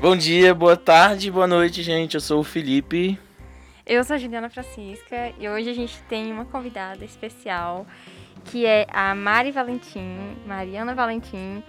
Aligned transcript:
Bom 0.00 0.16
dia, 0.16 0.54
boa 0.54 0.76
tarde, 0.76 1.28
boa 1.28 1.48
noite, 1.48 1.82
gente. 1.82 2.14
Eu 2.14 2.20
sou 2.20 2.38
o 2.38 2.44
Felipe. 2.44 3.18
Eu 3.84 4.04
sou 4.04 4.14
a 4.14 4.18
Juliana 4.18 4.48
Francisca 4.48 5.32
e 5.40 5.48
hoje 5.48 5.68
a 5.68 5.74
gente 5.74 6.00
tem 6.02 6.32
uma 6.32 6.44
convidada 6.44 7.04
especial 7.04 7.84
que 8.44 8.64
é 8.64 8.86
a 8.92 9.12
Mari 9.12 9.50
Valentim, 9.50 10.36
Mariana 10.46 10.94
Valentim, 10.94 11.64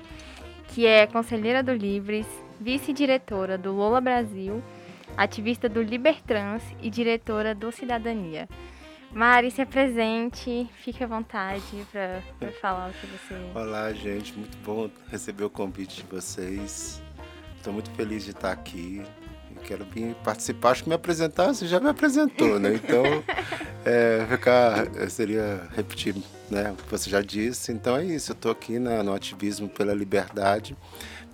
que 0.68 0.86
é 0.86 1.08
conselheira 1.08 1.64
do 1.64 1.74
Livres, 1.74 2.28
vice-diretora 2.62 3.58
do 3.58 3.74
Lola 3.74 4.00
Brasil, 4.00 4.64
ativista 5.18 5.68
do 5.68 5.82
Libertrans 5.82 6.62
e 6.84 6.90
diretora 6.92 7.56
do 7.56 7.72
Cidadania. 7.72 8.48
Mari, 9.12 9.50
se 9.50 9.64
apresente, 9.64 10.70
fique 10.84 11.04
à 11.04 11.08
vontade 11.08 11.64
para 11.92 12.22
falar 12.62 12.92
o 12.92 12.94
que 12.94 13.08
você. 13.08 13.34
Olá, 13.56 13.92
gente, 13.92 14.34
muito 14.34 14.56
bom 14.60 14.88
receber 15.10 15.46
o 15.46 15.50
convite 15.50 16.04
de 16.04 16.04
vocês. 16.04 17.02
Estou 17.60 17.74
muito 17.74 17.92
feliz 17.92 18.24
de 18.24 18.32
estar 18.32 18.54
aqui. 18.54 19.04
quero 19.66 19.84
vir 19.84 20.16
participar. 20.24 20.72
Acho 20.72 20.84
que 20.84 20.90
me 20.90 20.96
apresentar, 20.96 21.54
você 21.54 21.68
já 21.68 21.78
me 21.78 21.90
apresentou, 21.90 22.58
né? 22.58 22.74
Então, 22.74 23.04
é, 23.84 24.26
ficar, 24.30 24.88
seria 25.10 25.68
repetir 25.76 26.16
né, 26.50 26.72
o 26.72 26.76
que 26.76 26.90
você 26.90 27.10
já 27.10 27.22
disse. 27.22 27.74
Então 27.74 27.98
é 27.98 28.06
isso, 28.06 28.32
eu 28.32 28.34
estou 28.34 28.50
aqui 28.50 28.80
na, 28.80 29.04
no 29.04 29.14
ativismo 29.14 29.68
pela 29.68 29.94
liberdade, 29.94 30.74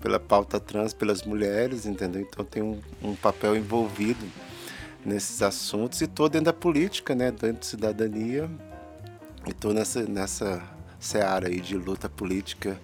pela 0.02 0.18
pauta 0.18 0.58
trans, 0.58 0.92
pelas 0.92 1.22
mulheres, 1.22 1.86
entendeu? 1.86 2.22
Então 2.22 2.44
tem 2.44 2.60
um, 2.60 2.80
um 3.00 3.14
papel 3.14 3.54
envolvido 3.54 4.26
nesses 5.04 5.42
assuntos 5.42 6.00
e 6.00 6.06
estou 6.06 6.28
dentro 6.28 6.46
da 6.46 6.52
política, 6.52 7.14
né, 7.14 7.30
dentro 7.30 7.60
de 7.60 7.66
cidadania. 7.66 8.50
E 9.46 9.50
estou 9.50 9.72
nessa, 9.72 10.02
nessa 10.02 10.60
seara 10.98 11.46
aí 11.46 11.60
de 11.60 11.76
luta 11.76 12.08
política 12.08 12.76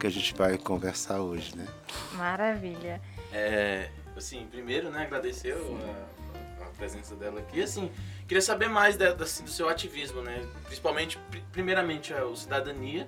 que 0.00 0.06
a 0.08 0.10
gente 0.10 0.34
vai 0.34 0.58
conversar 0.58 1.20
hoje, 1.20 1.56
né? 1.56 1.64
Maravilha. 2.12 3.00
É, 3.32 3.90
assim, 4.16 4.46
primeiro, 4.46 4.90
né, 4.90 5.02
agradecer 5.02 5.52
a, 5.52 6.64
a, 6.64 6.66
presença 6.76 7.14
dela 7.14 7.40
aqui. 7.40 7.62
Assim, 7.62 7.90
queria 8.26 8.42
saber 8.42 8.68
mais 8.68 8.96
da, 8.96 9.10
assim, 9.10 9.44
do 9.44 9.50
seu 9.50 9.68
ativismo, 9.68 10.22
né? 10.22 10.46
Principalmente, 10.64 11.18
primeiramente, 11.52 12.12
a, 12.12 12.24
o 12.24 12.36
cidadania. 12.36 13.06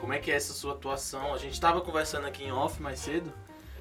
Como 0.00 0.12
é 0.12 0.18
que 0.18 0.30
é 0.30 0.34
essa 0.34 0.52
sua 0.52 0.72
atuação? 0.72 1.34
A 1.34 1.38
gente 1.38 1.52
estava 1.52 1.80
conversando 1.80 2.26
aqui 2.26 2.44
em 2.44 2.52
off 2.52 2.80
mais 2.80 3.00
cedo, 3.00 3.32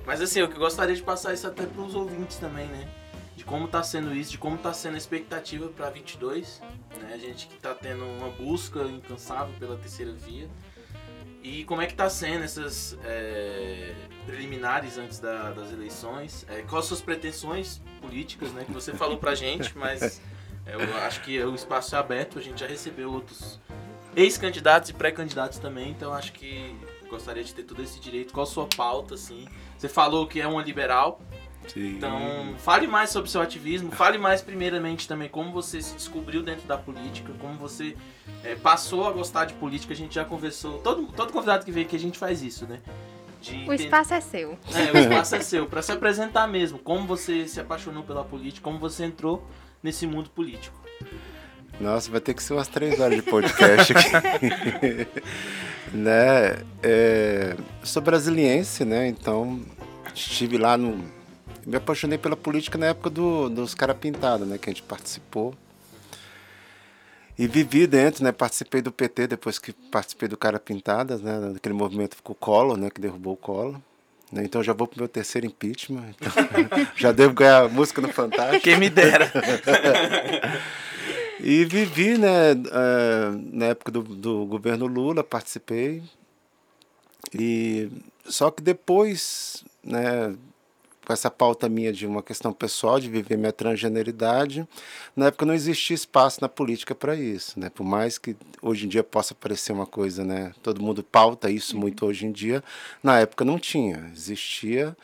mas 0.06 0.22
assim, 0.22 0.40
eu 0.40 0.50
gostaria 0.50 0.96
de 0.96 1.02
passar 1.02 1.34
isso 1.34 1.48
até 1.48 1.66
para 1.66 1.82
os 1.82 1.96
ouvintes 1.96 2.38
também, 2.38 2.68
né? 2.68 2.90
De 3.38 3.46
como 3.46 3.66
está 3.66 3.82
sendo 3.82 4.14
isso, 4.14 4.32
de 4.32 4.38
como 4.38 4.58
está 4.58 4.74
sendo 4.74 4.96
a 4.96 4.98
expectativa 4.98 5.70
para 5.70 5.90
22, 5.90 6.62
né? 7.00 7.12
A 7.14 7.18
gente 7.18 7.48
que 7.48 7.56
está 7.56 7.74
tendo 7.74 8.04
uma 8.04 8.30
busca 8.30 8.82
incansável 8.82 9.54
pela 9.58 9.78
terceira 9.78 10.12
via. 10.12 10.50
E 11.42 11.64
como 11.64 11.82
é 11.82 11.86
que 11.86 11.94
está 11.94 12.10
sendo 12.10 12.44
essas 12.44 12.98
é, 13.04 13.94
preliminares 14.26 14.98
antes 14.98 15.20
da, 15.20 15.52
das 15.52 15.72
eleições? 15.72 16.46
É, 16.50 16.62
quais 16.64 16.86
suas 16.86 17.02
pretensões 17.02 17.82
políticas, 18.02 18.52
né? 18.52 18.66
Que 18.66 18.72
você 18.72 18.94
falou 18.94 19.18
pra 19.18 19.36
gente, 19.36 19.78
mas 19.78 20.22
é, 20.66 20.76
eu 20.76 20.98
acho 20.98 21.22
que 21.22 21.42
o 21.42 21.56
espaço 21.56 21.96
é 21.96 22.00
aberto, 22.00 22.40
a 22.40 22.42
gente 22.42 22.60
já 22.60 22.68
recebeu 22.68 23.12
outros 23.12 23.60
ex-candidatos 24.16 24.90
e 24.90 24.94
pré-candidatos 24.94 25.60
também, 25.60 25.92
então 25.92 26.14
acho 26.14 26.34
que 26.34 26.76
gostaria 27.10 27.44
de 27.44 27.54
ter 27.54 27.64
todo 27.64 27.82
esse 27.82 28.00
direito. 28.00 28.34
Qual 28.34 28.44
a 28.44 28.48
sua 28.48 28.68
pauta, 28.68 29.16
assim? 29.16 29.48
Você 29.78 29.90
falou 29.90 30.28
que 30.28 30.40
é 30.40 30.48
uma 30.48 30.62
liberal, 30.62 31.22
Sim. 31.68 31.96
Então, 31.98 32.56
fale 32.58 32.88
mais 32.88 33.12
sobre 33.12 33.30
seu 33.30 33.42
ativismo, 33.42 33.92
fale 33.92 34.18
mais 34.18 34.42
primeiramente 34.42 35.08
também 35.08 35.30
como 35.30 35.52
você 35.52 35.82
se 35.82 35.94
descobriu 35.94 36.42
dentro 36.42 36.68
da 36.68 36.78
política, 36.78 37.32
como 37.40 37.54
você 37.56 37.96
é, 38.44 38.56
passou 38.56 39.08
a 39.08 39.12
gostar 39.12 39.46
de 39.46 39.54
política. 39.54 39.94
A 39.94 39.96
gente 39.96 40.16
já 40.16 40.26
conversou, 40.26 40.80
todo, 40.80 41.08
todo 41.14 41.32
convidado 41.32 41.64
que 41.64 41.72
veio 41.72 41.86
aqui 41.86 41.96
a 41.96 42.00
gente 42.00 42.18
faz 42.18 42.42
isso, 42.42 42.66
né? 42.66 42.80
De 43.42 43.70
o 43.70 43.74
espaço 43.74 44.14
é 44.14 44.22
seu. 44.22 44.58
É, 44.74 44.92
o 44.92 44.98
espaço 44.98 45.36
é 45.36 45.42
seu, 45.42 45.68
para 45.68 45.82
se 45.82 45.92
apresentar 45.92 46.48
mesmo, 46.48 46.80
como 46.80 47.06
você 47.06 47.48
se 47.48 47.60
apaixonou 47.60 48.04
pela 48.04 48.24
política, 48.24 48.64
como 48.64 48.80
você 48.80 49.06
entrou 49.06 49.46
nesse 49.82 50.06
mundo 50.08 50.30
político. 50.30 50.78
Nossa, 51.80 52.12
vai 52.12 52.20
ter 52.20 52.34
que 52.34 52.44
ser 52.44 52.54
umas 52.54 52.68
três 52.68 53.00
horas 53.00 53.16
de 53.16 53.22
podcast 53.22 53.94
aqui. 53.94 55.08
né? 55.94 56.58
É, 56.84 57.56
sou 57.84 58.02
brasiliense, 58.02 58.84
né? 58.84 59.08
Então 59.08 59.62
estive 60.14 60.58
lá 60.58 60.78
no 60.78 61.19
me 61.70 61.78
apaixonei 61.78 62.18
pela 62.18 62.36
política 62.36 62.80
na 62.80 62.88
época 62.88 63.12
do, 63.12 63.48
dos 63.48 63.76
Cara 63.76 63.94
Pintada, 63.94 64.44
né? 64.44 64.58
Que 64.58 64.72
a 64.72 64.74
gente 64.74 64.82
participou. 64.82 65.54
E 67.38 67.48
vivi 67.48 67.86
dentro, 67.86 68.24
né? 68.24 68.32
Participei 68.32 68.82
do 68.82 68.92
PT 68.92 69.28
depois 69.28 69.60
que 69.60 69.72
participei 69.72 70.28
do 70.28 70.36
Cara 70.36 70.60
Pintadas, 70.60 71.22
né? 71.22 71.38
Naquele 71.38 71.76
movimento 71.76 72.16
ficou 72.16 72.36
o 72.36 72.40
Collor, 72.40 72.76
né? 72.76 72.90
Que 72.90 73.00
derrubou 73.00 73.34
o 73.34 73.38
Collor. 73.38 73.80
Né? 74.32 74.44
Então 74.44 74.64
já 74.64 74.74
vou 74.74 74.88
pro 74.88 75.00
meu 75.00 75.08
terceiro 75.08 75.46
impeachment. 75.46 76.16
Então, 76.20 76.88
já 76.98 77.12
devo 77.12 77.36
ganhar 77.36 77.70
música 77.70 78.02
no 78.02 78.10
Fantástico. 78.10 78.64
Quem 78.64 78.80
me 78.80 78.90
dera. 78.90 79.32
e 81.40 81.66
vivi, 81.66 82.18
né? 82.18 82.54
Uh, 82.54 83.56
na 83.56 83.66
época 83.68 83.92
do, 83.92 84.02
do 84.02 84.44
governo 84.48 84.88
Lula, 84.88 85.24
participei. 85.24 86.02
E 87.32 87.92
só 88.26 88.50
que 88.50 88.64
depois, 88.64 89.64
né? 89.84 90.36
Com 91.10 91.14
essa 91.14 91.32
pauta 91.32 91.68
minha 91.68 91.92
de 91.92 92.06
uma 92.06 92.22
questão 92.22 92.54
pessoal, 92.54 93.00
de 93.00 93.10
viver 93.10 93.36
minha 93.36 93.52
transgeneridade, 93.52 94.68
na 95.16 95.26
época 95.26 95.44
não 95.44 95.56
existia 95.56 95.96
espaço 95.96 96.38
na 96.40 96.48
política 96.48 96.94
para 96.94 97.16
isso, 97.16 97.60
né? 97.60 97.72
Por 97.72 97.84
mais 97.84 98.20
que 98.20 98.38
hoje 98.62 98.86
em 98.86 98.90
dia 98.90 99.04
possa 99.04 99.34
parecer 99.34 99.72
uma 99.72 99.88
coisa, 99.88 100.24
né? 100.24 100.54
Todo 100.62 100.84
mundo 100.84 101.02
pauta 101.02 101.50
isso 101.50 101.74
uhum. 101.74 101.82
muito 101.82 102.06
hoje 102.06 102.28
em 102.28 102.32
dia, 102.32 102.64
na 103.02 103.20
época 103.20 103.44
não 103.44 103.58
tinha. 103.58 104.12
Existia 104.14 104.96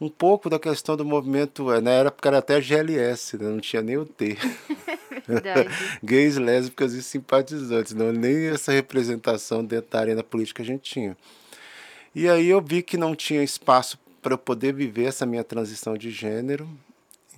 um 0.00 0.08
pouco 0.08 0.50
da 0.50 0.58
questão 0.58 0.96
do 0.96 1.04
movimento, 1.04 1.72
eh, 1.72 1.80
na 1.80 1.92
época 1.92 2.28
era 2.28 2.38
até 2.38 2.60
GLS, 2.60 3.38
né? 3.38 3.48
não 3.48 3.60
tinha 3.60 3.80
nem 3.80 3.96
o 3.96 4.04
T. 4.04 4.36
Gays, 6.02 6.38
lésbicas 6.38 6.92
e 6.92 7.04
simpatizantes, 7.04 7.94
não 7.94 8.10
nem 8.10 8.48
essa 8.48 8.72
representação 8.72 9.64
dentro 9.64 9.92
da 9.92 10.00
arena 10.00 10.24
política 10.24 10.64
a 10.64 10.66
gente 10.66 10.90
tinha. 10.90 11.16
E 12.12 12.28
aí 12.28 12.48
eu 12.48 12.60
vi 12.60 12.82
que 12.82 12.96
não 12.96 13.14
tinha 13.14 13.44
espaço 13.44 13.96
para 14.26 14.34
eu 14.34 14.38
poder 14.38 14.74
viver 14.74 15.04
essa 15.04 15.24
minha 15.24 15.44
transição 15.44 15.96
de 15.96 16.10
gênero. 16.10 16.68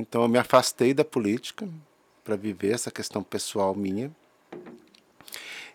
Então 0.01 0.23
eu 0.23 0.29
me 0.29 0.39
afastei 0.39 0.95
da 0.95 1.05
política 1.05 1.69
para 2.25 2.35
viver 2.35 2.73
essa 2.73 2.91
questão 2.91 3.23
pessoal 3.23 3.75
minha. 3.75 4.11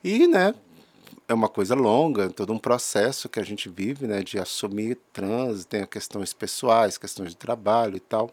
E, 0.03 0.25
né, 0.25 0.55
é 1.27 1.33
uma 1.35 1.47
coisa 1.47 1.75
longa, 1.75 2.31
todo 2.31 2.51
um 2.51 2.57
processo 2.57 3.29
que 3.29 3.39
a 3.39 3.43
gente 3.43 3.69
vive, 3.69 4.07
né, 4.07 4.23
de 4.23 4.39
assumir 4.39 4.97
trans, 5.13 5.65
tem 5.65 5.85
questões 5.85 6.33
pessoais, 6.33 6.97
questões 6.97 7.29
de 7.29 7.37
trabalho 7.37 7.95
e 7.95 7.99
tal. 7.99 8.31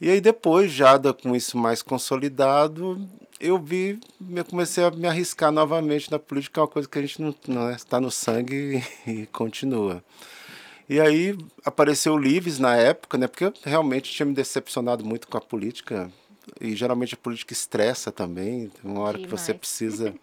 E 0.00 0.10
aí 0.10 0.20
depois, 0.20 0.70
já 0.70 0.96
com 1.12 1.34
isso 1.34 1.58
mais 1.58 1.82
consolidado, 1.82 3.04
eu 3.40 3.58
vi, 3.58 3.98
eu 4.32 4.44
comecei 4.44 4.84
a 4.84 4.92
me 4.92 5.08
arriscar 5.08 5.50
novamente 5.50 6.08
na 6.08 6.20
política, 6.20 6.60
é 6.60 6.62
uma 6.62 6.68
coisa 6.68 6.88
que 6.88 7.00
a 7.00 7.02
gente 7.02 7.20
não 7.20 7.34
está 7.72 8.00
no 8.00 8.12
sangue 8.12 8.80
e 9.04 9.26
continua. 9.26 10.04
E 10.88 11.00
aí 11.00 11.36
apareceu 11.64 12.14
o 12.14 12.18
Lives 12.18 12.58
na 12.58 12.76
época, 12.76 13.16
né? 13.16 13.26
Porque 13.26 13.44
eu 13.44 13.54
realmente 13.64 14.10
tinha 14.10 14.26
me 14.26 14.34
decepcionado 14.34 15.04
muito 15.04 15.28
com 15.28 15.36
a 15.36 15.40
política. 15.40 16.10
E 16.60 16.74
geralmente 16.74 17.14
a 17.14 17.16
política 17.16 17.52
estressa 17.52 18.10
também, 18.10 18.70
uma 18.82 19.00
hora 19.00 19.18
Demais. 19.18 19.40
que 19.40 19.46
você 19.46 19.54
precisa. 19.54 20.14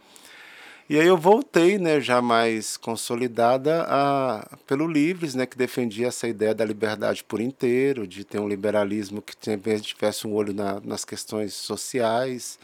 E 0.90 1.00
aí 1.00 1.06
eu 1.06 1.16
voltei, 1.16 1.78
né, 1.78 2.02
já 2.02 2.20
mais 2.20 2.76
consolidada 2.76 3.86
a, 3.88 4.58
pelo 4.66 4.88
Livres, 4.88 5.36
né, 5.36 5.46
que 5.46 5.56
defendia 5.56 6.08
essa 6.08 6.28
ideia 6.28 6.54
da 6.54 6.66
liberdade 6.66 7.24
por 7.24 7.40
inteiro, 7.40 8.08
de 8.08 8.24
ter 8.24 8.40
um 8.40 8.50
liberalismo 8.50 9.22
que 9.22 9.36
tivesse 9.82 10.26
um 10.26 10.34
olho 10.34 10.52
na, 10.52 10.82
nas 10.84 11.06
questões 11.06 11.54
sociais, 11.54 12.58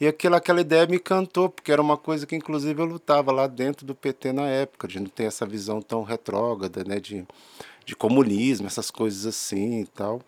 e 0.00 0.06
aquela, 0.06 0.36
aquela 0.36 0.60
ideia 0.60 0.86
me 0.86 0.96
encantou, 0.96 1.48
porque 1.48 1.72
era 1.72 1.80
uma 1.80 1.96
coisa 1.96 2.26
que 2.26 2.36
inclusive 2.36 2.80
eu 2.80 2.86
lutava 2.86 3.32
lá 3.32 3.46
dentro 3.46 3.86
do 3.86 3.94
PT 3.94 4.32
na 4.32 4.46
época, 4.46 4.86
de 4.86 5.00
não 5.00 5.06
ter 5.06 5.24
essa 5.24 5.46
visão 5.46 5.80
tão 5.80 6.02
retrógrada, 6.02 6.84
né, 6.84 7.00
de, 7.00 7.26
de 7.84 7.96
comunismo, 7.96 8.66
essas 8.66 8.90
coisas 8.90 9.26
assim 9.26 9.80
e 9.80 9.86
tal. 9.86 10.20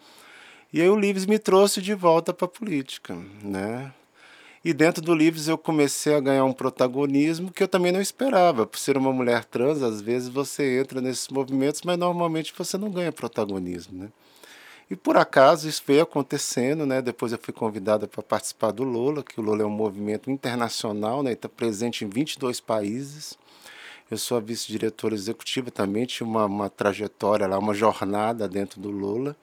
E 0.73 0.81
aí 0.81 0.89
o 0.89 0.97
Livres 0.97 1.27
me 1.27 1.39
trouxe 1.39 1.81
de 1.81 1.95
volta 1.95 2.33
para 2.33 2.47
a 2.47 2.49
política, 2.49 3.17
né? 3.43 3.93
E 4.65 4.75
dentro 4.75 5.03
do 5.03 5.15
Livres 5.15 5.49
eu 5.49 5.57
comecei 5.57 6.15
a 6.15 6.21
ganhar 6.21 6.45
um 6.45 6.53
protagonismo 6.53 7.51
que 7.51 7.63
eu 7.63 7.69
também 7.69 7.93
não 7.93 8.01
esperava. 8.01 8.67
Por 8.67 8.79
ser 8.79 8.97
uma 8.99 9.13
mulher 9.13 9.45
trans, 9.45 9.83
às 9.83 10.01
vezes 10.01 10.29
você 10.29 10.81
entra 10.81 11.01
nesses 11.01 11.29
movimentos, 11.29 11.83
mas 11.83 11.97
normalmente 11.97 12.53
você 12.57 12.77
não 12.77 12.91
ganha 12.91 13.13
protagonismo, 13.13 13.99
né? 13.99 14.09
E 14.91 14.97
por 14.97 15.19
acaso 15.19 15.69
isso 15.69 15.83
veio 15.87 16.03
acontecendo, 16.03 16.87
né? 16.87 17.03
Depois 17.03 17.33
eu 17.33 17.39
fui 17.39 17.53
convidada 17.53 18.09
para 18.09 18.23
participar 18.23 18.71
do 18.71 18.85
Lula, 18.85 19.23
que 19.23 19.39
o 19.39 19.43
Lula 19.43 19.63
é 19.63 19.67
um 19.67 19.71
movimento 19.71 20.31
internacional, 20.31 21.23
né? 21.23 21.33
Está 21.33 21.49
presente 21.49 22.05
em 22.05 22.09
22 22.09 22.59
países. 22.61 23.37
Eu 24.11 24.17
sou 24.17 24.39
a 24.39 24.41
vice-diretora 24.41 25.15
executiva 25.15 25.71
também, 25.71 26.07
tinha 26.07 26.27
uma, 26.27 26.47
uma 26.47 26.71
trajetória 26.71 27.47
lá, 27.47 27.59
uma 27.59 27.75
jornada 27.75 28.49
dentro 28.49 28.81
do 28.81 28.91
Lula. 28.91 29.37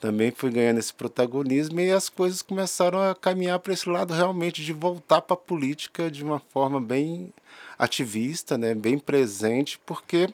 Também 0.00 0.30
fui 0.30 0.50
ganhando 0.50 0.78
esse 0.78 0.94
protagonismo 0.94 1.80
e 1.80 1.90
as 1.90 2.08
coisas 2.08 2.40
começaram 2.40 3.02
a 3.02 3.14
caminhar 3.14 3.58
para 3.58 3.74
esse 3.74 3.88
lado 3.88 4.14
realmente 4.14 4.64
de 4.64 4.72
voltar 4.72 5.20
para 5.20 5.34
a 5.34 5.36
política 5.36 6.10
de 6.10 6.24
uma 6.24 6.38
forma 6.38 6.80
bem 6.80 7.32
ativista, 7.76 8.56
né? 8.56 8.74
bem 8.74 8.98
presente, 8.98 9.78
porque 9.84 10.32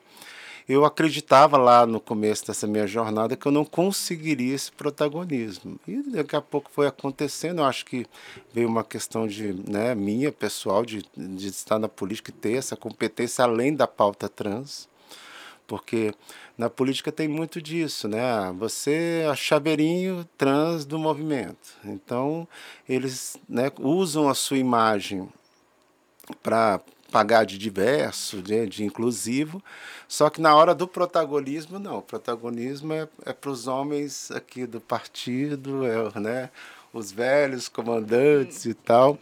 eu 0.68 0.84
acreditava 0.84 1.56
lá 1.58 1.86
no 1.86 2.00
começo 2.00 2.46
dessa 2.46 2.66
minha 2.66 2.86
jornada 2.86 3.36
que 3.36 3.46
eu 3.46 3.52
não 3.52 3.64
conseguiria 3.64 4.54
esse 4.54 4.72
protagonismo. 4.72 5.78
E 5.86 6.02
daqui 6.02 6.34
a 6.34 6.40
pouco 6.40 6.70
foi 6.70 6.86
acontecendo, 6.86 7.58
eu 7.58 7.64
acho 7.64 7.84
que 7.84 8.06
veio 8.52 8.68
uma 8.68 8.82
questão 8.82 9.26
de 9.26 9.52
né, 9.68 9.94
minha, 9.94 10.32
pessoal, 10.32 10.84
de, 10.84 11.04
de 11.16 11.48
estar 11.48 11.78
na 11.78 11.88
política 11.88 12.30
e 12.30 12.34
ter 12.34 12.56
essa 12.56 12.76
competência 12.76 13.44
além 13.44 13.74
da 13.74 13.86
pauta 13.86 14.28
trans, 14.28 14.88
porque 15.66 16.14
na 16.56 16.70
política 16.70 17.12
tem 17.12 17.28
muito 17.28 17.60
disso, 17.60 18.06
né? 18.06 18.52
Você 18.58 19.24
é 19.28 19.36
chaveirinho 19.36 20.26
trans 20.38 20.84
do 20.84 20.98
movimento. 20.98 21.76
Então, 21.84 22.46
eles 22.88 23.36
né, 23.48 23.70
usam 23.78 24.28
a 24.28 24.34
sua 24.34 24.58
imagem 24.58 25.28
para 26.42 26.80
pagar 27.14 27.46
de 27.46 27.56
diverso, 27.56 28.42
de, 28.42 28.66
de, 28.66 28.82
inclusivo, 28.82 29.62
só 30.08 30.28
que 30.28 30.40
na 30.40 30.52
hora 30.52 30.74
do 30.74 30.88
protagonismo, 30.88 31.78
não. 31.78 31.98
O 31.98 32.02
protagonismo 32.02 32.92
é, 32.92 33.06
é 33.24 33.32
para 33.32 33.50
os 33.52 33.68
homens 33.68 34.32
aqui 34.32 34.66
do 34.66 34.80
partido, 34.80 35.86
é, 35.86 36.18
né, 36.18 36.50
os 36.92 37.12
velhos 37.12 37.68
comandantes 37.68 38.64
e 38.64 38.74
tal. 38.74 39.16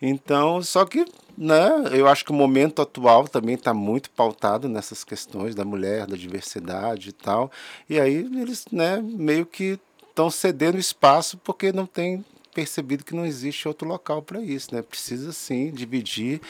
Então, 0.00 0.62
só 0.62 0.86
que 0.86 1.04
né, 1.36 1.70
eu 1.92 2.08
acho 2.08 2.24
que 2.24 2.30
o 2.30 2.34
momento 2.34 2.80
atual 2.80 3.28
também 3.28 3.56
está 3.56 3.74
muito 3.74 4.08
pautado 4.08 4.66
nessas 4.66 5.04
questões 5.04 5.54
da 5.54 5.66
mulher, 5.66 6.06
da 6.06 6.16
diversidade 6.16 7.10
e 7.10 7.12
tal. 7.12 7.52
E 7.90 8.00
aí 8.00 8.26
eles 8.40 8.64
né, 8.72 9.02
meio 9.02 9.44
que 9.44 9.78
estão 10.08 10.30
cedendo 10.30 10.78
espaço 10.78 11.36
porque 11.44 11.72
não 11.72 11.84
tem 11.84 12.24
percebido 12.58 13.04
que 13.04 13.14
não 13.14 13.24
existe 13.24 13.68
outro 13.68 13.86
local 13.86 14.20
para 14.20 14.40
isso, 14.40 14.74
né? 14.74 14.82
Precisa 14.82 15.32
sim 15.32 15.70
dividir. 15.70 16.40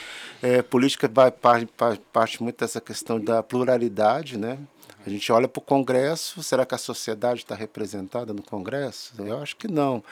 É, 0.40 0.62
política 0.62 1.06
vai 1.06 1.31
parte, 1.31 1.69
parte 2.10 2.43
muito 2.43 2.58
dessa 2.58 2.81
questão 2.81 3.20
da 3.20 3.43
pluralidade, 3.43 4.38
né? 4.38 4.58
A 5.06 5.10
gente 5.10 5.31
olha 5.31 5.46
para 5.46 5.58
o 5.58 5.62
Congresso, 5.62 6.43
será 6.43 6.64
que 6.64 6.75
a 6.75 6.78
sociedade 6.78 7.40
está 7.40 7.55
representada 7.55 8.32
no 8.32 8.43
Congresso? 8.43 9.12
Eu 9.19 9.38
acho 9.43 9.55
que 9.55 9.69
não. 9.69 10.02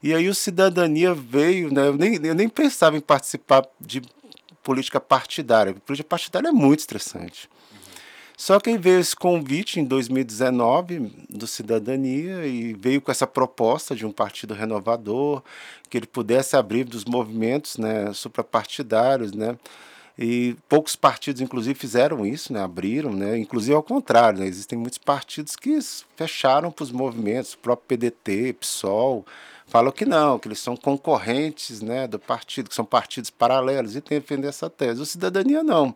E 0.00 0.14
aí 0.14 0.28
o 0.28 0.34
Cidadania 0.36 1.12
veio, 1.12 1.74
né? 1.74 1.88
Eu 1.88 1.96
nem, 1.96 2.14
eu 2.24 2.34
nem 2.36 2.48
pensava 2.48 2.96
em 2.96 3.00
participar 3.00 3.66
de 3.80 4.02
política 4.62 5.00
partidária. 5.00 5.74
política 5.84 6.08
partidária 6.08 6.46
é 6.46 6.52
muito 6.52 6.78
estressante. 6.78 7.50
Só 8.36 8.58
que 8.58 8.76
veio 8.76 8.98
esse 8.98 9.14
convite 9.14 9.78
em 9.78 9.84
2019 9.84 11.26
do 11.30 11.46
Cidadania 11.46 12.44
e 12.46 12.74
veio 12.74 13.00
com 13.00 13.10
essa 13.10 13.26
proposta 13.26 13.94
de 13.94 14.04
um 14.04 14.10
partido 14.10 14.54
renovador, 14.54 15.42
que 15.88 15.96
ele 15.96 16.06
pudesse 16.06 16.56
abrir 16.56 16.84
dos 16.84 17.04
movimentos 17.04 17.78
né, 17.78 18.12
suprapartidários, 18.12 19.32
né? 19.32 19.56
E 20.16 20.56
poucos 20.68 20.94
partidos, 20.94 21.42
inclusive, 21.42 21.76
fizeram 21.76 22.24
isso, 22.24 22.52
né? 22.52 22.62
abriram, 22.62 23.12
né? 23.12 23.36
inclusive 23.36 23.74
ao 23.74 23.82
contrário, 23.82 24.38
né? 24.38 24.46
existem 24.46 24.78
muitos 24.78 24.98
partidos 24.98 25.56
que 25.56 25.76
fecharam 26.14 26.70
para 26.70 26.84
os 26.84 26.92
movimentos, 26.92 27.54
o 27.54 27.58
próprio 27.58 27.98
PDT, 27.98 28.52
PSOL, 28.52 29.26
falam 29.66 29.90
que 29.90 30.06
não, 30.06 30.38
que 30.38 30.46
eles 30.46 30.60
são 30.60 30.76
concorrentes 30.76 31.80
né, 31.82 32.06
do 32.06 32.20
partido, 32.20 32.68
que 32.68 32.76
são 32.76 32.84
partidos 32.84 33.28
paralelos, 33.28 33.96
e 33.96 34.00
tem 34.00 34.20
defender 34.20 34.46
essa 34.46 34.70
tese. 34.70 35.00
O 35.00 35.06
Cidadania 35.06 35.64
não 35.64 35.92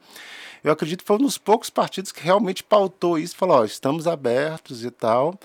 eu 0.63 0.73
acredito 0.73 1.01
que 1.01 1.07
foi 1.07 1.17
um 1.17 1.21
dos 1.21 1.39
poucos 1.39 1.71
partidos 1.71 2.13
que 2.13 2.23
realmente 2.23 2.63
pautou 2.63 3.19
isso, 3.19 3.37
falou, 3.37 3.65
estamos 3.65 4.07
abertos 4.07 4.85
e 4.85 4.91
tal. 4.91 5.39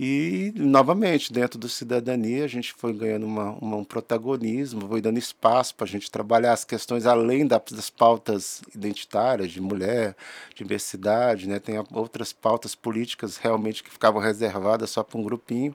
E, 0.00 0.52
novamente, 0.54 1.32
dentro 1.32 1.58
do 1.58 1.68
Cidadania, 1.68 2.44
a 2.44 2.48
gente 2.48 2.72
foi 2.72 2.92
ganhando 2.92 3.26
uma, 3.26 3.50
uma 3.60 3.76
um 3.78 3.84
protagonismo, 3.84 4.86
foi 4.86 5.00
dando 5.00 5.18
espaço 5.18 5.74
para 5.74 5.86
a 5.86 5.88
gente 5.88 6.08
trabalhar 6.08 6.52
as 6.52 6.64
questões 6.64 7.04
além 7.04 7.44
das 7.44 7.90
pautas 7.90 8.62
identitárias, 8.72 9.50
de 9.50 9.60
mulher, 9.60 10.14
diversidade, 10.54 11.48
né? 11.48 11.58
tem 11.58 11.74
outras 11.92 12.32
pautas 12.32 12.76
políticas 12.76 13.38
realmente 13.38 13.82
que 13.82 13.90
ficavam 13.90 14.20
reservadas 14.22 14.90
só 14.90 15.02
para 15.02 15.18
um 15.18 15.24
grupinho. 15.24 15.74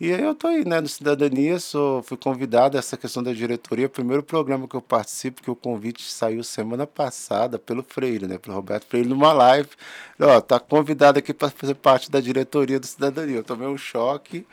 E 0.00 0.12
aí 0.14 0.22
eu 0.22 0.32
tô 0.32 0.46
aí, 0.46 0.64
né, 0.64 0.80
no 0.80 0.86
Cidadania, 0.86 1.58
sou, 1.58 2.04
fui 2.04 2.16
convidado 2.16 2.76
a 2.76 2.78
essa 2.78 2.96
questão 2.96 3.20
da 3.20 3.32
diretoria, 3.32 3.88
primeiro 3.88 4.22
programa 4.22 4.68
que 4.68 4.76
eu 4.76 4.80
participo, 4.80 5.42
que 5.42 5.50
o 5.50 5.56
convite 5.56 6.04
saiu 6.04 6.44
semana 6.44 6.86
passada 6.86 7.58
pelo 7.58 7.82
Freire, 7.82 8.28
né, 8.28 8.38
pelo 8.38 8.54
Roberto 8.54 8.86
Freire, 8.86 9.08
numa 9.08 9.32
live, 9.32 9.68
ó, 10.20 10.40
tá 10.40 10.60
convidado 10.60 11.18
aqui 11.18 11.34
para 11.34 11.50
fazer 11.50 11.74
parte 11.74 12.12
da 12.12 12.20
diretoria 12.20 12.78
do 12.78 12.86
Cidadania. 12.86 13.38
Eu 13.38 13.42
tomei 13.42 13.66
um 13.66 13.76
choque, 13.76 14.46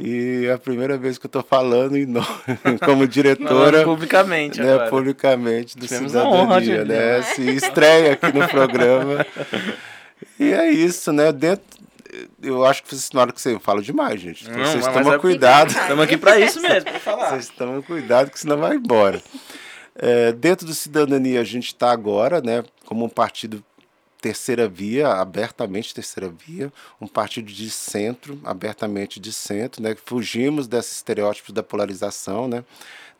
e 0.00 0.46
é 0.46 0.52
a 0.54 0.58
primeira 0.58 0.98
vez 0.98 1.18
que 1.18 1.26
eu 1.26 1.28
estou 1.28 1.42
falando 1.42 1.96
em 1.96 2.06
nome, 2.06 2.26
como 2.84 3.06
diretora. 3.06 3.84
publicamente, 3.84 4.58
né, 4.58 4.72
agora. 4.72 4.90
Publicamente 4.90 5.78
do 5.78 5.86
Tivemos 5.86 6.10
Cidadania, 6.10 6.84
né? 6.84 7.22
Se 7.36 7.42
estreia 7.42 8.14
aqui 8.14 8.32
no 8.32 8.48
programa. 8.48 9.24
E 10.38 10.52
é 10.52 10.70
isso, 10.70 11.12
né? 11.12 11.30
Dentro, 11.30 11.79
eu 12.42 12.64
acho 12.64 12.82
que 12.82 12.88
vocês, 12.90 13.10
na 13.12 13.20
hora 13.22 13.32
que 13.32 13.40
você 13.40 13.58
fala 13.58 13.82
demais, 13.82 14.20
gente. 14.20 14.48
Então, 14.48 14.64
vocês 14.64 14.86
tomam 14.86 15.14
é 15.14 15.18
cuidado. 15.18 15.70
Estamos 15.70 16.04
aqui 16.04 16.16
para 16.16 16.38
isso 16.38 16.60
mesmo, 16.60 16.90
para 16.90 17.00
falar. 17.00 17.30
Vocês 17.30 17.48
tomam 17.48 17.82
cuidado, 17.82 18.30
que 18.30 18.38
senão 18.38 18.58
vai 18.58 18.76
embora. 18.76 19.22
É, 19.96 20.32
dentro 20.32 20.66
do 20.66 20.74
Cidadania, 20.74 21.40
a 21.40 21.44
gente 21.44 21.66
está 21.66 21.90
agora, 21.90 22.40
né, 22.40 22.64
como 22.86 23.04
um 23.04 23.08
partido 23.08 23.62
terceira 24.20 24.68
via, 24.68 25.08
abertamente 25.08 25.94
terceira 25.94 26.28
via, 26.28 26.72
um 27.00 27.06
partido 27.06 27.50
de 27.50 27.70
centro, 27.70 28.38
abertamente 28.44 29.18
de 29.18 29.32
centro, 29.32 29.82
né? 29.82 29.96
Fugimos 30.04 30.68
desses 30.68 30.96
estereótipos 30.96 31.54
da 31.54 31.62
polarização, 31.62 32.46
né? 32.46 32.62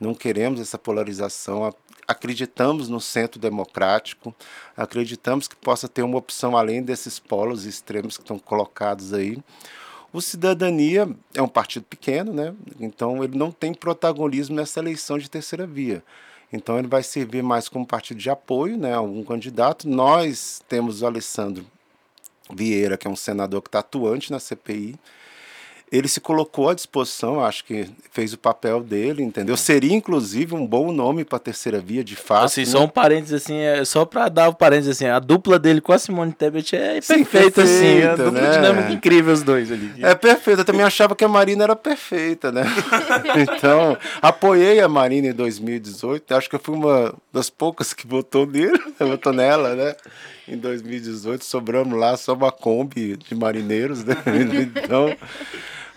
Não 0.00 0.14
queremos 0.14 0.60
essa 0.60 0.78
polarização, 0.78 1.74
acreditamos 2.08 2.88
no 2.88 3.00
centro 3.00 3.38
democrático, 3.38 4.34
acreditamos 4.76 5.46
que 5.46 5.54
possa 5.54 5.88
ter 5.88 6.02
uma 6.02 6.16
opção 6.16 6.56
além 6.56 6.82
desses 6.82 7.18
polos 7.18 7.66
extremos 7.66 8.16
que 8.16 8.22
estão 8.22 8.38
colocados 8.38 9.12
aí. 9.12 9.38
O 10.12 10.20
Cidadania 10.20 11.08
é 11.34 11.42
um 11.42 11.48
partido 11.48 11.84
pequeno, 11.84 12.32
né? 12.32 12.52
então 12.80 13.22
ele 13.22 13.38
não 13.38 13.52
tem 13.52 13.72
protagonismo 13.72 14.56
nessa 14.56 14.80
eleição 14.80 15.18
de 15.18 15.30
terceira 15.30 15.66
via. 15.66 16.02
Então 16.52 16.78
ele 16.78 16.88
vai 16.88 17.02
servir 17.02 17.42
mais 17.42 17.68
como 17.68 17.86
partido 17.86 18.18
de 18.18 18.28
apoio 18.28 18.76
né, 18.76 18.92
a 18.92 18.96
algum 18.96 19.22
candidato. 19.22 19.88
Nós 19.88 20.60
temos 20.68 21.02
o 21.02 21.06
Alessandro 21.06 21.64
Vieira, 22.52 22.96
que 22.96 23.06
é 23.06 23.10
um 23.10 23.14
senador 23.14 23.62
que 23.62 23.68
está 23.68 23.78
atuante 23.78 24.32
na 24.32 24.40
CPI, 24.40 24.98
ele 25.92 26.06
se 26.06 26.20
colocou 26.20 26.68
à 26.68 26.74
disposição, 26.74 27.42
acho 27.42 27.64
que 27.64 27.88
fez 28.12 28.32
o 28.32 28.38
papel 28.38 28.80
dele, 28.80 29.24
entendeu? 29.24 29.56
Seria, 29.56 29.92
inclusive, 29.92 30.54
um 30.54 30.64
bom 30.64 30.92
nome 30.92 31.24
para 31.24 31.36
a 31.36 31.40
terceira 31.40 31.80
via, 31.80 32.04
de 32.04 32.14
fato. 32.14 32.44
Assim, 32.44 32.60
né? 32.60 32.66
só 32.66 32.84
um 32.84 32.88
parênteses, 32.88 33.42
assim, 33.42 33.58
é, 33.58 33.84
só 33.84 34.04
para 34.04 34.28
dar 34.28 34.48
o 34.48 34.52
um 34.52 34.54
parênteses, 34.54 34.96
assim, 34.96 35.06
a 35.06 35.18
dupla 35.18 35.58
dele 35.58 35.80
com 35.80 35.92
a 35.92 35.98
Simone 35.98 36.32
Tebet 36.32 36.76
é 36.76 37.00
Sim, 37.00 37.24
perfeita, 37.24 37.62
assim, 37.64 38.02
a 38.02 38.14
dupla 38.14 38.40
né? 38.40 38.50
dinâmica 38.52 38.92
incrível 38.92 39.32
os 39.32 39.42
dois 39.42 39.72
ali. 39.72 39.92
É 40.00 40.14
perfeita, 40.14 40.60
eu 40.60 40.64
também 40.64 40.82
achava 40.82 41.16
que 41.16 41.24
a 41.24 41.28
Marina 41.28 41.64
era 41.64 41.74
perfeita, 41.74 42.52
né? 42.52 42.62
então, 43.36 43.98
apoiei 44.22 44.78
a 44.78 44.88
Marina 44.88 45.26
em 45.26 45.34
2018, 45.34 46.32
acho 46.36 46.48
que 46.48 46.54
eu 46.54 46.60
fui 46.60 46.76
uma 46.76 47.12
das 47.32 47.50
poucas 47.50 47.92
que 47.92 48.06
votou 48.06 48.46
nele, 48.46 48.80
votou 48.96 49.32
nela, 49.32 49.74
né? 49.74 49.96
Em 50.46 50.56
2018, 50.56 51.44
sobramos 51.44 51.98
lá 51.98 52.16
só 52.16 52.34
uma 52.34 52.52
Kombi 52.52 53.16
de 53.16 53.34
marineiros, 53.34 54.04
né? 54.04 54.16
Então... 54.84 55.16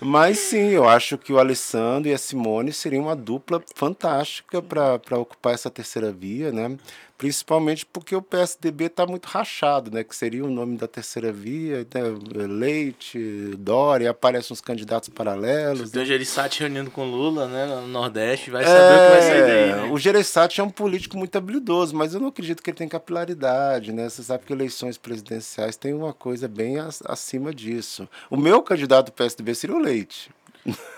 Mas 0.05 0.37
sim, 0.39 0.69
eu 0.69 0.87
acho 0.87 1.17
que 1.17 1.31
o 1.31 1.39
Alessandro 1.39 2.09
e 2.09 2.13
a 2.13 2.17
Simone 2.17 2.73
seriam 2.73 3.03
uma 3.03 3.15
dupla 3.15 3.63
fantástica 3.73 4.61
para 4.61 5.17
ocupar 5.17 5.53
essa 5.53 5.69
terceira 5.69 6.11
via, 6.11 6.51
né? 6.51 6.77
Principalmente 7.17 7.85
porque 7.85 8.15
o 8.15 8.21
PSDB 8.21 8.85
está 8.85 9.05
muito 9.05 9.25
rachado, 9.27 9.91
né? 9.91 10.03
Que 10.03 10.15
seria 10.15 10.43
o 10.43 10.49
nome 10.49 10.77
da 10.77 10.87
terceira 10.87 11.31
via, 11.31 11.87
né? 11.93 12.47
Leite, 12.47 13.55
Dória, 13.57 14.09
aparecem 14.09 14.53
uns 14.53 14.59
candidatos 14.59 15.09
paralelos. 15.09 15.91
Tem 15.91 16.01
o 16.01 16.05
Gereissati 16.05 16.61
reunindo 16.61 16.91
com 16.91 17.05
Lula, 17.05 17.47
né? 17.47 17.65
No 17.65 17.87
Nordeste, 17.87 18.49
vai 18.49 18.63
saber 18.63 18.77
é, 18.77 18.81
o 18.81 19.05
que 19.05 19.09
vai 19.11 19.21
sair 19.21 19.41
daí. 19.41 19.71
Né? 19.71 19.91
O 19.93 19.97
Gereissati 19.97 20.59
é 20.59 20.63
um 20.63 20.69
político 20.69 21.17
muito 21.17 21.37
habilidoso, 21.37 21.95
mas 21.95 22.13
eu 22.13 22.19
não 22.19 22.27
acredito 22.27 22.61
que 22.61 22.69
ele 22.69 22.77
tem 22.77 22.89
capilaridade, 22.89 23.93
né? 23.93 24.09
Você 24.09 24.23
sabe 24.23 24.45
que 24.45 24.51
eleições 24.51 24.97
presidenciais 24.97 25.77
tem 25.77 25.93
uma 25.93 26.13
coisa 26.13 26.47
bem 26.47 26.77
acima 27.05 27.53
disso. 27.53 28.09
O 28.29 28.35
meu 28.35 28.61
candidato 28.61 29.07
do 29.07 29.11
PSDB 29.13 29.55
seria 29.55 29.75
o 29.75 29.79
Leite. 29.79 30.29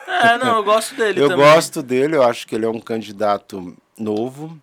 É, 0.07 0.37
não, 0.37 0.57
eu 0.57 0.63
gosto 0.63 0.95
dele 0.95 1.19
eu 1.21 1.29
também. 1.29 1.45
gosto 1.45 1.83
dele, 1.83 2.15
eu 2.15 2.23
acho 2.23 2.47
que 2.47 2.55
ele 2.55 2.65
é 2.65 2.69
um 2.69 2.79
candidato 2.79 3.75
novo, 3.97 4.59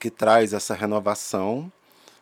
que 0.00 0.10
traz 0.10 0.52
essa 0.54 0.74
renovação, 0.74 1.70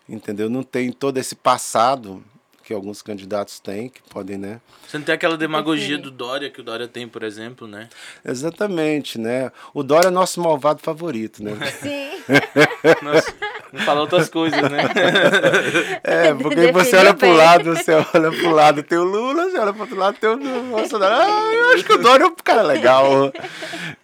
entendeu? 0.08 0.50
Não 0.50 0.64
tem 0.64 0.90
todo 0.90 1.16
esse 1.16 1.37
passado 1.37 2.23
que 2.64 2.75
alguns 2.75 3.00
candidatos 3.00 3.58
têm, 3.61 3.88
que 3.88 4.02
podem, 4.11 4.37
né? 4.37 4.61
Você 4.87 4.99
não 4.99 5.04
tem 5.04 5.14
aquela 5.14 5.38
demagogia 5.38 5.97
do 5.97 6.11
Dória, 6.11 6.50
que 6.50 6.61
o 6.61 6.64
Dória 6.64 6.87
tem, 6.87 7.08
por 7.08 7.23
exemplo, 7.23 7.66
né? 7.66 7.88
Exatamente, 8.23 9.18
né? 9.18 9.50
O 9.73 9.82
Dória 9.82 10.08
é 10.08 10.11
nosso 10.11 10.38
malvado 10.42 10.82
favorito, 10.82 11.42
né? 11.42 11.52
Sim. 11.80 12.08
Não 13.73 13.81
falar 13.83 14.01
outras 14.01 14.29
coisas, 14.29 14.61
né? 14.63 14.83
É, 16.03 16.33
porque 16.35 16.73
você 16.73 16.97
olha 16.97 17.15
pro 17.15 17.33
lado, 17.33 17.77
você 17.77 17.93
olha 17.93 18.31
pro 18.31 18.51
lado, 18.51 18.83
tem 18.83 18.99
o 18.99 19.05
Lula, 19.05 19.51
você 19.51 19.59
olha 19.59 19.73
pro 19.73 19.83
outro 19.83 19.97
lado, 19.97 20.17
tem 20.19 20.31
o 20.31 20.63
Bolsonaro. 20.71 21.15
Ah, 21.15 21.53
eu 21.53 21.75
acho 21.75 21.85
que 21.85 21.93
o 21.93 21.99
Dória 21.99 22.25
é 22.25 22.27
um 22.27 22.35
cara 22.35 22.63
legal. 22.63 23.33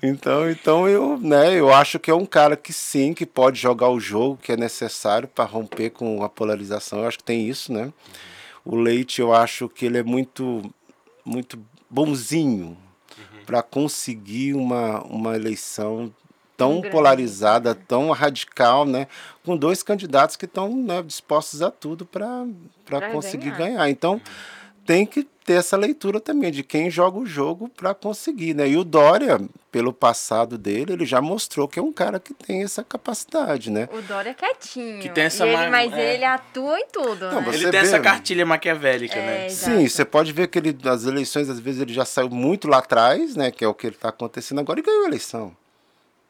Então, 0.02 0.50
então 0.50 0.88
eu, 0.88 1.18
né, 1.18 1.54
eu 1.54 1.73
acho 1.73 1.99
que 1.99 2.11
é 2.11 2.14
um 2.14 2.26
cara 2.26 2.56
que 2.56 2.73
sim, 2.73 3.14
que 3.14 3.25
pode 3.25 3.59
jogar 3.59 3.88
o 3.88 4.00
jogo 4.00 4.38
que 4.42 4.52
é 4.52 4.56
necessário 4.56 5.28
para 5.28 5.44
romper 5.44 5.90
com 5.90 6.23
a 6.23 6.28
polarização. 6.28 7.00
Eu 7.00 7.09
acho 7.09 7.18
que 7.18 7.25
tem 7.25 7.49
isso, 7.49 7.73
né? 7.73 7.92
O 8.64 8.76
Leite, 8.76 9.21
eu 9.21 9.33
acho 9.35 9.68
que 9.68 9.87
ele 9.87 9.99
é 9.99 10.02
muito, 10.02 10.62
muito 11.25 11.59
bonzinho 11.88 12.76
uhum. 13.16 13.44
para 13.47 13.62
conseguir 13.62 14.54
uma, 14.54 15.02
uma 15.04 15.35
eleição 15.37 16.12
tão 16.56 16.80
polarizada, 16.82 17.75
tão 17.75 18.11
radical, 18.11 18.84
né? 18.84 19.06
Com 19.44 19.56
dois 19.56 19.82
candidatos 19.82 20.37
que 20.37 20.44
estão 20.44 20.75
né, 20.75 21.02
dispostos 21.02 21.62
a 21.62 21.70
tudo 21.70 22.04
para 22.06 22.46
conseguir 23.12 23.50
ganhar. 23.50 23.78
ganhar. 23.78 23.90
Então, 23.90 24.20
tem 24.87 25.06
que 25.06 25.26
ter 25.44 25.54
essa 25.54 25.76
leitura 25.76 26.20
também 26.20 26.50
de 26.50 26.62
quem 26.62 26.90
joga 26.90 27.18
o 27.18 27.26
jogo 27.26 27.68
para 27.68 27.94
conseguir, 27.94 28.54
né? 28.54 28.68
E 28.68 28.76
o 28.76 28.84
Dória, 28.84 29.38
pelo 29.70 29.92
passado 29.92 30.56
dele, 30.56 30.94
ele 30.94 31.04
já 31.04 31.20
mostrou 31.20 31.68
que 31.68 31.78
é 31.78 31.82
um 31.82 31.92
cara 31.92 32.18
que 32.18 32.32
tem 32.32 32.62
essa 32.62 32.82
capacidade, 32.82 33.70
né? 33.70 33.88
O 33.92 34.00
Dória 34.00 34.30
é 34.30 34.34
quietinho. 34.34 35.00
Que 35.00 35.08
tem 35.11 35.25
essa 35.25 35.46
ele, 35.46 35.68
mas 35.68 35.92
é. 35.92 36.14
ele 36.14 36.25
atua 36.25 36.78
em 36.78 36.87
tudo. 36.90 37.30
Não, 37.30 37.42
né? 37.42 37.49
Ele 37.49 37.70
tem 37.70 37.70
vê, 37.70 37.76
essa 37.76 38.00
cartilha 38.00 38.46
maquiavélica, 38.46 39.18
é, 39.18 39.26
né? 39.26 39.49
Sim, 39.50 39.87
você 39.87 40.04
pode 40.04 40.32
ver 40.32 40.49
que 40.49 40.58
ele, 40.58 40.76
as 40.84 41.04
eleições, 41.04 41.50
às 41.50 41.61
vezes, 41.61 41.82
ele 41.82 41.92
já 41.92 42.06
saiu 42.06 42.30
muito 42.30 42.66
lá 42.66 42.78
atrás, 42.78 43.37
né? 43.37 43.50
Que 43.50 43.64
é 43.64 43.68
o 43.68 43.75
que 43.75 43.87
ele 43.87 43.96
está 43.96 44.08
acontecendo 44.08 44.61
agora, 44.61 44.80
e 44.80 44.82
ganhou 44.82 45.04
a 45.04 45.08
eleição. 45.08 45.54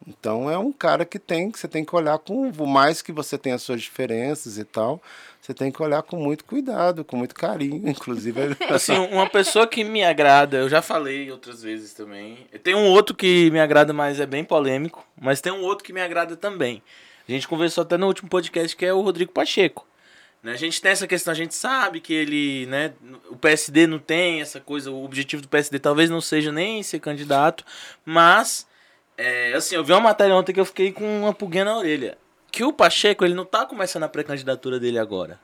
Então 0.06 0.50
é 0.50 0.58
um 0.58 0.70
cara 0.70 1.04
que 1.04 1.18
tem 1.18 1.50
que 1.50 1.58
você 1.58 1.66
tem 1.66 1.84
que 1.84 1.94
olhar 1.96 2.18
com 2.18 2.52
por 2.52 2.66
mais 2.66 3.00
que 3.00 3.10
você 3.10 3.38
tenha 3.38 3.54
as 3.54 3.62
suas 3.62 3.80
diferenças 3.80 4.58
e 4.58 4.64
tal, 4.64 5.02
você 5.40 5.52
tem 5.54 5.70
que 5.70 5.82
olhar 5.82 6.02
com 6.02 6.16
muito 6.16 6.44
cuidado, 6.44 7.04
com 7.04 7.16
muito 7.16 7.34
carinho, 7.34 7.82
inclusive. 7.88 8.56
assim, 8.70 8.96
uma 8.96 9.28
pessoa 9.28 9.66
que 9.66 9.82
me 9.84 10.04
agrada, 10.04 10.58
eu 10.58 10.68
já 10.68 10.82
falei 10.82 11.30
outras 11.30 11.62
vezes 11.62 11.92
também. 11.92 12.46
Tem 12.62 12.74
um 12.74 12.86
outro 12.86 13.14
que 13.14 13.50
me 13.50 13.60
agrada, 13.60 13.92
mas 13.92 14.20
é 14.20 14.26
bem 14.26 14.44
polêmico, 14.44 15.06
mas 15.20 15.40
tem 15.40 15.52
um 15.52 15.62
outro 15.62 15.84
que 15.84 15.92
me 15.92 16.00
agrada 16.00 16.36
também. 16.36 16.82
A 17.28 17.32
gente 17.32 17.48
conversou 17.48 17.82
até 17.82 17.96
no 17.96 18.06
último 18.06 18.28
podcast 18.28 18.76
que 18.76 18.84
é 18.84 18.92
o 18.92 19.00
Rodrigo 19.00 19.32
Pacheco. 19.32 19.86
Né? 20.42 20.52
A 20.52 20.56
gente 20.56 20.80
tem 20.80 20.92
essa 20.92 21.06
questão, 21.06 21.32
a 21.32 21.34
gente 21.34 21.54
sabe 21.54 22.00
que 22.00 22.12
ele, 22.12 22.66
né, 22.66 22.92
o 23.30 23.36
PSD 23.36 23.86
não 23.86 23.98
tem 23.98 24.42
essa 24.42 24.60
coisa, 24.60 24.90
o 24.90 25.02
objetivo 25.02 25.40
do 25.40 25.48
PSD 25.48 25.78
talvez 25.78 26.10
não 26.10 26.20
seja 26.20 26.52
nem 26.52 26.82
ser 26.82 27.00
candidato, 27.00 27.64
mas 28.04 28.66
é, 29.16 29.52
assim, 29.54 29.74
eu 29.74 29.84
vi 29.84 29.92
uma 29.92 30.00
matéria 30.00 30.34
ontem 30.34 30.52
que 30.52 30.60
eu 30.60 30.64
fiquei 30.64 30.92
com 30.92 31.20
uma 31.20 31.32
pulguinha 31.32 31.64
na 31.64 31.76
orelha. 31.76 32.18
Que 32.50 32.64
o 32.64 32.72
Pacheco, 32.72 33.24
ele 33.24 33.34
não 33.34 33.44
tá 33.44 33.66
começando 33.66 34.04
a 34.04 34.08
pré-candidatura 34.08 34.78
dele 34.78 34.98
agora. 34.98 35.38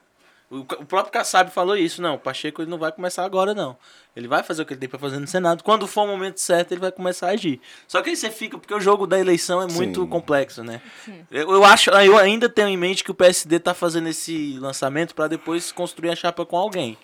O, 0.51 0.59
o 0.59 0.65
próprio 0.65 1.13
Kassab 1.13 1.49
falou 1.53 1.77
isso, 1.77 2.03
não, 2.03 2.17
o 2.17 2.19
Pacheco 2.19 2.61
ele 2.61 2.71
não 2.71 2.79
vai 2.79 2.91
começar 2.91 3.25
agora, 3.25 3.55
não. 3.55 3.77
Ele 4.17 4.27
vai 4.27 4.43
fazer 4.43 4.63
o 4.63 4.67
que 4.67 4.73
ele 4.73 4.81
tem 4.81 4.89
para 4.89 4.99
fazer 4.99 5.21
no 5.21 5.27
Senado. 5.27 5.63
Quando 5.63 5.87
for 5.87 6.03
o 6.03 6.09
momento 6.09 6.41
certo, 6.41 6.73
ele 6.73 6.81
vai 6.81 6.91
começar 6.91 7.29
a 7.29 7.31
agir. 7.31 7.61
Só 7.87 8.03
que 8.03 8.11
aí 8.11 8.17
você 8.17 8.31
fica, 8.31 8.59
porque 8.59 8.75
o 8.75 8.81
jogo 8.81 9.07
da 9.07 9.19
eleição 9.19 9.63
é 9.63 9.69
muito 9.69 10.03
Sim. 10.03 10.09
complexo, 10.09 10.65
né? 10.65 10.83
Eu, 11.31 11.53
eu, 11.53 11.65
acho, 11.65 11.91
eu 11.91 12.19
ainda 12.19 12.49
tenho 12.49 12.67
em 12.67 12.77
mente 12.77 13.05
que 13.05 13.13
o 13.13 13.15
PSD 13.15 13.61
tá 13.61 13.73
fazendo 13.75 14.09
esse 14.09 14.59
lançamento 14.59 15.15
para 15.15 15.29
depois 15.29 15.71
construir 15.71 16.11
a 16.11 16.17
chapa 16.17 16.45
com 16.45 16.57
alguém. 16.57 16.99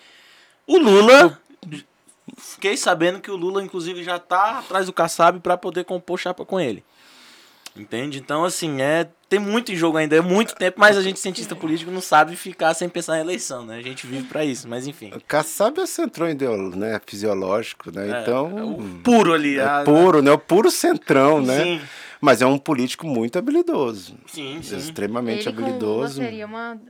O 0.67 0.79
Lula 0.79 1.41
Fiquei 2.37 2.77
sabendo 2.77 3.21
que 3.21 3.31
o 3.31 3.37
Lula, 3.37 3.63
inclusive, 3.63 4.03
já 4.03 4.19
tá 4.19 4.59
atrás 4.59 4.87
do 4.87 4.93
Kassab 4.93 5.41
para 5.41 5.57
poder 5.57 5.85
compor 5.85 6.19
chapa 6.19 6.45
com 6.45 6.59
ele. 6.59 6.85
Entende? 7.77 8.19
Então, 8.19 8.45
assim, 8.45 8.81
é 8.81 9.09
tem 9.29 9.41
muito 9.41 9.73
em 9.73 9.77
jogo 9.77 9.99
ainda, 9.99 10.15
é 10.15 10.21
muito 10.21 10.55
tempo, 10.55 10.79
mas 10.79 10.97
a 10.97 11.03
gente, 11.03 11.19
cientista 11.19 11.57
político, 11.57 11.91
não 11.91 12.01
sabe 12.01 12.37
ficar 12.37 12.73
sem 12.75 12.89
pensar 12.89 13.19
em 13.19 13.23
eleição, 13.23 13.67
né? 13.67 13.77
A 13.77 13.83
gente 13.83 14.07
vive 14.07 14.23
para 14.25 14.45
isso, 14.45 14.69
mas 14.69 14.87
enfim. 14.87 15.11
O 15.15 15.21
Kassab 15.21 15.81
é 15.81 15.87
centrão 15.87 16.29
né? 16.77 17.01
fisiológico, 17.05 17.91
né? 17.91 18.09
É, 18.09 18.23
então. 18.23 18.57
É 18.57 18.63
o 18.63 18.77
puro 19.03 19.35
ali. 19.35 19.59
É 19.59 19.65
a, 19.65 19.83
puro, 19.83 20.23
né? 20.23 20.31
O 20.31 20.39
puro 20.39 20.71
centrão, 20.71 21.43
né? 21.43 21.63
Sim. 21.63 21.81
Mas 22.21 22.41
é 22.41 22.47
um 22.47 22.57
político 22.57 23.05
muito 23.05 23.37
habilidoso. 23.37 24.17
Sim, 24.29 24.61
sim. 24.63 24.77
Extremamente 24.77 25.49
Ele 25.49 25.59
habilidoso. 25.59 26.21
Com 26.21 26.25
seria 26.25 26.47
uma 26.47 26.81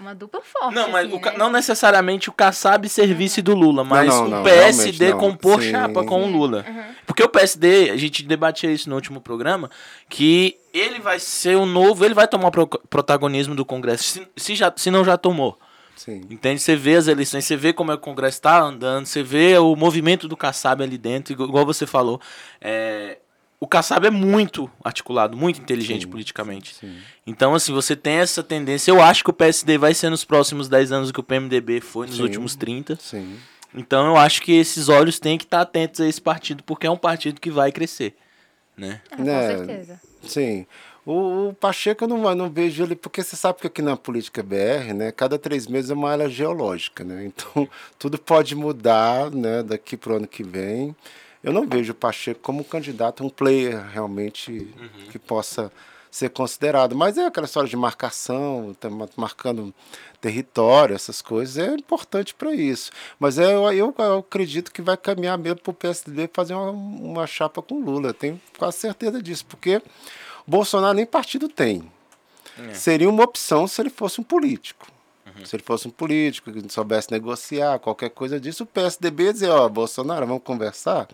uma 0.00 0.14
dupla 0.14 0.40
forte. 0.42 0.74
Não, 0.74 0.90
mas 0.90 1.06
assim, 1.06 1.16
o, 1.16 1.20
né? 1.20 1.34
não 1.36 1.50
necessariamente 1.50 2.28
o 2.28 2.32
Kassab 2.32 2.88
servisse 2.88 3.42
do 3.42 3.54
Lula, 3.54 3.84
mas 3.84 4.08
não, 4.08 4.28
não, 4.28 4.40
o 4.40 4.44
PSD 4.44 5.12
compor 5.14 5.62
sim, 5.62 5.70
chapa 5.70 6.04
com 6.04 6.24
o 6.24 6.30
Lula. 6.30 6.64
Uhum. 6.68 6.84
Porque 7.06 7.22
o 7.22 7.28
PSD, 7.28 7.90
a 7.90 7.96
gente 7.96 8.22
debatia 8.22 8.70
isso 8.70 8.88
no 8.88 8.94
último 8.94 9.20
programa, 9.20 9.70
que 10.08 10.56
ele 10.72 11.00
vai 11.00 11.18
ser 11.18 11.56
o 11.56 11.66
novo, 11.66 12.04
ele 12.04 12.14
vai 12.14 12.28
tomar 12.28 12.48
o 12.48 12.66
protagonismo 12.66 13.54
do 13.54 13.64
Congresso, 13.64 14.04
se, 14.04 14.28
se, 14.36 14.54
já, 14.54 14.72
se 14.76 14.90
não 14.90 15.04
já 15.04 15.16
tomou. 15.16 15.58
Sim. 15.96 16.22
Entende? 16.30 16.60
Você 16.60 16.76
vê 16.76 16.94
as 16.94 17.08
eleições, 17.08 17.44
você 17.44 17.56
vê 17.56 17.72
como 17.72 17.90
é 17.90 17.96
que 17.96 18.00
o 18.00 18.04
Congresso 18.04 18.38
está 18.38 18.60
andando, 18.60 19.06
você 19.06 19.22
vê 19.22 19.58
o 19.58 19.74
movimento 19.74 20.28
do 20.28 20.36
Kassab 20.36 20.82
ali 20.82 20.96
dentro, 20.96 21.32
igual 21.32 21.66
você 21.66 21.86
falou. 21.86 22.20
É, 22.60 23.18
o 23.60 23.66
Kassab 23.66 24.06
é 24.06 24.10
muito 24.10 24.70
articulado, 24.84 25.36
muito 25.36 25.60
inteligente 25.60 26.02
sim, 26.04 26.08
politicamente. 26.08 26.74
Sim. 26.74 26.96
Então, 27.26 27.54
assim, 27.54 27.72
você 27.72 27.96
tem 27.96 28.14
essa 28.14 28.42
tendência. 28.42 28.90
Eu 28.90 29.02
acho 29.02 29.24
que 29.24 29.30
o 29.30 29.32
PSD 29.32 29.76
vai 29.76 29.94
ser 29.94 30.10
nos 30.10 30.24
próximos 30.24 30.68
10 30.68 30.92
anos 30.92 31.10
o 31.10 31.12
que 31.12 31.20
o 31.20 31.24
PMDB 31.24 31.80
foi 31.80 32.06
nos 32.06 32.16
sim, 32.16 32.22
últimos 32.22 32.54
30. 32.54 32.96
Sim. 32.96 33.36
Então, 33.74 34.06
eu 34.06 34.16
acho 34.16 34.42
que 34.42 34.52
esses 34.52 34.88
olhos 34.88 35.18
têm 35.18 35.36
que 35.36 35.44
estar 35.44 35.60
atentos 35.60 36.00
a 36.00 36.06
esse 36.08 36.20
partido, 36.20 36.62
porque 36.62 36.86
é 36.86 36.90
um 36.90 36.96
partido 36.96 37.40
que 37.40 37.50
vai 37.50 37.72
crescer. 37.72 38.14
Né? 38.76 39.00
Ah, 39.10 39.16
com 39.16 39.28
é, 39.28 39.56
certeza. 39.56 40.00
Sim. 40.22 40.66
O, 41.04 41.48
o, 41.48 41.54
Pacheco 41.54 42.04
eu 42.04 42.08
não, 42.08 42.34
não 42.34 42.50
vejo 42.50 42.84
ele, 42.84 42.94
porque 42.94 43.24
você 43.24 43.34
sabe 43.34 43.58
que 43.60 43.66
aqui 43.66 43.82
na 43.82 43.96
política 43.96 44.42
BR, 44.42 44.94
né, 44.94 45.10
cada 45.10 45.38
três 45.38 45.66
meses 45.66 45.90
é 45.90 45.94
uma 45.94 46.10
área 46.10 46.28
geológica, 46.28 47.02
né? 47.02 47.24
Então, 47.26 47.68
tudo 47.98 48.18
pode 48.18 48.54
mudar 48.54 49.30
né, 49.30 49.62
daqui 49.62 49.96
para 49.96 50.12
o 50.12 50.16
ano 50.16 50.28
que 50.28 50.44
vem 50.44 50.94
eu 51.42 51.52
não 51.52 51.66
vejo 51.66 51.92
o 51.92 51.94
Pacheco 51.94 52.40
como 52.40 52.60
um 52.60 52.64
candidato, 52.64 53.24
um 53.24 53.30
player 53.30 53.84
realmente 53.90 54.50
uhum. 54.52 55.06
que 55.10 55.18
possa 55.18 55.72
ser 56.10 56.30
considerado. 56.30 56.96
Mas 56.96 57.16
é 57.16 57.26
aquela 57.26 57.46
história 57.46 57.68
de 57.68 57.76
marcação, 57.76 58.74
tá 58.78 58.88
marcando 59.16 59.74
território, 60.20 60.94
essas 60.94 61.22
coisas, 61.22 61.58
é 61.58 61.74
importante 61.74 62.34
para 62.34 62.52
isso. 62.52 62.90
Mas 63.18 63.38
é, 63.38 63.54
eu, 63.54 63.70
eu, 63.72 63.94
eu, 63.96 64.18
acredito 64.18 64.72
que 64.72 64.82
vai 64.82 64.96
caminhar 64.96 65.38
mesmo 65.38 65.60
para 65.60 65.70
o 65.70 65.74
PSD 65.74 66.28
fazer 66.32 66.54
uma, 66.54 66.70
uma 66.70 67.26
chapa 67.26 67.62
com 67.62 67.80
Lula. 67.80 68.12
Tenho 68.12 68.40
quase 68.58 68.78
certeza 68.78 69.22
disso, 69.22 69.46
porque 69.46 69.80
Bolsonaro 70.46 70.94
nem 70.94 71.06
partido 71.06 71.48
tem. 71.48 71.90
É. 72.58 72.74
Seria 72.74 73.08
uma 73.08 73.22
opção 73.22 73.68
se 73.68 73.80
ele 73.80 73.90
fosse 73.90 74.20
um 74.20 74.24
político. 74.24 74.86
Uhum. 75.38 75.46
Se 75.46 75.56
ele 75.56 75.62
fosse 75.62 75.88
um 75.88 75.90
político 75.90 76.52
que 76.52 76.72
soubesse 76.72 77.10
negociar, 77.10 77.78
qualquer 77.78 78.10
coisa 78.10 78.40
disso, 78.40 78.64
o 78.64 78.66
PSDB 78.66 79.24
ia 79.24 79.32
dizer, 79.32 79.50
ó, 79.50 79.66
oh, 79.66 79.68
Bolsonaro, 79.68 80.26
vamos 80.26 80.42
conversar. 80.42 81.08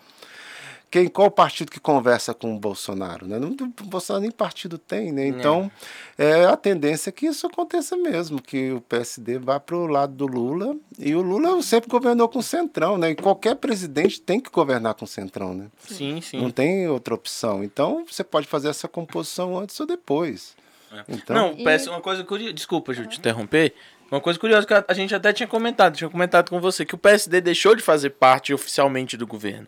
Quem, 0.95 1.09
qual 1.09 1.29
partido 1.29 1.71
que 1.71 1.79
conversa 1.79 2.33
com 2.33 2.55
o 2.55 2.59
Bolsonaro? 2.59 3.27
Né? 3.27 3.37
Não, 3.37 3.49
o 3.49 3.85
Bolsonaro 3.85 4.21
nem 4.21 4.31
partido 4.31 4.77
tem, 4.77 5.11
né? 5.11 5.27
Então, 5.27 5.69
é. 6.17 6.29
é 6.41 6.45
a 6.45 6.55
tendência 6.55 7.09
é 7.09 7.11
que 7.11 7.25
isso 7.25 7.45
aconteça 7.45 7.97
mesmo, 7.97 8.41
que 8.41 8.71
o 8.71 8.79
PSD 8.79 9.37
vá 9.39 9.59
para 9.59 9.75
o 9.75 9.87
lado 9.87 10.13
do 10.13 10.25
Lula. 10.25 10.73
E 10.97 11.13
o 11.13 11.21
Lula 11.21 11.61
sempre 11.63 11.89
governou 11.89 12.29
com 12.29 12.39
o 12.39 12.43
Centrão, 12.43 12.97
né? 12.97 13.09
E 13.09 13.15
qualquer 13.15 13.55
presidente 13.55 14.21
tem 14.21 14.39
que 14.39 14.49
governar 14.49 14.93
com 14.93 15.03
o 15.03 15.07
Centrão, 15.07 15.53
né? 15.53 15.67
Sim, 15.79 16.21
sim. 16.21 16.39
Não 16.39 16.49
tem 16.49 16.87
outra 16.87 17.13
opção. 17.13 17.61
Então, 17.61 18.05
você 18.09 18.23
pode 18.23 18.47
fazer 18.47 18.69
essa 18.69 18.87
composição 18.87 19.57
antes 19.59 19.77
ou 19.79 19.85
depois. 19.85 20.55
É. 20.93 21.03
Então, 21.09 21.35
não, 21.35 21.63
peço 21.63 21.89
uma 21.89 21.99
coisa 21.99 22.23
curiosa. 22.23 22.53
Desculpa, 22.53 22.93
Ju, 22.93 23.05
te 23.05 23.19
interromper. 23.19 23.73
Uma 24.15 24.21
coisa 24.21 24.39
curiosa 24.39 24.65
que 24.65 24.73
a 24.73 24.93
gente 24.93 25.13
até 25.13 25.33
tinha 25.33 25.45
comentado, 25.45 25.97
tinha 25.97 26.09
comentado 26.09 26.49
com 26.49 26.61
você, 26.61 26.85
que 26.85 26.95
o 26.95 26.97
PSD 26.97 27.41
deixou 27.41 27.75
de 27.75 27.83
fazer 27.83 28.11
parte 28.11 28.53
oficialmente 28.53 29.17
do 29.17 29.27
governo. 29.27 29.67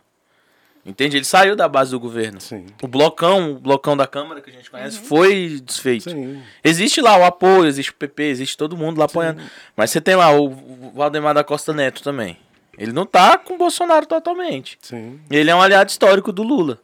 Entende? 0.86 1.18
Ele 1.18 1.26
saiu 1.26 1.54
da 1.54 1.68
base 1.68 1.92
do 1.92 2.00
governo. 2.00 2.40
Sim. 2.40 2.66
O 2.82 2.88
blocão, 2.88 3.52
o 3.52 3.60
blocão 3.60 3.98
da 3.98 4.08
Câmara 4.08 4.40
que 4.40 4.50
a 4.50 4.54
gente 4.54 4.72
conhece, 4.72 5.00
uhum. 5.00 5.04
foi 5.04 5.62
desfeito. 5.62 6.10
Sim. 6.10 6.42
Existe 6.64 7.02
lá 7.02 7.18
o 7.18 7.26
apoio, 7.26 7.66
existe 7.66 7.92
o 7.92 7.96
PP, 7.96 8.24
existe 8.24 8.56
todo 8.56 8.78
mundo 8.78 8.98
lá 8.98 9.04
apoiando. 9.04 9.42
Sim. 9.42 9.48
Mas 9.76 9.92
você 9.92 10.00
tem 10.00 10.16
lá 10.16 10.32
o 10.32 10.50
Valdemar 10.96 11.34
da 11.34 11.44
Costa 11.44 11.74
Neto 11.74 12.02
também. 12.02 12.38
Ele 12.78 12.94
não 12.94 13.06
tá 13.06 13.38
com 13.38 13.56
o 13.56 13.58
Bolsonaro 13.58 14.06
totalmente. 14.06 14.80
Sim. 14.82 15.20
Ele 15.30 15.52
é 15.52 15.56
um 15.56 15.62
aliado 15.62 15.90
histórico 15.90 16.32
do 16.32 16.42
Lula. 16.42 16.80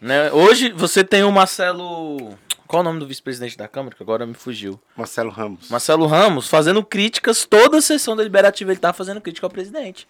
Né? 0.00 0.30
Hoje 0.32 0.72
você 0.72 1.02
tem 1.02 1.22
o 1.24 1.32
Marcelo. 1.32 2.36
Qual 2.66 2.80
o 2.80 2.84
nome 2.84 2.98
do 2.98 3.06
vice-presidente 3.06 3.56
da 3.56 3.68
Câmara? 3.68 3.94
Que 3.94 4.02
agora 4.02 4.26
me 4.26 4.34
fugiu. 4.34 4.80
Marcelo 4.96 5.30
Ramos. 5.30 5.70
Marcelo 5.70 6.06
Ramos 6.06 6.48
fazendo 6.48 6.84
críticas, 6.84 7.46
toda 7.46 7.78
a 7.78 7.82
sessão 7.82 8.16
deliberativa 8.16 8.72
ele 8.72 8.80
tá 8.80 8.92
fazendo 8.92 9.20
crítica 9.20 9.46
ao 9.46 9.50
presidente. 9.50 10.06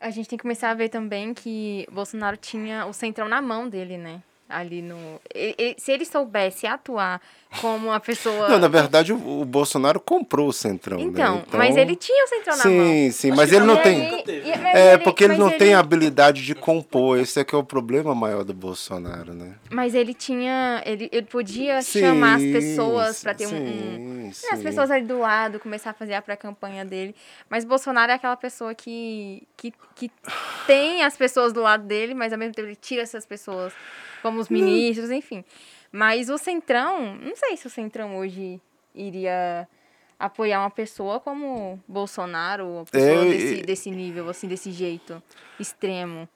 A 0.00 0.10
gente 0.10 0.28
tem 0.28 0.38
que 0.38 0.42
começar 0.42 0.70
a 0.70 0.74
ver 0.74 0.88
também 0.88 1.34
que 1.34 1.86
Bolsonaro 1.90 2.36
tinha 2.36 2.86
o 2.86 2.92
centrão 2.92 3.28
na 3.28 3.42
mão 3.42 3.68
dele, 3.68 3.98
né? 3.98 4.22
Ali 4.48 4.80
no. 4.82 5.20
ele- 5.34 5.76
se 5.78 5.92
ele 5.92 6.04
soubesse 6.04 6.66
atuar 6.66 7.20
como 7.60 7.88
uma 7.88 8.00
pessoa. 8.00 8.48
Não, 8.48 8.58
na 8.58 8.68
verdade, 8.68 9.12
o, 9.12 9.40
o 9.40 9.44
Bolsonaro 9.44 9.98
comprou 10.00 10.48
o 10.48 10.52
Centrão, 10.52 11.00
então, 11.00 11.36
né? 11.36 11.44
mas 11.52 11.76
ele 11.76 11.96
tinha 11.96 12.24
o 12.24 12.28
centrão 12.28 12.56
na 12.56 12.64
mão. 12.64 12.72
Sim, 12.72 13.10
sim, 13.10 13.30
mas 13.32 13.52
ele 13.52 13.64
não 13.64 13.76
tem... 13.78 14.22
É, 14.74 14.98
porque 14.98 15.24
ele 15.24 15.36
não 15.36 15.50
tem 15.50 15.72
a 15.74 15.78
habilidade 15.78 16.44
de 16.44 16.54
compor, 16.54 17.18
esse 17.18 17.40
é 17.40 17.44
que 17.44 17.54
é 17.54 17.58
o 17.58 17.64
problema 17.64 18.14
maior 18.14 18.44
do 18.44 18.52
Bolsonaro, 18.52 19.32
né? 19.32 19.54
Mas 19.70 19.94
ele 19.94 20.12
tinha. 20.14 20.82
Ele, 20.84 21.08
ele 21.12 21.26
podia 21.26 21.80
Sim, 21.82 22.00
chamar 22.00 22.36
as 22.36 22.42
pessoas 22.42 23.22
pra 23.22 23.34
ter 23.34 23.46
um- 23.46 23.50
sim, 23.50 23.98
um. 24.28 24.30
sim. 24.32 24.46
As 24.52 24.62
pessoas 24.62 24.90
ali 24.90 25.04
do 25.06 25.18
lado, 25.18 25.58
começar 25.58 25.90
a 25.90 25.94
fazer 25.94 26.14
a 26.14 26.22
pré-campanha 26.22 26.84
dele. 26.84 27.14
Mas 27.48 27.64
Bolsonaro 27.64 28.12
é 28.12 28.14
aquela 28.14 28.36
pessoa 28.36 28.74
que, 28.74 29.42
que, 29.56 29.72
que 29.94 30.10
tem 30.66 31.02
as 31.02 31.16
pessoas 31.16 31.52
do 31.52 31.62
lado 31.62 31.84
dele, 31.84 32.14
mas 32.14 32.32
ao 32.32 32.38
mesmo 32.38 32.54
tempo 32.54 32.68
ele 32.68 32.76
tira 32.76 33.02
essas 33.02 33.24
pessoas, 33.24 33.72
como 34.22 34.37
os 34.40 34.48
ministros, 34.48 35.10
enfim. 35.10 35.44
Mas 35.90 36.28
o 36.28 36.36
Centrão, 36.38 37.14
não 37.16 37.34
sei 37.34 37.56
se 37.56 37.66
o 37.66 37.70
Centrão 37.70 38.16
hoje 38.16 38.60
iria 38.94 39.66
apoiar 40.18 40.60
uma 40.60 40.70
pessoa 40.70 41.20
como 41.20 41.78
Bolsonaro, 41.86 42.66
uma 42.66 42.84
pessoa 42.84 43.24
É, 43.24 43.30
desse, 43.30 43.62
desse 43.62 43.90
nível, 43.90 44.28
assim, 44.28 44.48
desse 44.48 44.72
jeito 44.72 45.22
extremo. 45.58 46.28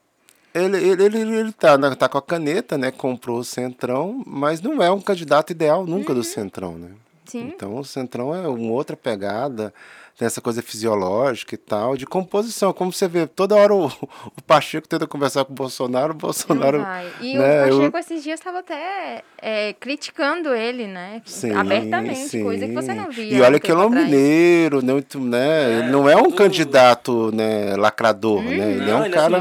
Ele, 0.54 0.76
ele, 0.76 1.04
ele, 1.04 1.36
ele 1.36 1.52
tá, 1.52 1.78
né, 1.78 1.94
tá 1.94 2.08
com 2.08 2.18
a 2.18 2.22
caneta, 2.22 2.76
né? 2.76 2.90
Comprou 2.90 3.38
o 3.38 3.44
Centrão, 3.44 4.22
mas 4.26 4.60
não 4.60 4.82
é 4.82 4.90
um 4.90 5.00
candidato 5.00 5.50
ideal 5.50 5.86
nunca 5.86 6.14
do 6.14 6.22
Centrão, 6.22 6.76
né? 6.76 6.90
Sim. 7.24 7.52
Então 7.54 7.76
o 7.76 7.84
Centrão 7.84 8.34
é 8.34 8.46
uma 8.46 8.72
outra 8.72 8.96
pegada, 8.96 9.72
tem 10.18 10.26
essa 10.26 10.40
coisa 10.40 10.62
fisiológica 10.62 11.54
e 11.54 11.58
tal, 11.58 11.96
de 11.96 12.06
composição. 12.06 12.72
Como 12.72 12.92
você 12.92 13.08
vê, 13.08 13.26
toda 13.26 13.54
hora 13.56 13.74
o, 13.74 13.86
o 14.36 14.42
Pacheco 14.46 14.86
tenta 14.86 15.06
conversar 15.06 15.44
com 15.44 15.52
o 15.52 15.56
Bolsonaro, 15.56 16.12
o 16.12 16.16
Bolsonaro. 16.16 16.84
E 17.20 17.36
né, 17.36 17.64
o 17.64 17.68
eu- 17.68 17.76
Pacheco 17.78 17.98
esses 17.98 18.22
dias 18.22 18.38
estava 18.38 18.58
até 18.60 19.22
é, 19.40 19.72
criticando 19.74 20.54
ele, 20.54 20.86
né? 20.86 21.22
Sim, 21.24 21.52
Abertamente, 21.52 22.28
sim. 22.28 22.42
coisa 22.44 22.66
que 22.66 22.72
você 22.74 22.94
não 22.94 23.10
via. 23.10 23.36
E 23.38 23.40
olha 23.40 23.58
que 23.58 23.70
ele 23.72 23.80
é 23.80 23.84
um 23.84 23.90
mineiro, 23.90 24.82
não, 24.82 25.02
né? 25.20 25.78
ele 25.80 25.88
não 25.90 26.08
é 26.08 26.16
um 26.16 26.24
tudo- 26.24 26.36
candidato 26.36 27.32
né, 27.34 27.74
lacrador, 27.76 28.42
né? 28.42 28.50
Ele 28.72 28.82
é 28.82 28.86
Não, 28.86 29.00
um 29.00 29.04
ele 29.04 29.14
cara. 29.14 29.38
é 29.38 29.40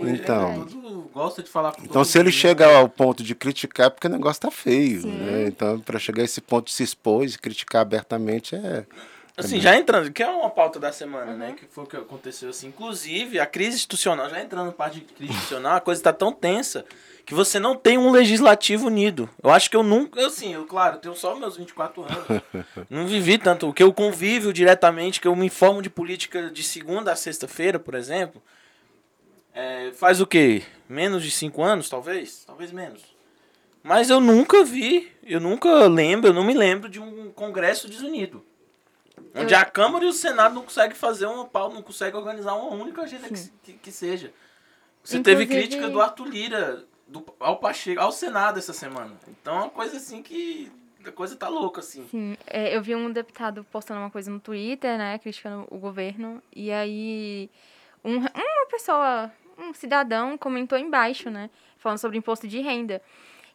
ele 0.00 0.10
é 0.10 0.12
Então. 0.14 0.66
gosta 1.12 1.42
de 1.42 1.48
falar 1.50 1.72
com 1.72 1.82
Então, 1.82 1.92
todo 1.92 2.04
se 2.04 2.18
ele 2.18 2.24
mundo, 2.30 2.32
chega 2.34 2.66
né? 2.66 2.74
ao 2.76 2.88
ponto 2.88 3.22
de 3.22 3.34
criticar, 3.34 3.86
é 3.86 3.90
porque 3.90 4.06
o 4.06 4.10
negócio 4.10 4.40
tá 4.42 4.50
feio, 4.50 5.02
Sim. 5.02 5.12
né? 5.12 5.44
Então, 5.46 5.78
para 5.78 5.98
chegar 5.98 6.22
a 6.22 6.24
esse 6.24 6.40
ponto 6.40 6.66
de 6.66 6.72
se 6.72 6.82
expor 6.82 7.24
e 7.24 7.38
criticar 7.38 7.82
abertamente 7.82 8.54
é. 8.56 8.84
Assim, 9.36 9.60
já 9.60 9.76
entrando, 9.76 10.12
que 10.12 10.22
é 10.22 10.28
uma 10.28 10.48
pauta 10.48 10.78
da 10.78 10.92
semana, 10.92 11.32
Uhum. 11.32 11.38
né? 11.38 11.56
Que 11.58 11.66
foi 11.66 11.84
o 11.84 11.86
que 11.86 11.96
aconteceu 11.96 12.50
assim. 12.50 12.68
Inclusive, 12.68 13.40
a 13.40 13.46
crise 13.46 13.76
institucional, 13.76 14.30
já 14.30 14.40
entrando 14.40 14.66
na 14.66 14.72
parte 14.72 15.00
de 15.00 15.06
crise 15.06 15.32
institucional, 15.32 15.76
a 15.76 15.80
coisa 15.80 16.00
está 16.00 16.12
tão 16.12 16.32
tensa 16.32 16.84
que 17.26 17.34
você 17.34 17.58
não 17.58 17.74
tem 17.74 17.98
um 17.98 18.12
legislativo 18.12 18.86
unido. 18.86 19.28
Eu 19.42 19.50
acho 19.50 19.68
que 19.68 19.76
eu 19.76 19.82
nunca, 19.82 20.20
eu 20.20 20.30
sim, 20.30 20.54
eu, 20.54 20.64
claro, 20.66 20.98
tenho 20.98 21.16
só 21.16 21.34
meus 21.34 21.56
24 21.56 22.02
anos. 22.02 22.42
não 22.88 23.06
vivi 23.08 23.36
tanto. 23.36 23.68
O 23.68 23.72
que 23.72 23.82
eu 23.82 23.92
convivo 23.92 24.52
diretamente, 24.52 25.20
que 25.20 25.26
eu 25.26 25.34
me 25.34 25.46
informo 25.46 25.82
de 25.82 25.90
política 25.90 26.48
de 26.50 26.62
segunda 26.62 27.10
a 27.10 27.16
sexta-feira, 27.16 27.78
por 27.78 27.94
exemplo, 27.96 28.40
é, 29.52 29.90
faz 29.94 30.20
o 30.20 30.26
quê? 30.26 30.62
Menos 30.88 31.24
de 31.24 31.30
5 31.30 31.60
anos, 31.62 31.88
talvez? 31.88 32.44
Talvez 32.46 32.70
menos. 32.70 33.00
Mas 33.82 34.10
eu 34.10 34.20
nunca 34.20 34.62
vi, 34.64 35.10
eu 35.24 35.40
nunca 35.40 35.86
lembro, 35.88 36.30
eu 36.30 36.34
não 36.34 36.44
me 36.44 36.54
lembro 36.54 36.88
de 36.88 37.00
um 37.00 37.30
congresso 37.32 37.88
desunido. 37.88 38.44
Onde 39.34 39.52
Eu- 39.54 39.58
a 39.58 39.64
Câmara 39.64 40.04
e 40.04 40.08
o 40.08 40.12
Senado 40.12 40.54
não 40.54 40.62
conseguem 40.62 40.96
fazer 40.96 41.26
uma 41.26 41.48
não 41.70 41.82
conseguem 41.82 42.18
organizar 42.18 42.54
uma 42.54 42.70
única 42.74 43.02
agenda 43.02 43.28
que, 43.28 43.48
que, 43.62 43.72
que 43.74 43.92
seja. 43.92 44.32
Você 45.02 45.20
teve 45.20 45.44
Inclusive- 45.44 45.66
crítica 45.68 45.88
do 45.90 46.00
Arthur 46.00 46.26
Lira 46.28 46.84
do, 47.06 47.24
ao 47.40 47.58
Pacheco, 47.58 48.00
ao 48.00 48.12
Senado 48.12 48.58
essa 48.58 48.72
semana. 48.72 49.12
Então 49.28 49.54
é 49.56 49.58
uma 49.62 49.70
coisa 49.70 49.96
assim 49.96 50.22
que. 50.22 50.70
A 51.06 51.12
coisa 51.12 51.36
tá 51.36 51.48
louca, 51.48 51.80
assim. 51.80 52.06
Sim, 52.10 52.34
é, 52.46 52.74
eu 52.74 52.80
vi 52.82 52.94
um 52.94 53.12
deputado 53.12 53.62
postando 53.70 54.00
uma 54.00 54.10
coisa 54.10 54.30
no 54.30 54.40
Twitter, 54.40 54.96
né, 54.96 55.18
criticando 55.18 55.66
o 55.70 55.76
governo, 55.76 56.42
e 56.56 56.72
aí 56.72 57.50
um- 58.02 58.16
uma 58.20 58.66
pessoa, 58.70 59.30
um 59.58 59.74
cidadão 59.74 60.38
comentou 60.38 60.78
embaixo, 60.78 61.28
né, 61.28 61.50
falando 61.76 61.98
sobre 61.98 62.16
imposto 62.16 62.48
de 62.48 62.58
renda. 62.62 63.02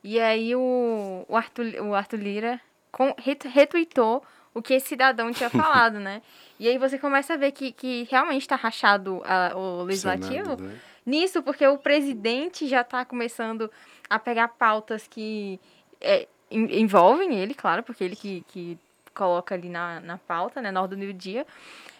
E 0.03 0.19
aí 0.19 0.55
o, 0.55 1.25
o, 1.27 1.35
Arthur, 1.35 1.65
o 1.81 1.95
Arthur 1.95 2.17
Lira 2.19 2.61
com, 2.91 3.15
ret- 3.17 3.47
retweetou 3.47 4.23
o 4.53 4.61
que 4.61 4.73
esse 4.73 4.87
cidadão 4.87 5.31
tinha 5.31 5.49
falado, 5.51 5.99
né? 5.99 6.21
E 6.59 6.67
aí 6.67 6.77
você 6.77 6.97
começa 6.97 7.33
a 7.33 7.37
ver 7.37 7.51
que, 7.51 7.71
que 7.71 8.07
realmente 8.09 8.41
está 8.41 8.55
rachado 8.55 9.21
a- 9.25 9.55
o 9.55 9.83
legislativo 9.83 10.33
Senado, 10.49 10.63
né? 10.63 10.75
nisso, 11.05 11.41
porque 11.41 11.65
o 11.67 11.77
presidente 11.77 12.67
já 12.67 12.81
está 12.81 13.05
começando 13.05 13.71
a 14.09 14.19
pegar 14.19 14.47
pautas 14.49 15.07
que 15.07 15.59
é, 16.01 16.27
en- 16.51 16.81
envolvem 16.81 17.35
ele, 17.35 17.53
claro, 17.53 17.83
porque 17.83 18.03
ele 18.03 18.15
que, 18.15 18.43
que 18.47 18.77
coloca 19.13 19.53
ali 19.55 19.69
na, 19.69 19.99
na 19.99 20.17
pauta, 20.17 20.61
né, 20.61 20.71
na 20.71 20.81
ordem 20.81 20.99
do 20.99 21.13
dia. 21.13 21.45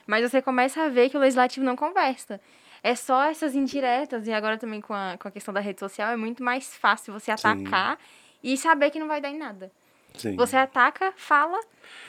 Mas 0.07 0.29
você 0.29 0.41
começa 0.41 0.81
a 0.83 0.89
ver 0.89 1.09
que 1.09 1.17
o 1.17 1.19
legislativo 1.19 1.65
não 1.65 1.75
conversa. 1.75 2.39
É 2.81 2.95
só 2.95 3.23
essas 3.25 3.53
indiretas, 3.55 4.25
e 4.25 4.31
agora 4.33 4.57
também 4.57 4.79
com 4.81 4.93
a, 4.93 5.17
com 5.19 5.27
a 5.27 5.31
questão 5.31 5.53
da 5.53 5.59
rede 5.59 5.79
social, 5.79 6.11
é 6.11 6.15
muito 6.15 6.41
mais 6.43 6.75
fácil 6.75 7.13
você 7.13 7.29
atacar 7.31 7.99
e 8.41 8.57
saber 8.57 8.89
que 8.89 8.99
não 8.99 9.07
vai 9.07 9.19
dar 9.21 9.29
em 9.29 9.37
nada. 9.37 9.69
Sim. 10.19 10.35
Você 10.35 10.55
ataca, 10.57 11.13
fala, 11.17 11.59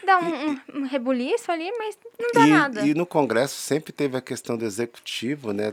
dá 0.04 0.18
um, 0.18 0.50
um, 0.50 0.60
um 0.80 0.82
rebuliço 0.86 1.50
ali, 1.52 1.70
mas 1.78 1.96
não 2.18 2.32
dá 2.32 2.46
nada. 2.46 2.80
E, 2.82 2.90
e 2.90 2.94
no 2.94 3.06
Congresso 3.06 3.54
sempre 3.54 3.92
teve 3.92 4.16
a 4.16 4.20
questão 4.20 4.56
do 4.56 4.64
executivo, 4.64 5.52
né? 5.52 5.72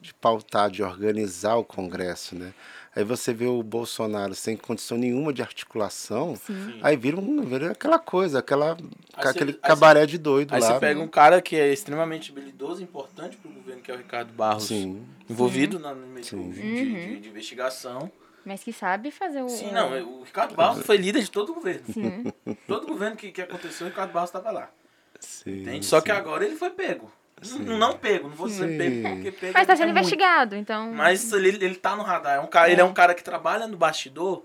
De 0.00 0.14
pautar, 0.14 0.70
de 0.70 0.82
organizar 0.82 1.56
o 1.56 1.64
Congresso, 1.64 2.34
né? 2.34 2.52
Aí 2.96 3.04
você 3.04 3.32
vê 3.32 3.46
o 3.46 3.62
Bolsonaro 3.62 4.34
sem 4.34 4.56
condição 4.56 4.98
nenhuma 4.98 5.32
de 5.32 5.42
articulação, 5.42 6.34
Sim. 6.36 6.80
aí 6.82 6.96
vira, 6.96 7.16
um, 7.20 7.40
vira 7.42 7.70
aquela 7.70 7.98
coisa, 8.00 8.40
aquela, 8.40 8.76
Aí 9.14 9.28
aquele 9.28 9.52
cê- 9.52 9.58
aí 9.62 9.68
cabaré 9.68 10.06
de 10.06 10.18
doido 10.18 10.52
Aí 10.52 10.60
lá. 10.60 10.72
você 10.74 10.80
pega 10.80 10.98
um 11.00 11.06
cara 11.06 11.40
que 11.40 11.54
é 11.54 11.72
extremamente 11.72 12.32
habilidoso 12.32 12.80
e 12.80 12.84
importante 12.84 13.36
pro 13.36 13.48
governo, 13.50 13.80
que 13.80 13.90
é 13.92 13.94
o 13.94 13.96
Ricardo 13.96 14.32
Barros, 14.32 14.64
Sim. 14.64 15.04
envolvido 15.28 15.78
na 15.78 15.94
no 15.94 16.04
meio 16.06 16.24
Sim. 16.24 16.50
de, 16.50 16.60
Uhum. 16.60 16.74
de- 17.14 17.20
de 17.20 17.28
investigação. 17.28 18.10
Mas 18.44 18.62
que 18.64 18.72
sabe 18.72 19.10
fazer 19.10 19.42
o. 19.42 19.48
Sim, 19.48 19.70
não, 19.72 20.20
o 20.20 20.22
Ricardo 20.22 20.54
Barros 20.54 20.84
foi 20.84 20.96
líder 20.96 21.22
de 21.22 21.30
todo 21.30 21.50
o 21.52 21.54
governo. 21.54 21.84
Sim. 21.92 22.24
Todo 22.66 22.86
governo 22.86 23.16
que, 23.16 23.30
que 23.30 23.42
aconteceu, 23.42 23.86
o 23.86 23.90
Ricardo 23.90 24.12
Barros 24.12 24.30
estava 24.30 24.50
lá. 24.50 24.70
Sim, 25.18 25.60
Entende? 25.60 25.84
Só 25.86 26.00
que 26.00 26.10
sim. 26.10 26.16
agora 26.16 26.44
ele 26.44 26.56
foi 26.56 26.70
pego. 26.70 27.12
Não, 27.58 27.78
não 27.78 27.98
pego, 27.98 28.28
não 28.28 28.36
vou 28.36 28.48
dizer 28.48 28.68
Sim. 28.68 28.78
pego, 28.78 29.14
porque 29.14 29.32
pego 29.32 29.52
Mas 29.54 29.66
tá 29.66 29.72
é 29.72 29.76
sendo 29.76 29.86
muito. 29.86 29.98
investigado, 29.98 30.56
então. 30.56 30.92
Mas 30.92 31.32
ele, 31.32 31.48
ele 31.48 31.74
tá 31.74 31.96
no 31.96 32.02
radar. 32.02 32.36
É 32.36 32.40
um 32.40 32.46
cara, 32.46 32.70
Ele 32.70 32.80
é 32.80 32.84
um 32.84 32.92
cara 32.92 33.14
que 33.14 33.24
trabalha 33.24 33.66
no 33.66 33.76
bastidor 33.76 34.44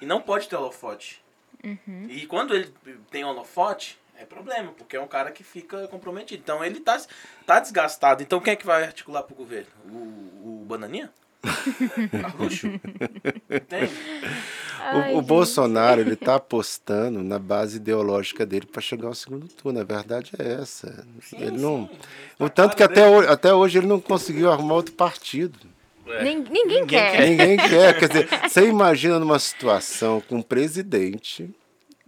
e 0.00 0.06
não 0.06 0.20
pode 0.20 0.48
ter 0.48 0.56
holofote. 0.56 1.22
Uhum. 1.62 2.06
E 2.08 2.26
quando 2.26 2.54
ele 2.54 2.72
tem 3.10 3.24
holofote, 3.24 3.98
é 4.16 4.24
problema, 4.24 4.72
porque 4.72 4.96
é 4.96 5.00
um 5.00 5.06
cara 5.06 5.30
que 5.30 5.44
fica 5.44 5.86
comprometido. 5.88 6.42
Então 6.42 6.64
ele 6.64 6.80
tá, 6.80 6.98
tá 7.46 7.60
desgastado. 7.60 8.22
Então 8.22 8.40
quem 8.40 8.54
é 8.54 8.56
que 8.56 8.66
vai 8.66 8.84
articular 8.84 9.22
pro 9.22 9.34
governo? 9.34 9.68
O, 9.86 10.62
o 10.62 10.64
Bananinha? 10.66 11.12
Ai, 14.82 15.14
O, 15.14 15.18
o. 15.18 15.22
Bolsonaro, 15.22 16.00
ele 16.00 16.16
tá 16.16 16.36
apostando 16.36 17.22
na 17.22 17.38
base 17.38 17.76
ideológica 17.76 18.44
dele 18.46 18.66
para 18.66 18.80
chegar 18.80 19.08
ao 19.08 19.14
segundo 19.14 19.46
turno. 19.48 19.80
A 19.80 19.84
verdade 19.84 20.32
é 20.38 20.52
essa. 20.60 21.06
ele 21.34 21.58
não... 21.58 21.88
sim. 21.88 21.98
O 22.38 22.48
tanto 22.48 22.76
que 22.76 22.82
até 22.82 23.06
hoje, 23.06 23.28
até 23.28 23.52
hoje 23.54 23.78
ele 23.78 23.86
não 23.86 24.00
conseguiu 24.00 24.50
arrumar 24.50 24.74
outro 24.74 24.94
partido. 24.94 25.58
É. 26.06 26.24
Nin- 26.24 26.36
ninguém, 26.38 26.64
Ninguém 26.80 26.86
quer. 26.86 27.16
quer. 27.16 27.28
Ninguém 27.28 27.56
quer. 27.68 27.98
Quer 27.98 28.08
dizer, 28.08 28.28
você 28.48 28.66
imagina 28.66 29.18
numa 29.18 29.38
situação 29.38 30.22
com 30.28 30.36
um 30.36 30.42
presidente 30.42 31.50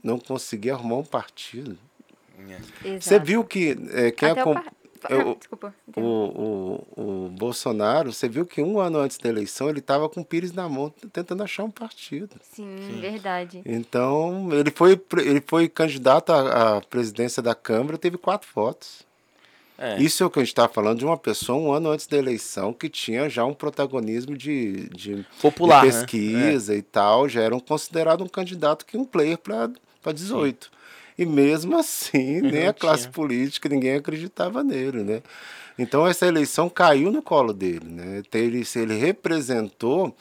não 0.03 0.19
conseguir 0.19 0.71
arrumar 0.71 0.97
um 0.97 1.05
partido. 1.05 1.79
Exato. 2.85 3.01
Você 3.05 3.19
viu 3.21 3.45
que 3.45 3.77
é, 3.93 4.11
quem 4.11 4.31
Até 4.31 4.41
acom- 4.41 4.53
o 4.53 4.55
par... 4.55 4.73
eu- 5.11 5.31
Ah, 5.33 5.37
Desculpa. 5.39 5.75
o, 5.97 6.01
o, 6.97 7.27
o 7.27 7.29
Bolsonaro, 7.31 8.13
você 8.13 8.29
viu 8.29 8.45
que 8.47 8.63
um 8.63 8.79
ano 8.81 8.99
antes 8.99 9.19
da 9.19 9.29
eleição 9.29 9.69
ele 9.69 9.79
estava 9.81 10.09
com 10.09 10.21
o 10.21 10.25
Pires 10.25 10.53
na 10.53 10.69
mão 10.69 10.93
tentando 11.13 11.43
achar 11.43 11.65
um 11.65 11.71
partido. 11.71 12.37
Sim, 12.43 12.99
verdade. 13.01 13.63
Então, 13.65 14.49
ele 14.53 14.71
foi, 14.71 15.01
ele 15.19 15.43
foi 15.47 15.69
candidato 15.69 16.31
à, 16.33 16.77
à 16.77 16.81
presidência 16.81 17.43
da 17.43 17.55
Câmara, 17.55 17.99
teve 17.99 18.17
quatro 18.17 18.49
votos. 18.55 19.03
É. 19.79 20.01
Isso 20.01 20.23
é 20.23 20.27
o 20.27 20.31
que 20.31 20.39
a 20.39 20.43
gente 20.43 20.53
está 20.53 20.69
falando 20.69 20.99
de 20.99 21.05
uma 21.05 21.17
pessoa 21.17 21.59
um 21.59 21.73
ano 21.73 21.91
antes 21.91 22.07
da 22.07 22.17
eleição 22.17 22.73
que 22.73 22.89
tinha 22.89 23.29
já 23.29 23.45
um 23.45 23.55
protagonismo 23.55 24.37
de, 24.37 24.89
de, 24.91 25.27
Popular, 25.41 25.81
de 25.81 25.87
né? 25.87 25.93
pesquisa 25.93 26.75
e 26.77 26.83
tal, 26.83 27.29
já 27.29 27.41
era 27.43 27.57
um 27.57 27.59
considerado 27.59 28.23
um 28.23 28.29
candidato 28.29 28.87
que 28.87 28.97
um 28.97 29.05
player 29.05 29.37
para 29.39 30.13
18. 30.13 30.71
E 31.19 31.25
mesmo 31.27 31.77
assim, 31.79 32.41
nem 32.51 32.67
Não 32.67 32.69
a 32.69 32.73
classe 32.73 33.09
tinha. 33.09 33.13
política, 33.13 33.69
ninguém 33.69 33.95
acreditava 33.95 34.63
nele, 34.65 35.03
né? 35.03 35.23
Então 35.79 36.07
essa 36.07 36.27
eleição 36.27 36.69
caiu 36.69 37.11
no 37.11 37.23
colo 37.23 37.53
dele, 37.53 37.87
né? 37.89 38.23
Ele, 38.35 38.63
ele 38.77 38.95
representou 38.99 40.15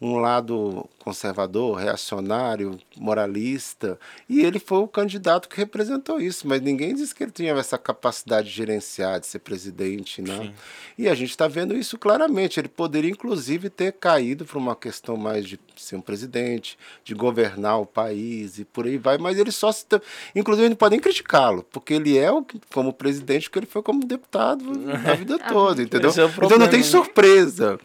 um 0.00 0.16
lado 0.18 0.88
conservador, 0.98 1.76
reacionário, 1.76 2.78
moralista, 2.96 3.98
e 4.28 4.40
ele 4.40 4.58
foi 4.58 4.78
o 4.78 4.88
candidato 4.88 5.48
que 5.48 5.56
representou 5.56 6.20
isso, 6.20 6.46
mas 6.48 6.60
ninguém 6.60 6.94
disse 6.94 7.14
que 7.14 7.22
ele 7.22 7.30
tinha 7.30 7.52
essa 7.52 7.78
capacidade 7.78 8.48
de 8.48 8.54
gerenciar, 8.54 9.20
de 9.20 9.26
ser 9.26 9.38
presidente, 9.38 10.20
né? 10.20 10.38
Sim. 10.38 10.54
E 10.98 11.08
a 11.08 11.14
gente 11.14 11.30
está 11.30 11.46
vendo 11.46 11.76
isso 11.76 11.96
claramente. 11.98 12.58
Ele 12.58 12.68
poderia, 12.68 13.10
inclusive, 13.10 13.70
ter 13.70 13.92
caído 13.92 14.44
para 14.44 14.58
uma 14.58 14.74
questão 14.74 15.16
mais 15.16 15.46
de 15.46 15.58
ser 15.76 15.96
um 15.96 16.00
presidente, 16.00 16.78
de 17.04 17.14
governar 17.14 17.80
o 17.80 17.86
país 17.86 18.58
e 18.58 18.64
por 18.64 18.86
aí 18.86 18.96
vai, 18.98 19.18
mas 19.18 19.38
ele 19.38 19.52
só 19.52 19.70
se. 19.70 19.84
Inclusive, 20.34 20.68
não 20.68 20.76
podem 20.76 20.98
criticá-lo, 20.98 21.64
porque 21.70 21.94
ele 21.94 22.18
é 22.18 22.30
o 22.32 22.44
como 22.72 22.92
presidente, 22.92 23.48
porque 23.48 23.60
ele 23.60 23.66
foi 23.66 23.82
como 23.82 24.04
deputado 24.04 24.64
a 25.06 25.14
vida 25.14 25.38
ah, 25.40 25.52
toda, 25.52 25.82
entendeu? 25.82 26.10
É 26.10 26.44
então 26.44 26.58
não 26.58 26.68
tem 26.68 26.80
né? 26.80 26.84
surpresa. 26.86 27.78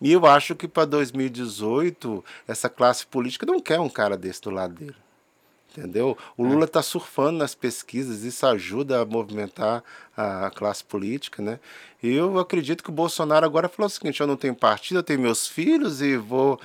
E 0.00 0.12
eu 0.12 0.26
acho 0.26 0.54
que 0.54 0.68
para 0.68 0.84
2018, 0.84 2.24
essa 2.46 2.68
classe 2.68 3.06
política 3.06 3.46
não 3.46 3.60
quer 3.60 3.80
um 3.80 3.88
cara 3.88 4.16
desse 4.16 4.42
do 4.42 4.50
lado 4.50 4.74
dele. 4.74 4.96
Entendeu? 5.76 6.16
O 6.36 6.44
é. 6.44 6.48
Lula 6.48 6.64
está 6.64 6.82
surfando 6.82 7.38
nas 7.38 7.54
pesquisas, 7.54 8.22
isso 8.22 8.46
ajuda 8.46 9.02
a 9.02 9.04
movimentar 9.04 9.84
a 10.16 10.50
classe 10.50 10.82
política, 10.82 11.42
né? 11.42 11.60
E 12.02 12.14
eu 12.14 12.38
acredito 12.38 12.82
que 12.82 12.88
o 12.88 12.92
Bolsonaro 12.92 13.44
agora 13.44 13.68
falou 13.68 13.86
o 13.86 13.90
seguinte: 13.90 14.20
eu 14.20 14.26
não 14.26 14.36
tenho 14.36 14.54
partido, 14.54 14.98
eu 14.98 15.02
tenho 15.02 15.20
meus 15.20 15.46
filhos 15.46 16.00
e 16.00 16.16
vou 16.16 16.58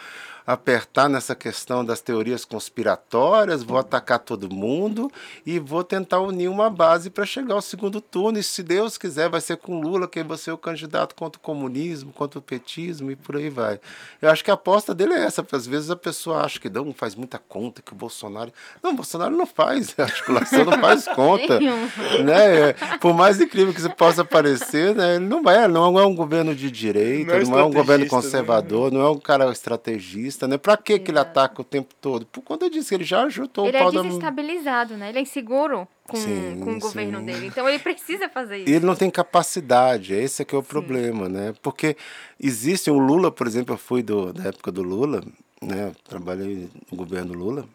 apertar 0.45 1.09
nessa 1.09 1.35
questão 1.35 1.83
das 1.83 2.01
teorias 2.01 2.45
conspiratórias, 2.45 3.63
vou 3.63 3.77
atacar 3.77 4.19
todo 4.19 4.53
mundo 4.53 5.11
e 5.45 5.59
vou 5.59 5.83
tentar 5.83 6.19
unir 6.19 6.47
uma 6.47 6.69
base 6.69 7.09
para 7.09 7.25
chegar 7.25 7.55
ao 7.55 7.61
segundo 7.61 8.01
turno. 8.01 8.39
E 8.39 8.43
se 8.43 8.63
Deus 8.63 8.97
quiser, 8.97 9.29
vai 9.29 9.41
ser 9.41 9.57
com 9.57 9.79
Lula, 9.79 10.07
quem 10.07 10.23
vai 10.23 10.37
ser 10.37 10.51
o 10.51 10.57
candidato 10.57 11.15
contra 11.15 11.39
o 11.39 11.41
comunismo, 11.41 12.11
contra 12.11 12.39
o 12.39 12.41
petismo 12.41 13.11
e 13.11 13.15
por 13.15 13.35
aí 13.35 13.49
vai. 13.49 13.79
Eu 14.21 14.29
acho 14.29 14.43
que 14.43 14.51
a 14.51 14.55
aposta 14.55 14.93
dele 14.93 15.13
é 15.13 15.23
essa, 15.23 15.43
porque 15.43 15.55
às 15.55 15.67
vezes 15.67 15.89
a 15.89 15.95
pessoa 15.95 16.41
acha 16.41 16.59
que 16.59 16.69
não 16.69 16.93
faz 16.93 17.15
muita 17.15 17.37
conta, 17.37 17.81
que 17.81 17.93
o 17.93 17.95
Bolsonaro. 17.95 18.51
Não, 18.81 18.91
o 18.91 18.95
Bolsonaro 18.95 19.35
não 19.35 19.45
faz, 19.45 19.93
a 19.97 20.03
articulação 20.03 20.65
não 20.65 20.79
faz 20.79 21.05
conta. 21.15 21.59
né? 21.59 22.73
Por 22.99 23.13
mais 23.13 23.39
incrível 23.39 23.73
que 23.73 23.79
isso 23.79 23.89
possa 23.91 24.23
parecer, 24.25 24.95
né? 24.95 25.15
ele 25.15 25.25
não 25.25 25.49
é, 25.49 25.67
não 25.67 25.99
é 25.99 26.05
um 26.05 26.15
governo 26.15 26.55
de 26.55 26.71
direita, 26.71 27.33
não 27.33 27.39
é, 27.39 27.45
não 27.45 27.59
é 27.59 27.63
um 27.63 27.71
governo 27.71 28.05
né? 28.05 28.09
conservador, 28.09 28.91
né? 28.91 28.97
não 28.97 29.05
é 29.05 29.09
um 29.09 29.19
cara 29.19 29.51
estrategista 29.51 30.30
né? 30.47 30.57
Pra 30.57 30.77
que, 30.77 30.99
que 30.99 31.11
ele 31.11 31.19
ataca 31.19 31.61
o 31.61 31.65
tempo 31.65 31.93
todo? 31.99 32.25
Por 32.25 32.41
conta 32.41 32.69
disso, 32.69 32.93
ele 32.93 33.03
já 33.03 33.23
ajudou 33.23 33.67
ele 33.67 33.77
o 33.77 33.79
pau 33.79 33.89
é 33.89 34.03
desestabilizado, 34.03 34.91
da... 34.91 34.97
né? 34.97 35.09
Ele 35.09 35.19
é 35.19 35.21
inseguro 35.21 35.87
com, 36.07 36.17
sim, 36.17 36.59
com 36.63 36.73
o 36.73 36.79
governo 36.79 37.19
sim. 37.19 37.25
dele. 37.25 37.47
Então 37.47 37.67
ele 37.67 37.79
precisa 37.79 38.29
fazer 38.29 38.57
isso. 38.57 38.69
Ele 38.69 38.85
não 38.85 38.95
tem 38.95 39.09
capacidade, 39.09 40.13
esse 40.13 40.41
é 40.41 40.45
que 40.45 40.55
é 40.55 40.57
o 40.57 40.61
sim. 40.61 40.67
problema, 40.67 41.29
né? 41.29 41.53
Porque 41.61 41.95
existe 42.39 42.89
o 42.91 42.97
Lula, 42.97 43.31
por 43.31 43.47
exemplo, 43.47 43.73
eu 43.73 43.77
fui 43.79 44.03
do, 44.03 44.33
da 44.33 44.49
época 44.49 44.71
do 44.71 44.81
Lula, 44.81 45.23
né? 45.61 45.91
Trabalhei 46.07 46.69
no 46.91 46.97
governo 46.97 47.33
Lula. 47.33 47.65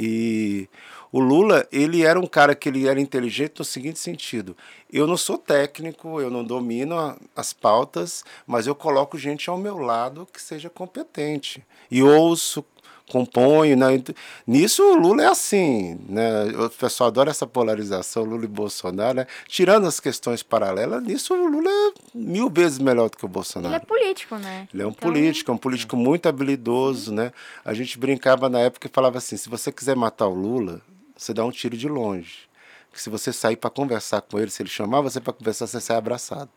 E 0.00 0.66
o 1.12 1.20
Lula, 1.20 1.68
ele 1.70 2.02
era 2.02 2.18
um 2.18 2.26
cara 2.26 2.54
que 2.54 2.68
ele 2.68 2.88
era 2.88 2.98
inteligente 2.98 3.58
no 3.58 3.64
seguinte 3.64 3.98
sentido: 3.98 4.56
eu 4.90 5.06
não 5.06 5.16
sou 5.16 5.36
técnico, 5.36 6.20
eu 6.20 6.30
não 6.30 6.42
domino 6.42 7.18
as 7.36 7.52
pautas, 7.52 8.24
mas 8.46 8.66
eu 8.66 8.74
coloco 8.74 9.18
gente 9.18 9.50
ao 9.50 9.58
meu 9.58 9.76
lado 9.76 10.26
que 10.32 10.40
seja 10.40 10.70
competente. 10.70 11.62
E 11.90 12.02
ouço, 12.02 12.64
componho. 13.10 13.76
Né? 13.76 14.02
Nisso 14.46 14.82
o 14.82 14.94
Lula 14.94 15.24
é 15.24 15.26
assim. 15.26 15.98
Né? 16.08 16.44
O 16.56 16.70
pessoal 16.70 17.08
adora 17.08 17.30
essa 17.30 17.46
polarização, 17.46 18.24
Lula 18.24 18.44
e 18.44 18.48
Bolsonaro. 18.48 19.16
Né? 19.16 19.26
Tirando 19.46 19.86
as 19.86 20.00
questões 20.00 20.42
paralelas, 20.42 21.02
nisso 21.02 21.34
o 21.34 21.46
Lula 21.48 21.68
é 21.68 21.92
mil 22.14 22.48
vezes 22.48 22.78
melhor 22.78 23.10
do 23.10 23.16
que 23.16 23.24
o 23.24 23.28
Bolsonaro. 23.28 23.74
Ele 23.74 23.82
é 23.82 23.86
político, 23.86 24.36
né? 24.36 24.68
Ele 24.72 24.82
é 24.82 24.86
um 24.86 24.90
então... 24.90 25.08
político, 25.08 25.50
é 25.50 25.54
um 25.54 25.58
político 25.58 25.96
muito 25.96 26.28
habilidoso. 26.28 27.12
Né? 27.12 27.32
A 27.64 27.74
gente 27.74 27.98
brincava 27.98 28.48
na 28.48 28.60
época 28.60 28.86
e 28.86 28.90
falava 28.90 29.18
assim: 29.18 29.36
se 29.36 29.48
você 29.48 29.72
quiser 29.72 29.96
matar 29.96 30.28
o 30.28 30.34
Lula, 30.34 30.80
você 31.16 31.34
dá 31.34 31.44
um 31.44 31.50
tiro 31.50 31.76
de 31.76 31.88
longe. 31.88 32.48
Que 32.92 33.00
se 33.00 33.08
você 33.08 33.32
sair 33.32 33.56
para 33.56 33.70
conversar 33.70 34.20
com 34.22 34.38
ele, 34.38 34.50
se 34.50 34.62
ele 34.62 34.70
chamar 34.70 35.00
você 35.00 35.20
para 35.20 35.32
conversar, 35.32 35.66
você 35.66 35.80
sai 35.80 35.96
abraçado. 35.96 36.50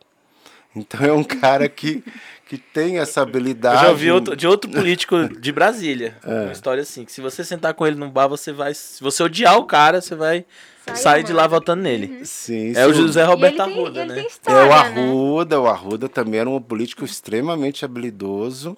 Então 0.74 1.04
é 1.04 1.12
um 1.12 1.22
cara 1.22 1.68
que, 1.68 2.02
que 2.46 2.58
tem 2.58 2.98
essa 2.98 3.22
habilidade. 3.22 3.76
Eu 3.76 3.82
já 3.82 3.90
ouvi 3.90 4.10
outro, 4.10 4.36
de 4.36 4.46
outro 4.46 4.70
político 4.70 5.28
de 5.28 5.52
Brasília. 5.52 6.16
É. 6.24 6.42
Uma 6.42 6.52
história 6.52 6.82
assim: 6.82 7.04
que 7.04 7.12
se 7.12 7.20
você 7.20 7.44
sentar 7.44 7.74
com 7.74 7.86
ele 7.86 7.96
num 7.96 8.10
bar, 8.10 8.26
você 8.28 8.52
vai. 8.52 8.74
Se 8.74 9.02
você 9.02 9.22
odiar 9.22 9.56
o 9.58 9.64
cara, 9.64 10.00
você 10.00 10.14
vai 10.14 10.44
sair 10.94 11.22
de 11.22 11.32
lá 11.32 11.46
votando 11.46 11.82
nele. 11.82 12.06
Uhum. 12.06 12.24
Sim, 12.24 12.70
é 12.70 12.74
sim. 12.74 12.90
o 12.90 12.94
José 12.94 13.24
Roberto 13.24 13.60
Arruda, 13.60 14.04
né? 14.04 14.24
História, 14.26 14.58
é 14.58 14.64
o 14.64 14.68
né? 14.68 14.74
Arruda, 14.74 15.56
né? 15.56 15.62
o 15.62 15.66
Arruda 15.66 16.08
também 16.08 16.40
era 16.40 16.48
um 16.48 16.60
político 16.60 17.04
extremamente 17.04 17.84
habilidoso 17.84 18.76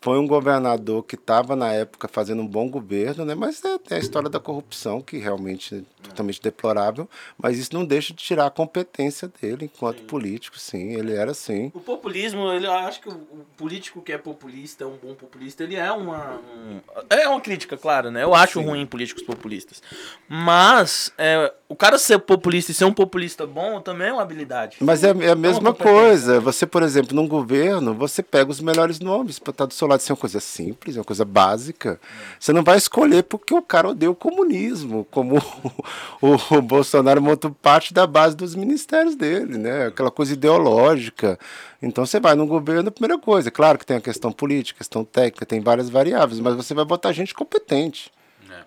foi 0.00 0.18
um 0.18 0.26
governador 0.26 1.02
que 1.02 1.14
estava 1.14 1.56
na 1.56 1.72
época 1.72 2.06
fazendo 2.06 2.42
um 2.42 2.46
bom 2.46 2.68
governo, 2.70 3.24
né? 3.24 3.34
Mas 3.34 3.64
é, 3.64 3.76
é, 3.90 3.96
a 3.96 3.98
história 3.98 4.28
da 4.28 4.38
corrupção 4.38 5.00
que 5.00 5.18
realmente 5.18 5.74
é 5.74 6.08
totalmente 6.08 6.40
deplorável, 6.40 7.08
mas 7.36 7.58
isso 7.58 7.74
não 7.74 7.84
deixa 7.84 8.12
de 8.12 8.22
tirar 8.22 8.46
a 8.46 8.50
competência 8.50 9.30
dele 9.40 9.64
enquanto 9.64 9.98
sim. 9.98 10.04
político, 10.04 10.58
sim, 10.58 10.92
ele 10.92 11.14
era 11.14 11.32
assim. 11.32 11.72
O 11.74 11.80
populismo, 11.80 12.52
ele, 12.52 12.66
eu 12.66 12.72
acho 12.72 13.00
que 13.00 13.08
o, 13.08 13.12
o, 13.12 13.46
político 13.56 14.00
que 14.00 14.12
é 14.12 14.18
populista, 14.18 14.86
um 14.86 14.96
bom 14.96 15.14
populista, 15.14 15.64
ele 15.64 15.74
é 15.74 15.90
uma 15.90 16.36
um, 16.36 16.80
é 17.10 17.28
uma 17.28 17.40
crítica, 17.40 17.76
claro, 17.76 18.10
né? 18.10 18.22
Eu 18.22 18.34
acho 18.34 18.60
sim. 18.60 18.66
ruim 18.66 18.86
políticos 18.86 19.24
populistas, 19.24 19.82
mas 20.28 21.12
é, 21.18 21.52
o 21.68 21.74
cara 21.74 21.98
ser 21.98 22.18
populista 22.20 22.70
e 22.70 22.74
ser 22.74 22.84
um 22.84 22.92
populista 22.92 23.46
bom 23.46 23.80
também 23.80 24.08
é 24.08 24.12
uma 24.12 24.22
habilidade. 24.22 24.76
Mas 24.80 25.02
é, 25.02 25.08
é 25.08 25.30
a 25.30 25.34
mesma 25.34 25.70
é 25.70 25.72
coisa. 25.72 26.38
Você, 26.40 26.64
por 26.66 26.82
exemplo, 26.82 27.16
num 27.16 27.26
governo, 27.26 27.92
você 27.92 28.22
pega 28.22 28.50
os 28.50 28.60
melhores 28.60 29.00
nomes 29.00 29.38
para 29.38 29.50
estar 29.50 29.66
do 29.66 29.74
seu 29.74 29.85
lado. 29.86 30.00
Isso 30.00 30.12
é 30.12 30.14
uma 30.14 30.20
coisa 30.20 30.40
simples, 30.40 30.96
é 30.96 30.98
uma 30.98 31.04
coisa 31.04 31.24
básica. 31.24 32.00
Você 32.38 32.52
não 32.52 32.62
vai 32.62 32.76
escolher 32.76 33.22
porque 33.24 33.54
o 33.54 33.62
cara 33.62 33.88
odeia 33.88 34.10
o 34.10 34.14
comunismo, 34.14 35.06
como 35.10 35.36
o, 36.20 36.56
o 36.56 36.62
Bolsonaro 36.62 37.20
monta 37.22 37.50
parte 37.50 37.92
da 37.92 38.06
base 38.06 38.36
dos 38.36 38.54
ministérios 38.54 39.14
dele, 39.14 39.58
né? 39.58 39.86
Aquela 39.86 40.10
coisa 40.10 40.32
ideológica. 40.32 41.38
Então 41.80 42.04
você 42.06 42.18
vai 42.18 42.34
no 42.34 42.46
governo, 42.46 42.90
primeira 42.90 43.18
coisa, 43.18 43.50
claro 43.50 43.78
que 43.78 43.86
tem 43.86 43.96
a 43.96 44.00
questão 44.00 44.32
política, 44.32 44.78
questão 44.78 45.04
técnica, 45.04 45.46
tem 45.46 45.60
várias 45.60 45.90
variáveis, 45.90 46.40
mas 46.40 46.54
você 46.54 46.74
vai 46.74 46.84
botar 46.84 47.12
gente 47.12 47.34
competente. 47.34 48.10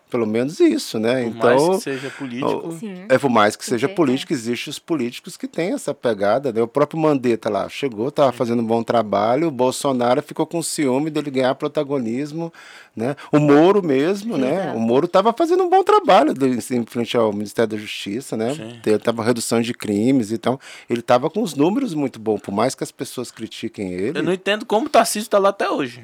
Pelo 0.10 0.26
menos 0.26 0.60
isso, 0.60 0.98
né? 0.98 1.24
Por 1.24 1.30
então, 1.30 1.68
mais 1.68 1.78
que 1.78 1.84
seja 1.84 2.10
político. 2.10 2.72
Sim. 2.80 3.06
É 3.08 3.18
por 3.18 3.30
mais 3.30 3.56
que 3.56 3.64
seja 3.64 3.86
é. 3.86 3.90
político, 3.90 4.34
existem 4.34 4.72
os 4.72 4.80
políticos 4.80 5.38
que 5.38 5.48
têm 5.48 5.74
essa 5.74 5.94
pegada. 5.94 6.52
Né? 6.52 6.62
O 6.62 6.68
próprio 6.68 7.00
Mandetta 7.00 7.50
lá 7.50 7.70
chegou, 7.70 8.10
estava 8.10 8.32
fazendo 8.32 8.62
um 8.62 8.66
bom 8.66 8.82
trabalho, 8.82 9.48
o 9.48 9.52
Bolsonaro 9.52 10.22
ficou 10.24 10.48
com 10.48 10.64
ciúme 10.64 11.10
dele 11.10 11.30
ganhar 11.30 11.54
protagonismo. 11.56 12.52
Né? 12.96 13.16
O 13.32 13.40
Moro 13.40 13.86
mesmo, 13.86 14.36
né? 14.36 14.74
O 14.76 14.80
Moro 14.80 15.06
estava 15.06 15.32
fazendo 15.32 15.64
um 15.64 15.70
bom 15.70 15.84
trabalho 15.84 16.34
em 16.34 16.86
frente 16.86 17.16
ao 17.16 17.32
Ministério 17.32 17.70
da 17.70 17.78
Justiça, 17.78 18.36
né? 18.36 18.54
Tava 19.02 19.24
redução 19.24 19.62
de 19.62 19.74
crimes 19.74 20.32
e 20.32 20.36
então 20.40 20.60
ele 20.90 21.02
estava 21.02 21.30
com 21.30 21.44
os 21.44 21.54
números 21.54 21.94
muito 21.94 22.20
bons, 22.20 22.40
por 22.42 22.52
mais 22.52 22.74
que 22.74 22.84
as 22.84 22.92
pessoas 22.92 23.30
critiquem 23.30 23.94
ele. 23.94 24.18
Eu 24.18 24.24
não 24.24 24.34
entendo 24.34 24.66
como 24.66 24.88
o 24.88 24.90
Tarcísio 24.90 25.28
está 25.28 25.38
lá 25.38 25.50
até 25.50 25.70
hoje. 25.70 26.04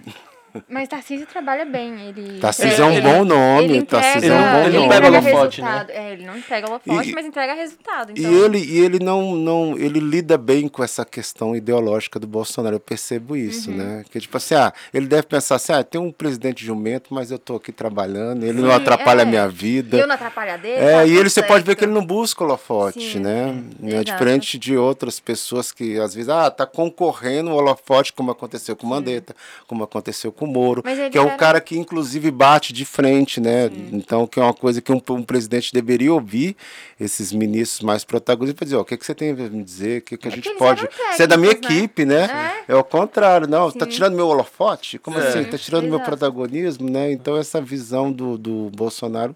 Mas 0.67 0.87
Tarcísio 0.87 1.25
trabalha 1.27 1.65
bem. 1.65 2.07
Ele, 2.07 2.39
Tarcísio 2.39 2.83
é 2.83 2.85
um 2.85 3.01
bom 3.01 3.25
nome. 3.25 3.63
Ele 3.65 3.77
entrega, 3.77 4.03
Tarcísio 4.03 4.33
é 4.33 4.35
um 4.35 4.51
bom 4.51 4.67
ele 4.67 4.77
nome. 4.77 4.89
Pega 4.89 5.07
holofote, 5.07 5.61
né? 5.61 5.85
É, 5.89 6.13
ele 6.13 6.25
não 6.25 6.41
pega 6.41 6.67
holofote, 6.67 7.11
mas 7.13 7.25
entrega 7.25 7.53
resultado. 7.53 8.13
Então... 8.15 8.31
E 8.31 8.35
ele, 8.35 8.57
e 8.59 8.79
ele 8.79 8.99
não, 8.99 9.35
não. 9.35 9.77
Ele 9.77 9.99
lida 9.99 10.37
bem 10.37 10.67
com 10.67 10.83
essa 10.83 11.05
questão 11.05 11.55
ideológica 11.55 12.19
do 12.19 12.27
Bolsonaro. 12.27 12.75
Eu 12.75 12.79
percebo 12.79 13.35
isso, 13.35 13.71
uhum. 13.71 13.77
né? 13.77 14.05
Que 14.09 14.19
tipo 14.19 14.37
assim, 14.37 14.55
ah, 14.55 14.73
ele 14.93 15.07
deve 15.07 15.23
pensar 15.23 15.55
assim, 15.55 15.73
ah, 15.73 15.83
tem 15.83 15.99
um 15.99 16.11
presidente 16.11 16.65
jumento, 16.65 17.13
mas 17.13 17.31
eu 17.31 17.39
tô 17.39 17.55
aqui 17.55 17.71
trabalhando, 17.71 18.43
ele 18.43 18.59
Sim, 18.59 18.65
não 18.65 18.71
atrapalha 18.71 19.21
é. 19.21 19.23
a 19.23 19.25
minha 19.25 19.47
vida. 19.47 19.97
Eu 19.97 20.07
não 20.07 20.15
atrapalho 20.15 20.53
a 20.53 20.57
dele. 20.57 20.83
É, 20.83 20.91
tá 20.91 21.05
e 21.05 21.15
ele 21.15 21.29
você 21.29 21.43
pode 21.43 21.63
ver 21.63 21.75
que 21.75 21.83
ele 21.83 21.93
não 21.93 22.05
busca 22.05 22.43
holofote, 22.43 23.13
Sim, 23.13 23.19
né? 23.19 23.63
É 23.83 24.03
diferente 24.03 24.57
de 24.57 24.77
outras 24.77 25.19
pessoas 25.19 25.71
que 25.71 25.99
às 25.99 26.13
vezes, 26.13 26.29
ah, 26.29 26.49
tá 26.49 26.65
concorrendo 26.65 27.51
o 27.51 27.55
holofote, 27.55 28.13
como 28.13 28.31
aconteceu 28.31 28.75
com 28.75 28.85
o 28.85 28.89
Mandetta, 28.89 29.35
como 29.67 29.83
aconteceu 29.83 30.31
com 30.31 30.44
o 30.45 30.47
Moro, 30.47 30.83
que 31.11 31.17
é 31.17 31.21
o 31.21 31.35
cara 31.37 31.59
que 31.59 31.77
inclusive 31.77 32.31
bate 32.31 32.71
de 32.71 32.85
frente, 32.85 33.41
né? 33.41 33.69
Sim. 33.69 33.89
Então, 33.93 34.25
que 34.25 34.39
é 34.39 34.43
uma 34.43 34.53
coisa 34.53 34.81
que 34.81 34.91
um, 34.91 35.01
um, 35.09 35.23
presidente 35.23 35.73
deveria 35.73 36.13
ouvir 36.13 36.55
esses 36.99 37.31
ministros 37.31 37.81
mais 37.81 38.03
protagonistas 38.03 38.57
para 38.57 38.65
dizer, 38.65 38.77
ó, 38.77 38.81
o 38.81 38.85
que, 38.85 38.97
que 38.97 39.05
você 39.05 39.13
tem 39.13 39.31
a 39.31 39.33
me 39.33 39.63
dizer, 39.63 39.99
o 39.99 40.01
que, 40.03 40.17
que 40.17 40.27
a 40.27 40.31
é 40.31 40.35
gente 40.35 40.49
pode. 40.55 40.87
Você 41.11 41.23
é 41.23 41.27
da 41.27 41.37
minha 41.37 41.53
né? 41.53 41.59
equipe, 41.59 42.05
né? 42.05 42.63
É. 42.67 42.73
é 42.73 42.75
o 42.75 42.83
contrário, 42.83 43.47
não, 43.47 43.67
tá 43.67 43.71
Sim. 43.71 43.79
tá 43.79 43.85
tirando 43.87 44.15
meu 44.15 44.27
holofote? 44.27 44.97
Como 44.99 45.19
é. 45.19 45.27
assim? 45.27 45.43
Tá 45.43 45.57
tirando 45.57 45.85
Exato. 45.85 45.97
meu 45.97 45.99
protagonismo, 45.99 46.89
né? 46.89 47.11
Então 47.11 47.37
essa 47.37 47.59
visão 47.59 48.11
do, 48.11 48.37
do 48.37 48.69
Bolsonaro 48.71 49.35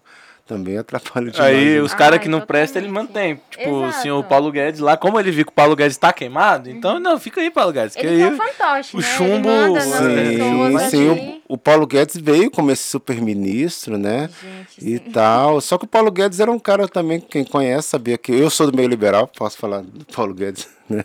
também 0.50 0.76
atrapalha 0.76 1.30
demais. 1.30 1.54
Aí 1.54 1.76
né? 1.76 1.80
os 1.80 1.94
caras 1.94 2.18
que 2.18 2.28
não 2.28 2.40
prestam, 2.40 2.82
ele 2.82 2.90
mantém. 2.90 3.40
Tipo, 3.50 3.84
Exato. 3.84 3.98
o 3.98 4.02
senhor 4.02 4.24
Paulo 4.24 4.50
Guedes 4.50 4.80
lá, 4.80 4.96
como 4.96 5.20
ele 5.20 5.30
viu 5.30 5.44
que 5.44 5.52
o 5.52 5.54
Paulo 5.54 5.76
Guedes 5.76 5.96
está 5.96 6.12
queimado, 6.12 6.68
então, 6.68 6.98
não, 6.98 7.20
fica 7.20 7.40
aí, 7.40 7.52
Paulo 7.52 7.72
Guedes. 7.72 7.94
Ele 7.94 8.08
que 8.08 8.14
aí, 8.14 8.20
é 8.22 8.26
um 8.26 8.36
fantoche, 8.36 8.96
o 8.96 9.00
né? 9.00 9.06
chumbo. 9.16 9.48
Sim, 9.80 10.90
sim. 10.90 11.42
O, 11.48 11.54
o, 11.54 11.58
Paulo 11.58 11.86
Guedes 11.86 12.16
veio 12.16 12.50
como 12.50 12.72
esse 12.72 12.82
super-ministro, 12.82 13.96
né? 13.96 14.28
Gente, 14.42 14.94
e 14.94 14.98
sim. 14.98 15.10
tal. 15.12 15.60
Só 15.60 15.78
que 15.78 15.84
o 15.84 15.88
Paulo 15.88 16.10
Guedes 16.10 16.40
era 16.40 16.50
um 16.50 16.58
cara 16.58 16.88
também, 16.88 17.20
quem 17.20 17.44
conhece, 17.44 17.88
sabia 17.88 18.18
que 18.18 18.32
eu 18.32 18.50
sou 18.50 18.68
do 18.68 18.76
meio 18.76 18.88
liberal, 18.88 19.28
posso 19.28 19.56
falar 19.56 19.82
do 19.82 20.04
Paulo 20.06 20.34
Guedes, 20.34 20.68
né? 20.90 21.04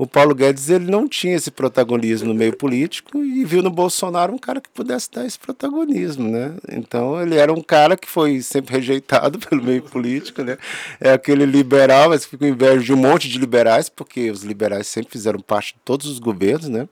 O 0.00 0.06
Paulo 0.06 0.34
Guedes 0.34 0.70
ele 0.70 0.90
não 0.90 1.06
tinha 1.06 1.36
esse 1.36 1.50
protagonismo 1.50 2.28
no 2.28 2.34
meio 2.34 2.56
político 2.56 3.22
e 3.22 3.44
viu 3.44 3.62
no 3.62 3.68
Bolsonaro 3.68 4.32
um 4.32 4.38
cara 4.38 4.58
que 4.58 4.70
pudesse 4.70 5.10
dar 5.12 5.26
esse 5.26 5.38
protagonismo, 5.38 6.26
né? 6.26 6.54
Então 6.72 7.20
ele 7.20 7.36
era 7.36 7.52
um 7.52 7.60
cara 7.60 7.98
que 7.98 8.08
foi 8.08 8.40
sempre 8.40 8.76
rejeitado 8.76 9.38
pelo 9.46 9.62
meio 9.62 9.82
político, 9.82 10.42
né? 10.42 10.56
É 10.98 11.12
aquele 11.12 11.44
liberal, 11.44 12.08
mas 12.08 12.24
fica 12.24 12.48
inveja 12.48 12.82
de 12.82 12.94
um 12.94 12.96
monte 12.96 13.28
de 13.28 13.38
liberais, 13.38 13.90
porque 13.90 14.30
os 14.30 14.42
liberais 14.42 14.86
sempre 14.86 15.12
fizeram 15.12 15.38
parte 15.38 15.74
de 15.74 15.80
todos 15.84 16.06
os 16.06 16.18
governos, 16.18 16.70
né? 16.70 16.88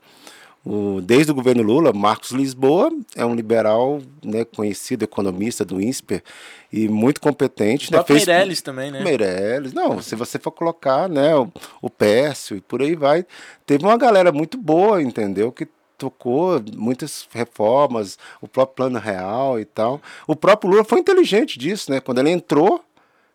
O, 0.69 1.01
desde 1.01 1.33
o 1.33 1.35
governo 1.35 1.63
Lula, 1.63 1.95
Marcos 1.95 2.31
Lisboa 2.31 2.91
é 3.17 3.25
um 3.25 3.35
liberal 3.35 4.03
né, 4.23 4.45
conhecido, 4.45 5.03
economista 5.03 5.65
do 5.65 5.81
INSPER 5.81 6.23
e 6.71 6.89
muito 6.89 7.23
competente. 7.23 7.89
O 7.91 7.97
né, 7.97 8.05
fez, 8.05 8.27
Meirelles 8.27 8.61
também, 8.61 8.91
né? 8.91 9.03
Meirelles, 9.03 9.73
não, 9.73 10.03
se 10.03 10.15
você 10.15 10.39
for 10.39 10.51
colocar 10.51 11.09
né, 11.09 11.35
o, 11.35 11.51
o 11.81 11.89
Pércio 11.89 12.55
e 12.55 12.61
por 12.61 12.83
aí 12.83 12.95
vai, 12.95 13.25
teve 13.65 13.83
uma 13.83 13.97
galera 13.97 14.31
muito 14.31 14.59
boa, 14.59 15.01
entendeu? 15.01 15.51
Que 15.51 15.67
tocou 15.99 16.63
muitas 16.77 17.27
reformas, 17.33 18.17
o 18.41 18.47
próprio 18.47 18.77
plano 18.77 18.99
real 18.99 19.59
e 19.59 19.65
tal. 19.65 20.01
O 20.27 20.37
próprio 20.37 20.71
Lula 20.71 20.85
foi 20.85 21.01
inteligente 21.01 21.59
disso, 21.59 21.91
né? 21.91 21.99
Quando 21.99 22.19
ele 22.19 22.31
entrou, 22.31 22.85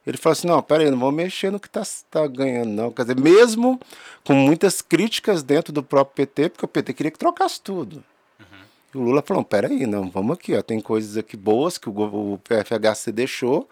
ele 0.06 0.18
falou 0.18 0.34
assim: 0.34 0.48
não, 0.48 0.62
peraí, 0.62 0.90
não 0.92 1.00
vou 1.00 1.12
mexer 1.12 1.52
no 1.52 1.60
que 1.60 1.68
está 1.68 1.84
tá 2.10 2.28
ganhando, 2.28 2.70
não. 2.70 2.92
Quer 2.92 3.04
dizer, 3.04 3.20
mesmo 3.20 3.80
com 4.24 4.34
muitas 4.34 4.82
críticas 4.82 5.44
dentro 5.44 5.72
do 5.72 5.82
próprio 5.82 6.28
PT, 6.28 6.50
porque 6.50 6.66
o 6.66 6.68
PT 6.68 6.94
queria 6.94 7.12
que 7.12 7.20
trocasse 7.20 7.62
tudo. 7.62 8.04
Uhum. 8.40 8.46
E 8.94 8.98
o 8.98 9.02
Lula 9.02 9.22
falou: 9.22 9.44
peraí, 9.44 9.86
não, 9.88 10.10
vamos 10.10 10.38
aqui, 10.38 10.56
ó, 10.56 10.62
tem 10.62 10.82
coisas 10.82 11.16
aqui 11.18 11.38
boas 11.38 11.78
que 11.78 11.90
o, 11.90 12.34
o 12.34 12.40
PFHC 12.40 13.12
deixou 13.12 13.68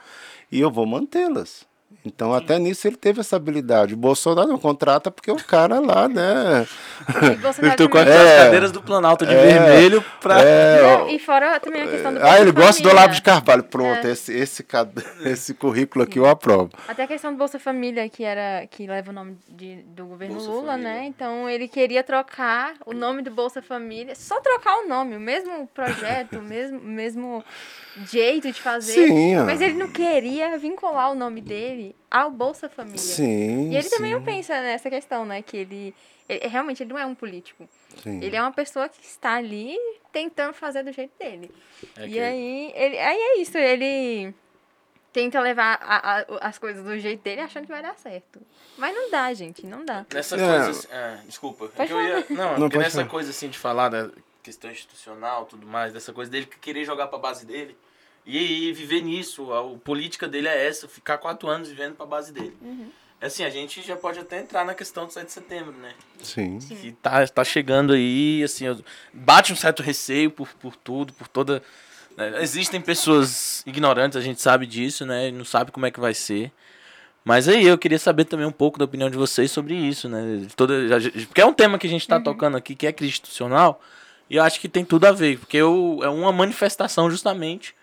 e 0.52 0.60
eu 0.60 0.72
vou 0.72 0.86
mantê-las. 0.86 1.66
Então, 2.04 2.32
Sim. 2.32 2.38
até 2.38 2.58
nisso 2.58 2.88
ele 2.88 2.96
teve 2.96 3.20
essa 3.20 3.36
habilidade. 3.36 3.94
O 3.94 3.98
Bolsonaro 3.98 4.48
não 4.48 4.58
contrata 4.58 5.12
porque 5.12 5.30
o 5.30 5.36
cara 5.36 5.80
lá, 5.80 6.08
né? 6.08 6.66
Ele 7.22 7.36
com 7.88 7.98
as 7.98 8.08
é, 8.08 8.44
cadeiras 8.46 8.72
do 8.72 8.82
Planalto 8.82 9.26
de 9.26 9.34
é, 9.34 9.42
vermelho 9.42 10.04
pra. 10.20 10.42
É, 10.42 11.12
e 11.12 11.20
fora 11.20 11.60
também 11.60 11.84
a 11.84 11.88
questão 11.88 12.14
do. 12.14 12.24
Ah, 12.24 12.40
ele 12.40 12.52
gosta 12.52 12.82
do 12.82 12.90
Olavo 12.90 13.14
de 13.14 13.22
Carvalho. 13.22 13.64
Pronto, 13.64 14.08
é. 14.08 14.12
esse, 14.12 14.34
esse, 14.34 14.66
esse 15.26 15.54
currículo 15.54 16.04
aqui 16.04 16.18
eu 16.18 16.26
aprovo. 16.26 16.72
Até 16.88 17.04
a 17.04 17.08
questão 17.08 17.32
do 17.32 17.38
Bolsa 17.38 17.60
Família, 17.60 18.08
que, 18.10 18.24
era, 18.24 18.66
que 18.68 18.88
leva 18.88 19.12
o 19.12 19.14
nome 19.14 19.38
de, 19.48 19.84
do 19.84 20.06
governo 20.06 20.36
Bolsa 20.36 20.50
Lula, 20.50 20.72
Família. 20.74 20.94
né? 20.94 21.06
Então 21.06 21.48
ele 21.48 21.68
queria 21.68 22.04
trocar 22.04 22.74
o 22.86 22.94
nome 22.94 23.22
do 23.22 23.30
Bolsa 23.30 23.62
Família, 23.62 24.16
só 24.16 24.40
trocar 24.42 24.80
o 24.80 24.88
nome, 24.88 25.16
o 25.16 25.20
mesmo 25.20 25.68
projeto, 25.68 26.40
o 26.40 26.42
mesmo, 26.42 26.80
mesmo 26.80 27.44
jeito 28.10 28.52
de 28.52 28.62
fazer. 28.62 29.08
Sim, 29.08 29.36
mas 29.46 29.62
ele 29.62 29.74
não 29.74 29.90
queria 29.90 30.58
vincular 30.58 31.12
o 31.12 31.16
nome 31.16 31.42
dele 31.42 31.81
ao 32.10 32.32
Bolsa 32.32 32.70
Família. 32.70 32.98
Sim. 32.98 33.72
E 33.72 33.76
ele 33.76 33.84
sim. 33.84 33.96
também 33.96 34.14
não 34.14 34.24
pensa 34.24 34.60
nessa 34.62 34.90
questão, 34.90 35.26
né? 35.26 35.42
Que 35.42 35.58
ele, 35.58 35.96
ele 36.28 36.48
realmente 36.48 36.84
ele 36.84 36.92
não 36.92 37.00
é 37.00 37.06
um 37.06 37.16
político. 37.16 37.68
Sim. 38.04 38.22
Ele 38.22 38.36
é 38.36 38.42
uma 38.42 38.52
pessoa 38.52 38.88
que 38.90 39.04
está 39.04 39.36
ali 39.36 39.76
tentando 40.12 40.54
fazer 40.54 40.84
do 40.84 40.92
jeito 40.92 41.12
dele. 41.18 41.52
É 41.98 42.08
e 42.08 42.20
aí, 42.20 42.72
ele, 42.76 43.00
aí 43.00 43.18
é 43.18 43.42
isso, 43.42 43.58
ele 43.58 44.34
tenta 45.14 45.40
levar 45.40 45.80
a, 45.82 46.20
a, 46.20 46.26
as 46.42 46.58
coisas 46.58 46.84
do 46.84 46.98
jeito 46.98 47.22
dele 47.22 47.42
achando 47.42 47.66
que 47.66 47.72
vai 47.72 47.82
dar 47.82 47.98
certo. 47.98 48.42
Mas 48.78 48.96
não 48.96 49.10
dá, 49.12 49.34
gente, 49.34 49.66
não 49.66 49.84
dá. 49.86 50.06
Nessa 50.14 50.36
é. 50.36 50.40
coisa. 50.40 50.70
Assim, 50.70 50.88
ah, 50.92 51.22
desculpa. 51.26 51.72
É 51.78 51.92
eu 51.92 52.02
ia, 52.02 52.26
não, 52.30 52.58
não 52.58 52.70
porque 52.70 52.78
nessa 52.78 52.98
falar. 53.00 53.10
coisa 53.10 53.30
assim 53.30 53.50
de 53.50 53.58
falar 53.58 53.90
da 53.90 54.10
questão 54.42 54.72
institucional 54.72 55.46
tudo 55.46 55.68
mais, 55.68 55.94
dessa 55.94 56.12
coisa 56.12 56.32
dele 56.32 56.46
querer 56.46 56.86
jogar 56.86 57.08
pra 57.08 57.20
base 57.20 57.46
dele. 57.46 57.78
E, 58.26 58.70
e, 58.70 58.74
viver 58.74 59.02
nisso, 59.02 59.52
a, 59.52 59.60
a, 59.60 59.78
política 59.78 60.28
dele 60.28 60.48
é 60.48 60.68
essa, 60.68 60.88
ficar 60.88 61.18
quatro 61.18 61.50
anos 61.50 61.70
vivendo 61.70 61.96
pra 61.96 62.06
base 62.06 62.32
dele. 62.32 62.56
Uhum. 62.62 62.90
Assim, 63.20 63.44
a 63.44 63.50
gente 63.50 63.82
já 63.84 63.96
pode 63.96 64.20
até 64.20 64.40
entrar 64.40 64.66
na 64.66 64.74
questão 64.74 65.06
do 65.06 65.14
7 65.14 65.28
de 65.28 65.32
setembro, 65.32 65.74
né? 65.74 65.94
Sim. 66.24 66.58
Que 66.58 66.92
tá, 66.92 67.28
tá 67.28 67.44
chegando 67.44 67.94
aí, 67.94 68.42
assim, 68.44 68.66
bate 69.14 69.54
um 69.54 69.56
certo 69.56 69.84
receio 69.84 70.32
por, 70.32 70.50
por 70.56 70.76
tudo, 70.76 71.14
por 71.14 71.28
toda. 71.28 71.62
Né? 72.18 72.42
Existem 72.42 72.82
pessoas 72.82 73.64
ignorantes, 73.66 74.18
a 74.18 74.22
gente 74.22 74.42
sabe 74.42 74.66
disso, 74.66 75.06
né? 75.06 75.30
Não 75.30 75.46
sabe 75.46 75.72
como 75.72 75.86
é 75.86 75.92
que 75.92 76.00
vai 76.00 76.16
ser. 76.16 76.52
Mas 77.24 77.48
aí 77.48 77.68
eu 77.68 77.78
queria 77.78 78.00
saber 78.00 78.26
também 78.26 78.48
um 78.48 78.52
pouco 78.52 78.80
da 78.80 78.86
opinião 78.86 79.10
de 79.10 79.18
vocês 79.18 79.52
sobre 79.52 79.76
isso, 79.76 80.10
né? 80.10 80.48
Toda, 80.56 80.74
porque 81.28 81.42
é 81.42 81.46
um 81.46 81.54
tema 81.54 81.78
que 81.78 81.86
a 81.86 81.90
gente 81.90 82.02
está 82.02 82.18
uhum. 82.18 82.24
tocando 82.24 82.58
aqui, 82.58 82.74
que 82.74 82.88
é 82.88 82.92
crise 82.92 83.12
institucional, 83.14 83.80
e 84.28 84.38
eu 84.38 84.44
acho 84.44 84.60
que 84.60 84.68
tem 84.68 84.84
tudo 84.84 85.06
a 85.06 85.12
ver, 85.12 85.38
porque 85.38 85.58
eu, 85.58 86.00
é 86.02 86.10
uma 86.10 86.32
manifestação 86.32 87.12
justamente 87.12 87.76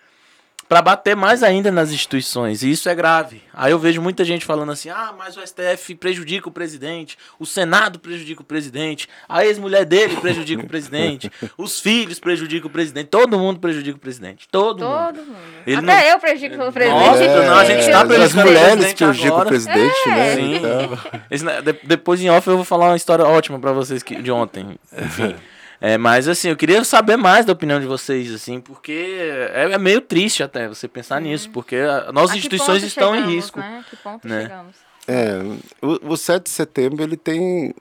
para 0.68 0.83
bater 0.83 1.16
mais 1.16 1.42
ainda 1.42 1.72
nas 1.72 1.90
instituições. 1.90 2.62
E 2.62 2.70
isso 2.70 2.88
é 2.88 2.94
grave. 2.94 3.42
Aí 3.54 3.72
eu 3.72 3.78
vejo 3.78 4.02
muita 4.02 4.24
gente 4.24 4.44
falando 4.44 4.70
assim: 4.70 4.90
ah, 4.90 5.14
mas 5.16 5.37
o 5.37 5.40
STF 5.44 5.94
prejudica 5.94 6.48
o 6.48 6.52
presidente, 6.52 7.16
o 7.38 7.46
Senado 7.46 7.98
prejudica 7.98 8.42
o 8.42 8.44
presidente, 8.44 9.09
a 9.28 9.44
ex-mulher 9.44 9.85
dele 9.85 10.16
prejudica 10.16 10.62
o 10.62 10.68
presidente, 10.68 11.33
os 11.57 11.81
filhos 11.81 12.20
prejudicam 12.20 12.68
o 12.68 12.72
presidente, 12.72 13.07
todo 13.07 13.38
mundo 13.38 13.59
prejudica 13.59 13.96
o 13.96 14.00
presidente. 14.00 14.46
Todo, 14.50 14.81
todo 14.81 15.16
mundo. 15.16 15.26
mundo. 15.26 15.38
Ele 15.66 15.76
Até 15.76 16.02
não... 16.02 16.11
eu 16.11 16.18
prejudico 16.18 16.62
o 16.62 16.72
presidente. 16.72 17.07
Nossa, 17.07 17.22
é, 17.24 17.46
não, 17.46 17.57
a 17.57 17.64
gente 17.64 17.81
está 17.81 18.04
prejudicando 18.04 18.38
As 18.38 18.44
mulheres 18.44 18.92
prejudicam 18.92 19.40
o 19.40 19.46
presidente, 19.46 20.00
é. 20.07 20.11
né? 20.11 20.35
Sim. 20.35 20.54
Então... 20.57 20.98
Esse, 21.31 21.44
depois 21.85 22.20
em 22.20 22.28
off 22.28 22.46
eu 22.46 22.57
vou 22.57 22.64
falar 22.64 22.90
uma 22.90 22.96
história 22.96 23.24
ótima 23.24 23.59
para 23.59 23.72
vocês 23.72 24.02
que, 24.02 24.20
de 24.20 24.31
ontem. 24.31 24.78
Enfim. 24.92 25.35
É, 25.81 25.97
mas 25.97 26.27
assim, 26.27 26.49
eu 26.49 26.57
queria 26.57 26.83
saber 26.83 27.17
mais 27.17 27.47
da 27.47 27.53
opinião 27.53 27.79
de 27.79 27.87
vocês, 27.87 28.33
assim, 28.33 28.61
porque 28.61 29.17
é, 29.53 29.73
é 29.73 29.79
meio 29.79 30.01
triste 30.01 30.43
até 30.43 30.67
você 30.67 30.88
pensar 30.88 31.23
uhum. 31.23 31.29
nisso, 31.29 31.51
porque 31.51 31.77
nossas 32.12 32.37
instituições 32.37 32.83
estão 32.83 33.14
chegamos, 33.14 33.33
em 33.33 33.37
risco. 33.37 33.61
Né? 33.61 33.85
Que 33.88 33.97
ponto 33.97 34.27
né? 34.27 34.43
chegamos? 34.43 34.77
É, 35.07 35.41
o, 35.81 36.12
o 36.12 36.17
7 36.17 36.45
de 36.45 36.51
setembro 36.51 37.03
ele 37.03 37.17
tem 37.17 37.75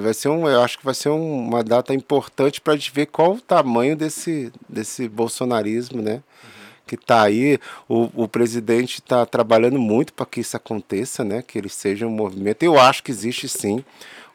vai 0.00 0.14
ser 0.14 0.28
um, 0.30 0.48
eu 0.48 0.62
acho 0.62 0.78
que 0.78 0.84
vai 0.84 0.94
ser 0.94 1.10
um, 1.10 1.48
uma 1.48 1.62
data 1.62 1.92
importante 1.92 2.60
para 2.60 2.72
a 2.72 2.76
gente 2.76 2.90
ver 2.90 3.06
qual 3.06 3.34
o 3.34 3.40
tamanho 3.40 3.94
desse, 3.94 4.50
desse 4.66 5.06
bolsonarismo, 5.06 6.00
né? 6.00 6.14
Uhum. 6.14 6.20
Que 6.86 6.94
está 6.94 7.22
aí, 7.22 7.58
o, 7.88 8.08
o 8.14 8.28
presidente 8.28 9.00
está 9.00 9.26
trabalhando 9.26 9.78
muito 9.78 10.14
para 10.14 10.24
que 10.24 10.40
isso 10.40 10.56
aconteça, 10.56 11.24
né? 11.24 11.42
Que 11.42 11.58
ele 11.58 11.68
seja 11.68 12.06
um 12.06 12.10
movimento. 12.10 12.62
Eu 12.62 12.78
acho 12.80 13.02
que 13.02 13.10
existe 13.10 13.48
sim 13.48 13.84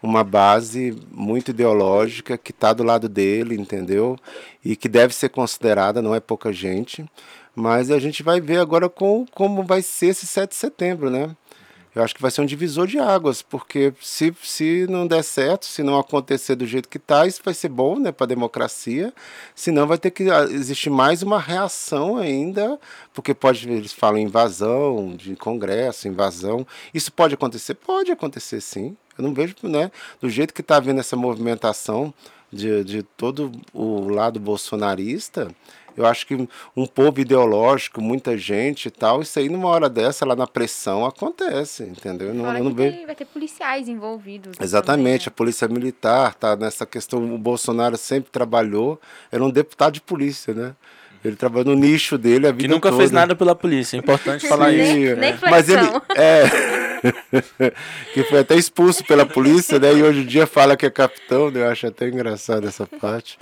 uma 0.01 0.23
base 0.23 0.97
muito 1.11 1.51
ideológica 1.51 2.37
que 2.37 2.51
está 2.51 2.73
do 2.73 2.83
lado 2.83 3.07
dele, 3.07 3.55
entendeu? 3.55 4.17
E 4.63 4.75
que 4.75 4.89
deve 4.89 5.13
ser 5.13 5.29
considerada, 5.29 6.01
não 6.01 6.15
é 6.15 6.19
pouca 6.19 6.51
gente. 6.51 7.05
Mas 7.55 7.91
a 7.91 7.99
gente 7.99 8.23
vai 8.23 8.39
ver 8.39 8.57
agora 8.57 8.89
com, 8.89 9.25
como 9.33 9.63
vai 9.63 9.81
ser 9.81 10.07
esse 10.07 10.25
7 10.25 10.49
de 10.49 10.55
setembro, 10.55 11.09
né? 11.09 11.35
Eu 11.93 12.03
acho 12.03 12.15
que 12.15 12.21
vai 12.21 12.31
ser 12.31 12.41
um 12.41 12.45
divisor 12.45 12.87
de 12.87 12.97
águas, 12.99 13.41
porque 13.41 13.93
se, 13.99 14.33
se 14.41 14.87
não 14.89 15.05
der 15.05 15.23
certo, 15.23 15.65
se 15.65 15.83
não 15.83 15.99
acontecer 15.99 16.55
do 16.55 16.65
jeito 16.65 16.87
que 16.87 16.97
está, 16.97 17.27
isso 17.27 17.41
vai 17.43 17.53
ser 17.53 17.67
bom 17.67 17.99
né, 17.99 18.13
para 18.13 18.23
a 18.23 18.27
democracia. 18.27 19.13
Senão 19.53 19.85
vai 19.85 19.97
ter 19.97 20.09
que 20.11 20.29
ah, 20.29 20.43
existir 20.43 20.89
mais 20.89 21.21
uma 21.21 21.37
reação 21.37 22.17
ainda, 22.17 22.79
porque 23.13 23.33
pode, 23.33 23.69
eles 23.69 23.91
falam 23.91 24.19
invasão 24.19 25.15
de 25.17 25.35
Congresso, 25.35 26.07
invasão. 26.07 26.65
Isso 26.93 27.11
pode 27.11 27.33
acontecer? 27.33 27.73
Pode 27.73 28.09
acontecer 28.09 28.61
sim. 28.61 28.95
Eu 29.17 29.25
não 29.25 29.33
vejo, 29.33 29.55
né, 29.63 29.91
do 30.21 30.29
jeito 30.29 30.53
que 30.53 30.61
está 30.61 30.77
havendo 30.77 31.01
essa 31.01 31.17
movimentação 31.17 32.13
de, 32.51 32.83
de 32.83 33.03
todo 33.03 33.51
o 33.73 34.09
lado 34.09 34.39
bolsonarista, 34.39 35.53
eu 35.95 36.05
acho 36.05 36.25
que 36.25 36.47
um 36.75 36.85
povo 36.85 37.19
ideológico, 37.19 38.01
muita 38.01 38.37
gente 38.37 38.87
e 38.87 38.91
tal, 38.91 39.21
isso 39.21 39.37
aí 39.39 39.49
numa 39.49 39.67
hora 39.67 39.89
dessa, 39.89 40.25
lá 40.25 40.35
na 40.35 40.47
pressão, 40.47 41.05
acontece, 41.05 41.83
entendeu? 41.83 42.29
Eu 42.29 42.33
não, 42.33 42.51
não 42.63 42.73
vejo... 42.73 43.05
Vai 43.05 43.15
ter 43.15 43.25
policiais 43.25 43.87
envolvidos. 43.87 44.55
Exatamente, 44.59 44.97
também, 44.97 45.13
né? 45.13 45.23
a 45.27 45.31
polícia 45.31 45.67
militar 45.67 46.33
tá 46.35 46.55
nessa 46.55 46.85
questão, 46.85 47.33
o 47.33 47.37
Bolsonaro 47.37 47.97
sempre 47.97 48.31
trabalhou, 48.31 48.99
era 49.31 49.43
um 49.43 49.49
deputado 49.49 49.93
de 49.93 50.01
polícia, 50.01 50.53
né? 50.53 50.75
Ele 51.23 51.35
trabalhou 51.35 51.75
no 51.75 51.79
nicho 51.79 52.17
dele 52.17 52.47
a 52.47 52.51
vida 52.51 52.63
Que 52.63 52.67
nunca 52.67 52.89
toda. 52.89 52.99
fez 52.99 53.11
nada 53.11 53.35
pela 53.35 53.53
polícia, 53.53 53.95
é 53.95 53.99
importante 53.99 54.45
falar 54.49 54.71
isso. 54.71 54.93
Nem, 54.93 55.15
nem 55.15 55.35
Mas 55.49 55.69
ele 55.69 55.85
é 56.15 56.81
que 58.13 58.23
foi 58.23 58.39
até 58.39 58.55
expulso 58.55 59.03
pela 59.03 59.25
polícia, 59.25 59.79
né? 59.79 59.93
E 59.93 60.03
hoje 60.03 60.21
em 60.21 60.25
dia 60.25 60.45
fala 60.45 60.77
que 60.77 60.85
é 60.85 60.89
capitão, 60.89 61.49
né? 61.49 61.61
Eu 61.61 61.69
acho 61.69 61.87
até 61.87 62.07
engraçado 62.07 62.67
essa 62.67 62.85
parte. 62.85 63.37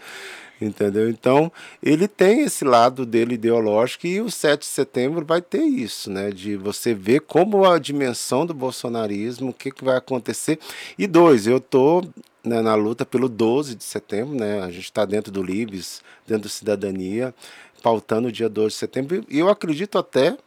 Entendeu? 0.62 1.10
Então, 1.10 1.52
ele 1.82 2.08
tem 2.08 2.42
esse 2.42 2.66
lado 2.66 3.06
dele 3.06 3.36
ideológico 3.36 4.06
e 4.06 4.20
o 4.20 4.30
7 4.30 4.60
de 4.60 4.66
setembro 4.66 5.26
vai 5.26 5.42
ter 5.42 5.64
isso, 5.64 6.12
né? 6.12 6.32
De 6.32 6.58
você 6.58 6.94
ver 6.94 7.22
como 7.22 7.66
a 7.66 7.80
dimensão 7.80 8.46
do 8.46 8.54
bolsonarismo, 8.54 9.52
o 9.52 9.54
que, 9.54 9.72
que 9.72 9.86
vai 9.86 9.96
acontecer. 9.96 10.60
E 10.98 11.08
dois, 11.08 11.48
eu 11.48 11.62
tô 11.62 12.04
né, 12.44 12.62
na 12.62 12.76
luta 12.76 13.06
pelo 13.06 13.30
12 13.30 13.76
de 13.76 13.84
setembro, 13.84 14.36
né? 14.36 14.62
A 14.62 14.70
gente 14.70 14.86
está 14.86 15.06
dentro 15.06 15.32
do 15.32 15.42
Libes, 15.42 16.02
dentro 16.28 16.44
do 16.44 16.50
Cidadania, 16.50 17.34
pautando 17.82 18.28
o 18.28 18.32
dia 18.32 18.50
12 18.50 18.68
de 18.70 18.80
setembro. 18.80 19.26
E 19.30 19.40
eu 19.40 19.50
acredito 19.50 19.98
até 19.98 20.38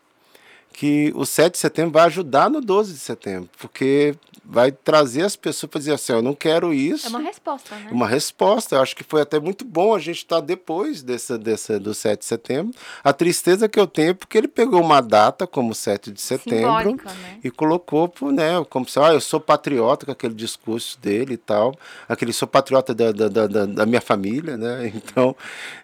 que 0.72 1.12
o 1.14 1.24
7 1.24 1.52
de 1.52 1.58
setembro 1.58 1.92
vai 1.92 2.04
ajudar 2.04 2.50
no 2.50 2.60
12 2.60 2.92
de 2.94 2.98
setembro, 2.98 3.48
porque 3.58 4.16
vai 4.44 4.72
trazer 4.72 5.22
as 5.22 5.36
pessoas 5.36 5.70
para 5.70 5.78
dizer 5.78 5.92
assim, 5.92 6.12
eu 6.12 6.22
não 6.22 6.34
quero 6.34 6.74
isso. 6.74 7.06
É 7.06 7.10
uma 7.10 7.20
resposta, 7.20 7.76
né? 7.76 7.88
Uma 7.92 8.08
resposta. 8.08 8.74
Eu 8.74 8.82
acho 8.82 8.96
que 8.96 9.04
foi 9.04 9.22
até 9.22 9.38
muito 9.38 9.64
bom 9.64 9.94
a 9.94 9.98
gente 9.98 10.18
estar 10.18 10.36
tá 10.36 10.42
depois 10.42 11.02
dessa, 11.02 11.38
dessa, 11.38 11.78
do 11.78 11.94
7 11.94 12.18
de 12.18 12.24
setembro. 12.24 12.74
A 13.04 13.12
tristeza 13.12 13.68
que 13.68 13.78
eu 13.78 13.86
tenho 13.86 14.10
é 14.10 14.14
porque 14.14 14.36
ele 14.36 14.48
pegou 14.48 14.80
uma 14.80 15.00
data 15.00 15.46
como 15.46 15.74
7 15.74 16.10
de 16.10 16.20
setembro 16.20 16.96
né? 16.96 17.40
e 17.44 17.50
colocou, 17.50 18.12
né, 18.32 18.64
como 18.68 18.88
se, 18.88 18.98
ah, 18.98 19.12
eu 19.12 19.20
sou 19.20 19.40
patriota 19.40 20.06
com 20.06 20.12
aquele 20.12 20.34
discurso 20.34 20.98
dele 21.00 21.34
e 21.34 21.38
tal. 21.38 21.74
Aquele 22.08 22.32
sou 22.32 22.48
patriota 22.48 22.94
da, 22.94 23.12
da, 23.12 23.28
da, 23.28 23.66
da 23.66 23.86
minha 23.86 24.00
família, 24.00 24.56
né? 24.56 24.92
Então, 25.02 25.36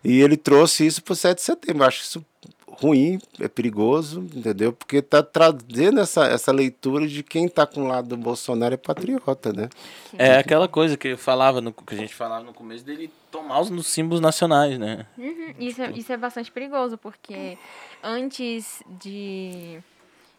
e 0.03 0.21
ele 0.21 0.37
trouxe 0.37 0.87
isso 0.87 1.03
para 1.03 1.13
o 1.13 1.17
7 1.17 1.37
de 1.37 1.43
setembro. 1.43 1.83
Eu 1.83 1.89
acho 1.89 2.03
isso 2.03 2.25
ruim, 2.81 3.19
é 3.41 3.49
perigoso, 3.49 4.21
entendeu? 4.21 4.73
Porque 4.73 4.99
está 4.99 5.23
trazendo 5.23 6.01
essa, 6.01 6.27
essa 6.27 6.53
leitura 6.53 7.07
de 7.09 7.23
quem 7.23 7.47
está 7.47 7.67
com 7.67 7.83
o 7.83 7.87
lado 7.89 8.09
do 8.09 8.17
Bolsonaro 8.17 8.75
é 8.75 8.77
patriota, 8.77 9.53
né? 9.53 9.69
É 10.17 10.39
aquela 10.39 10.69
coisa 10.69 10.97
que 10.97 11.09
eu 11.09 11.19
falava 11.19 11.61
no, 11.61 11.73
que 11.73 11.95
a 11.95 11.97
gente 11.99 12.15
falava 12.15 12.45
no 12.45 12.55
começo 12.55 12.85
dele 12.85 13.11
tomar 13.31 13.61
os 13.61 13.87
símbolos 13.87 14.21
nacionais, 14.21 14.79
né? 14.79 15.07
Uhum. 15.17 15.55
Isso, 15.59 15.83
é, 15.83 15.91
isso 15.91 16.13
é 16.13 16.17
bastante 16.17 16.53
perigoso, 16.53 16.97
porque 16.97 17.59
antes 18.03 18.83
de, 19.01 19.81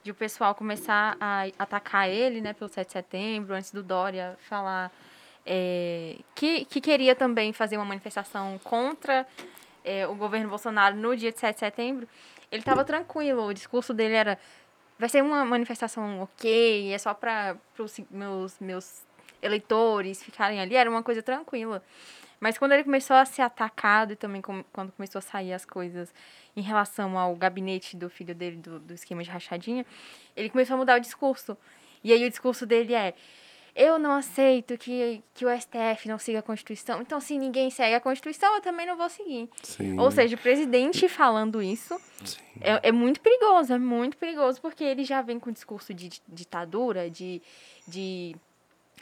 de 0.03 0.11
o 0.11 0.15
pessoal 0.15 0.55
começar 0.55 1.17
a 1.19 1.45
atacar 1.59 2.09
ele, 2.09 2.39
né, 2.39 2.53
pelo 2.53 2.69
7 2.69 2.87
de 2.87 2.93
setembro, 2.93 3.53
antes 3.53 3.71
do 3.71 3.83
Dória 3.83 4.37
falar 4.47 4.91
é, 5.45 6.15
que, 6.35 6.63
que 6.65 6.79
queria 6.79 7.15
também 7.15 7.51
fazer 7.51 7.75
uma 7.75 7.85
manifestação 7.85 8.59
contra 8.63 9.27
é, 9.83 10.07
o 10.07 10.15
governo 10.15 10.49
Bolsonaro 10.49 10.95
no 10.95 11.15
dia 11.15 11.31
de 11.31 11.39
7 11.39 11.55
de 11.55 11.59
setembro, 11.59 12.07
ele 12.51 12.61
estava 12.61 12.83
tranquilo. 12.83 13.45
O 13.45 13.53
discurso 13.53 13.93
dele 13.93 14.13
era: 14.13 14.39
vai 14.97 15.09
ser 15.09 15.23
uma 15.23 15.45
manifestação 15.45 16.21
ok, 16.21 16.93
é 16.93 16.97
só 16.97 17.13
para 17.13 17.57
os 17.77 17.99
meus, 18.09 18.59
meus 18.59 19.03
eleitores 19.41 20.21
ficarem 20.23 20.59
ali. 20.59 20.75
Era 20.75 20.89
uma 20.89 21.03
coisa 21.03 21.21
tranquila. 21.21 21.83
Mas 22.39 22.57
quando 22.57 22.71
ele 22.71 22.83
começou 22.83 23.15
a 23.15 23.25
ser 23.25 23.41
atacado 23.41 24.13
e 24.13 24.15
também 24.15 24.41
com, 24.41 24.63
quando 24.71 24.91
começou 24.93 25.19
a 25.19 25.21
sair 25.21 25.53
as 25.53 25.65
coisas 25.65 26.13
em 26.55 26.61
relação 26.61 27.17
ao 27.17 27.35
gabinete 27.35 27.97
do 27.97 28.09
filho 28.09 28.33
dele, 28.33 28.55
do, 28.55 28.79
do 28.79 28.93
esquema 28.93 29.21
de 29.21 29.29
rachadinha, 29.29 29.85
ele 30.35 30.49
começou 30.49 30.75
a 30.75 30.77
mudar 30.77 30.97
o 30.97 31.01
discurso. 31.01 31.57
E 32.01 32.13
aí 32.13 32.25
o 32.25 32.29
discurso 32.29 32.65
dele 32.65 32.93
é: 32.93 33.13
eu 33.79 33.97
não 33.97 34.11
aceito 34.11 34.77
que, 34.77 35.23
que 35.33 35.45
o 35.45 35.49
STF 35.49 36.09
não 36.09 36.19
siga 36.19 36.39
a 36.39 36.41
Constituição. 36.41 37.01
Então, 37.01 37.21
se 37.21 37.37
ninguém 37.37 37.69
segue 37.69 37.95
a 37.95 38.01
Constituição, 38.01 38.53
eu 38.55 38.61
também 38.61 38.85
não 38.85 38.97
vou 38.97 39.07
seguir. 39.07 39.49
Sim. 39.63 39.97
Ou 39.97 40.11
seja, 40.11 40.35
o 40.35 40.37
presidente 40.37 41.07
falando 41.07 41.63
isso 41.63 41.97
é, 42.59 42.89
é, 42.89 42.91
muito 42.91 43.21
perigoso, 43.21 43.71
é 43.71 43.79
muito 43.79 44.17
perigoso, 44.17 44.59
porque 44.59 44.83
ele 44.83 45.05
já 45.05 45.21
vem 45.21 45.39
com 45.39 45.49
discurso 45.49 45.93
de 45.93 46.09
ditadura, 46.27 47.09
de, 47.09 47.41
de 47.87 48.35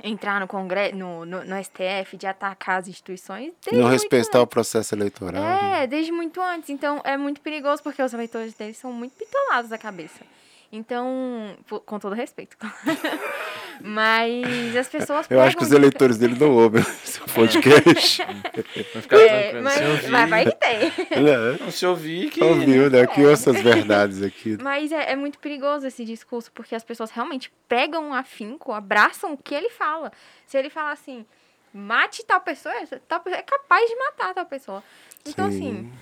entrar 0.03 0.39
no 0.39 0.47
Congresso, 0.47 0.95
no, 0.95 1.25
no, 1.25 1.43
no, 1.43 1.63
STF, 1.63 2.15
de 2.15 2.27
atacar 2.27 2.77
as 2.81 2.87
instituições. 2.87 3.53
Não 3.71 3.89
respeitar 3.89 4.37
antes. 4.37 4.43
o 4.43 4.47
processo 4.47 4.93
eleitoral. 4.93 5.43
É, 5.43 5.87
desde 5.87 6.11
muito 6.11 6.39
antes. 6.39 6.69
Então, 6.69 7.01
é 7.03 7.17
muito 7.17 7.41
perigoso, 7.41 7.81
porque 7.81 8.03
os 8.03 8.13
eleitores 8.13 8.53
dele 8.53 8.75
são 8.75 8.93
muito 8.93 9.13
pitolados 9.13 9.71
da 9.71 9.77
cabeça. 9.79 10.23
Então, 10.71 11.57
com 11.85 11.97
todo 11.97 12.13
respeito. 12.13 12.55
Mas 13.81 14.75
as 14.75 14.87
pessoas. 14.87 15.27
Eu 15.29 15.41
acho 15.41 15.57
que 15.57 15.63
os 15.63 15.71
eleitores 15.71 16.17
dele 16.17 16.37
não 16.39 16.51
ouvem 16.51 16.81
esse 17.03 17.19
podcast. 17.19 18.23
vai 18.23 19.01
ficar 19.01 19.17
é, 19.17 19.61
mas, 19.61 19.73
se 19.73 20.09
Vai, 20.09 20.27
vai 20.27 20.45
que 20.45 20.55
tem. 20.55 21.21
Não, 21.21 21.65
não 21.65 21.71
se 21.71 21.85
ouvir 21.85 22.29
que. 22.29 22.43
Ouviu, 22.43 22.89
né? 22.89 23.05
Que 23.07 23.21
é. 23.21 23.31
essas 23.31 23.61
verdades 23.61 24.21
aqui. 24.21 24.57
Mas 24.61 24.91
é, 24.91 25.11
é, 25.11 25.15
muito 25.15 25.39
perigoso 25.39 25.85
esse 25.85 26.03
discurso, 26.03 26.51
porque 26.51 26.75
as 26.75 26.83
pessoas 26.83 27.11
realmente 27.11 27.51
pegam 27.67 28.09
um 28.09 28.13
afinco, 28.13 28.71
abraçam 28.71 29.33
o 29.33 29.37
que 29.37 29.53
ele 29.53 29.69
fala. 29.69 30.11
Se 30.45 30.57
ele 30.57 30.69
fala 30.69 30.91
assim, 30.91 31.25
mate 31.73 32.25
tal 32.25 32.41
pessoa, 32.41 32.73
tal 33.07 33.19
pessoa 33.19 33.39
é 33.39 33.43
capaz 33.43 33.89
de 33.89 33.95
matar 33.95 34.33
tal 34.33 34.45
pessoa. 34.45 34.83
Então, 35.25 35.51
Sim. 35.51 35.57
assim, 35.57 35.93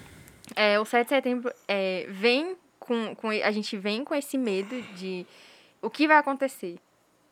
é, 0.55 0.79
o 0.79 0.85
7 0.85 1.03
de 1.03 1.09
setembro 1.09 1.53
é, 1.67 2.05
vem 2.09 2.55
com, 2.79 3.15
com. 3.15 3.29
A 3.29 3.51
gente 3.51 3.77
vem 3.77 4.03
com 4.03 4.13
esse 4.13 4.38
medo 4.38 4.81
de 4.95 5.25
o 5.81 5.89
que 5.89 6.07
vai 6.07 6.17
acontecer 6.17 6.77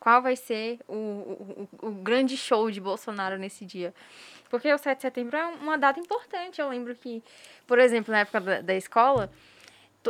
qual 0.04 0.20
vai 0.20 0.36
ser 0.36 0.80
o, 0.86 0.94
o, 1.80 1.88
o, 1.88 1.90
grande 1.92 2.36
show 2.36 2.70
de 2.70 2.78
Bolsonaro 2.78 3.38
nesse 3.38 3.64
dia. 3.64 3.94
Porque 4.50 4.70
o 4.70 4.76
7 4.76 4.98
de 4.98 5.02
setembro 5.02 5.34
é 5.34 5.46
uma 5.46 5.78
data 5.78 5.98
importante. 5.98 6.60
Eu 6.60 6.68
lembro 6.68 6.94
que, 6.94 7.22
por 7.66 7.78
exemplo, 7.78 8.12
na 8.12 8.18
época 8.18 8.38
da, 8.38 8.60
da 8.60 8.74
escola, 8.74 9.32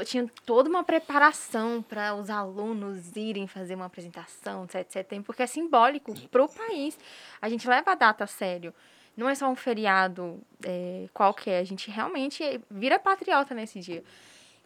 tinha 0.05 0.29
toda 0.45 0.69
uma 0.69 0.83
preparação 0.83 1.81
para 1.81 2.13
os 2.13 2.29
alunos 2.29 3.15
irem 3.15 3.47
fazer 3.47 3.77
uma 3.77 3.85
apresentação 3.85 4.67
7 4.69 4.85
de 4.85 4.93
setembro, 4.93 5.27
porque 5.27 5.45
é 5.45 5.47
simbólico 5.47 6.13
para 6.29 6.43
o 6.43 6.49
país. 6.49 6.99
A 7.41 7.49
gente 7.49 7.69
leva 7.69 7.93
a 7.93 7.95
data 7.95 8.25
a 8.25 8.27
sério. 8.27 8.75
Não 9.17 9.29
é 9.29 9.35
só 9.37 9.49
um 9.49 9.55
feriado 9.55 10.41
é, 10.65 11.07
qualquer, 11.15 11.61
a 11.61 11.65
gente 11.65 11.89
realmente 11.89 12.61
vira 12.69 12.99
patriota 12.99 13.55
nesse 13.55 13.79
dia. 13.79 14.03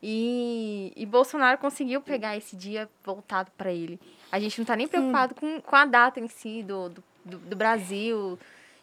E, 0.03 0.93
e 0.97 1.05
Bolsonaro 1.05 1.59
conseguiu 1.59 2.01
pegar 2.01 2.37
esse 2.37 2.57
dia 2.57 2.89
voltado 3.05 3.51
para 3.57 3.73
ele. 3.73 4.01
A 4.31 4.39
gente 4.39 4.59
não 4.59 4.63
está 4.63 4.77
nem 4.77 4.87
preocupado 4.87 5.35
com, 5.35 5.61
com 5.61 5.77
a 5.77 5.85
data 5.85 6.21
em 6.21 6.29
si 6.29 6.63
do, 6.63 6.89
do, 6.89 7.03
do 7.25 7.57
Brasil, 7.57 8.39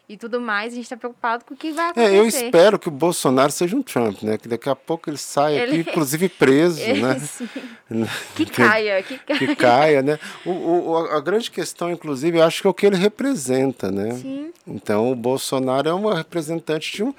e 0.08 0.18
tudo 0.18 0.40
mais, 0.40 0.74
a 0.74 0.76
gente 0.76 0.86
está 0.86 0.96
preocupado 0.96 1.44
com 1.46 1.54
o 1.54 1.58
que 1.58 1.72
vai 1.72 1.90
acontecer. 1.90 2.14
É, 2.14 2.20
eu 2.20 2.28
espero 2.28 2.78
que 2.78 2.88
o 2.88 2.92
Bolsonaro 2.92 3.52
seja 3.52 3.76
um 3.76 3.82
Trump, 3.82 4.22
né? 4.22 4.38
Que 4.38 4.48
daqui 4.48 4.70
a 4.70 4.76
pouco 4.76 5.10
ele 5.10 5.18
saia 5.18 5.62
ele... 5.62 5.82
aqui, 5.82 5.90
inclusive 5.90 6.30
preso, 6.30 6.80
né? 6.94 7.20
Sim. 7.20 7.50
Que 8.36 8.46
caia, 8.46 9.02
que 9.04 9.18
caia. 9.20 9.40
Que 9.40 9.56
caia, 9.56 10.02
né? 10.02 10.20
O, 10.44 10.52
o, 10.52 10.98
a 10.98 11.22
grande 11.22 11.52
questão, 11.52 11.92
inclusive, 11.92 12.40
eu 12.40 12.44
acho 12.44 12.62
que 12.62 12.68
é 12.68 12.70
o 12.70 12.74
que 12.74 12.86
ele 12.86 12.98
representa, 12.98 13.92
né? 13.92 14.12
Sim. 14.14 14.52
Então, 14.68 15.12
o 15.12 15.16
Bolsonaro 15.16 15.88
é 15.88 15.94
uma 15.94 16.16
representante 16.16 16.96
de 16.96 17.04
um... 17.04 17.14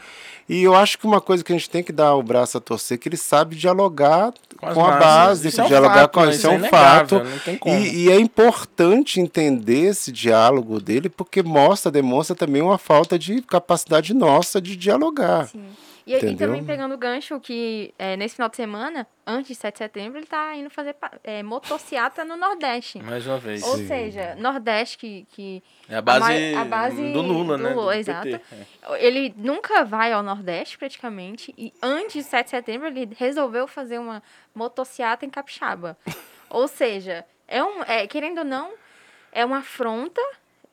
E 0.48 0.62
eu 0.62 0.76
acho 0.76 0.98
que 0.98 1.06
uma 1.06 1.20
coisa 1.20 1.42
que 1.42 1.52
a 1.52 1.56
gente 1.56 1.68
tem 1.68 1.82
que 1.82 1.92
dar 1.92 2.14
o 2.14 2.22
braço 2.22 2.56
a 2.56 2.60
torcer 2.60 2.96
é 2.96 2.98
que 2.98 3.08
ele 3.08 3.16
sabe 3.16 3.56
dialogar 3.56 4.32
com, 4.56 4.72
com 4.74 4.84
a 4.84 4.96
base, 4.96 5.48
isso 5.48 5.60
é 5.60 5.66
dialogar 5.66 6.08
com 6.08 6.24
né? 6.24 6.30
isso 6.30 6.46
é 6.46 6.50
um 6.50 6.64
é 6.64 6.68
fato. 6.68 7.20
E, 7.66 8.04
e, 8.04 8.10
é 8.10 8.18
importante 8.18 9.20
entender 9.20 9.86
esse 9.86 10.12
diálogo 10.12 10.80
dele, 10.80 11.08
porque 11.08 11.42
mostra, 11.42 11.90
demonstra 11.90 12.34
também 12.36 12.62
uma 12.62 12.75
falta 12.78 13.18
de 13.18 13.42
capacidade 13.42 14.14
nossa 14.14 14.60
de 14.60 14.76
dialogar. 14.76 15.46
Sim. 15.46 15.66
E, 16.06 16.14
e, 16.14 16.36
também 16.36 16.64
pegando 16.64 16.94
o 16.94 16.98
gancho 16.98 17.40
que 17.40 17.92
é, 17.98 18.16
nesse 18.16 18.36
final 18.36 18.48
de 18.48 18.54
semana, 18.54 19.08
antes 19.26 19.48
de 19.48 19.54
7 19.56 19.74
de 19.74 19.78
setembro, 19.78 20.18
ele 20.18 20.24
está 20.24 20.54
indo 20.54 20.70
fazer 20.70 20.94
é, 21.24 21.42
motociata 21.42 22.24
no 22.24 22.36
Nordeste. 22.36 23.02
Mais 23.02 23.26
uma 23.26 23.38
vez. 23.38 23.60
Ou 23.64 23.76
Sim. 23.76 23.88
seja, 23.88 24.36
Nordeste 24.36 24.98
que, 24.98 25.26
que 25.32 25.62
é 25.88 25.96
a 25.96 26.00
base, 26.00 26.54
a, 26.54 26.60
a 26.60 26.64
base 26.64 27.12
do 27.12 27.20
Lula, 27.20 27.58
do 27.58 27.64
né? 27.64 27.74
Do 27.74 27.92
exato. 27.92 28.22
PT, 28.22 28.40
é. 28.52 29.04
Ele 29.04 29.34
nunca 29.36 29.84
vai 29.84 30.12
ao 30.12 30.22
Nordeste, 30.22 30.78
praticamente, 30.78 31.52
e 31.58 31.74
antes 31.82 32.22
de 32.24 32.30
7 32.30 32.44
de 32.44 32.50
setembro 32.50 32.86
ele 32.86 33.08
resolveu 33.18 33.66
fazer 33.66 33.98
uma 33.98 34.22
motociata 34.54 35.26
em 35.26 35.30
Capixaba. 35.30 35.98
ou 36.48 36.68
seja, 36.68 37.24
é 37.48 37.64
um, 37.64 37.82
é, 37.82 38.06
querendo 38.06 38.38
ou 38.38 38.44
não, 38.44 38.74
é 39.32 39.44
uma 39.44 39.58
afronta, 39.58 40.20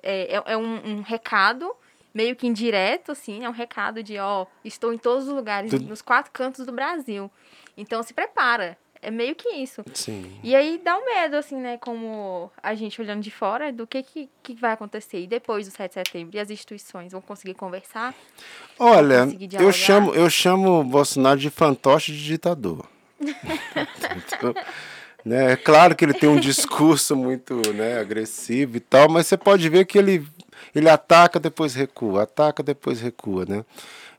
é, 0.03 0.35
é, 0.35 0.43
é 0.45 0.57
um, 0.57 0.97
um 0.97 1.01
recado 1.01 1.75
meio 2.13 2.35
que 2.35 2.45
indireto, 2.47 3.11
assim, 3.11 3.43
é 3.43 3.49
um 3.49 3.53
recado 3.53 4.03
de, 4.03 4.17
ó, 4.19 4.45
estou 4.63 4.93
em 4.93 4.97
todos 4.97 5.27
os 5.27 5.33
lugares, 5.33 5.71
Tudo... 5.71 5.85
nos 5.85 6.01
quatro 6.01 6.31
cantos 6.31 6.65
do 6.65 6.71
Brasil. 6.71 7.31
Então 7.75 8.03
se 8.03 8.13
prepara. 8.13 8.77
É 9.01 9.11
meio 9.11 9.35
que 9.35 9.49
isso. 9.49 9.83
Sim. 9.93 10.31
E 10.41 10.55
aí 10.55 10.79
dá 10.81 10.97
um 10.97 11.03
medo, 11.03 11.35
assim, 11.35 11.57
né? 11.57 11.77
Como 11.77 12.49
a 12.61 12.73
gente 12.73 13.01
olhando 13.01 13.21
de 13.21 13.29
fora, 13.29 13.69
do 13.69 13.85
que, 13.85 14.01
que, 14.01 14.29
que 14.41 14.55
vai 14.55 14.71
acontecer. 14.71 15.19
E 15.19 15.27
depois 15.27 15.67
do 15.67 15.73
7 15.73 15.89
de 15.89 15.93
setembro, 15.95 16.37
e 16.37 16.39
as 16.39 16.49
instituições 16.49 17.11
vão 17.11 17.19
conseguir 17.19 17.53
conversar? 17.53 18.15
Olha, 18.79 19.27
eu 19.59 19.73
chamo, 19.73 20.13
eu 20.13 20.29
chamo 20.29 20.79
o 20.79 20.83
Bolsonaro 20.85 21.37
de 21.37 21.49
fantoche 21.49 22.13
de 22.13 22.23
ditador. 22.23 22.87
então, 23.19 24.55
né, 25.25 25.51
é 25.51 25.55
claro 25.57 25.97
que 25.97 26.05
ele 26.05 26.13
tem 26.13 26.29
um 26.29 26.39
discurso 26.39 27.13
muito 27.13 27.55
né, 27.73 27.99
agressivo 27.99 28.77
e 28.77 28.79
tal, 28.79 29.09
mas 29.09 29.27
você 29.27 29.35
pode 29.35 29.67
ver 29.67 29.83
que 29.85 29.97
ele 29.97 30.25
ele 30.73 30.89
ataca, 30.89 31.39
depois 31.39 31.73
recua, 31.73 32.23
ataca, 32.23 32.61
depois 32.63 32.99
recua, 33.01 33.45
né? 33.45 33.65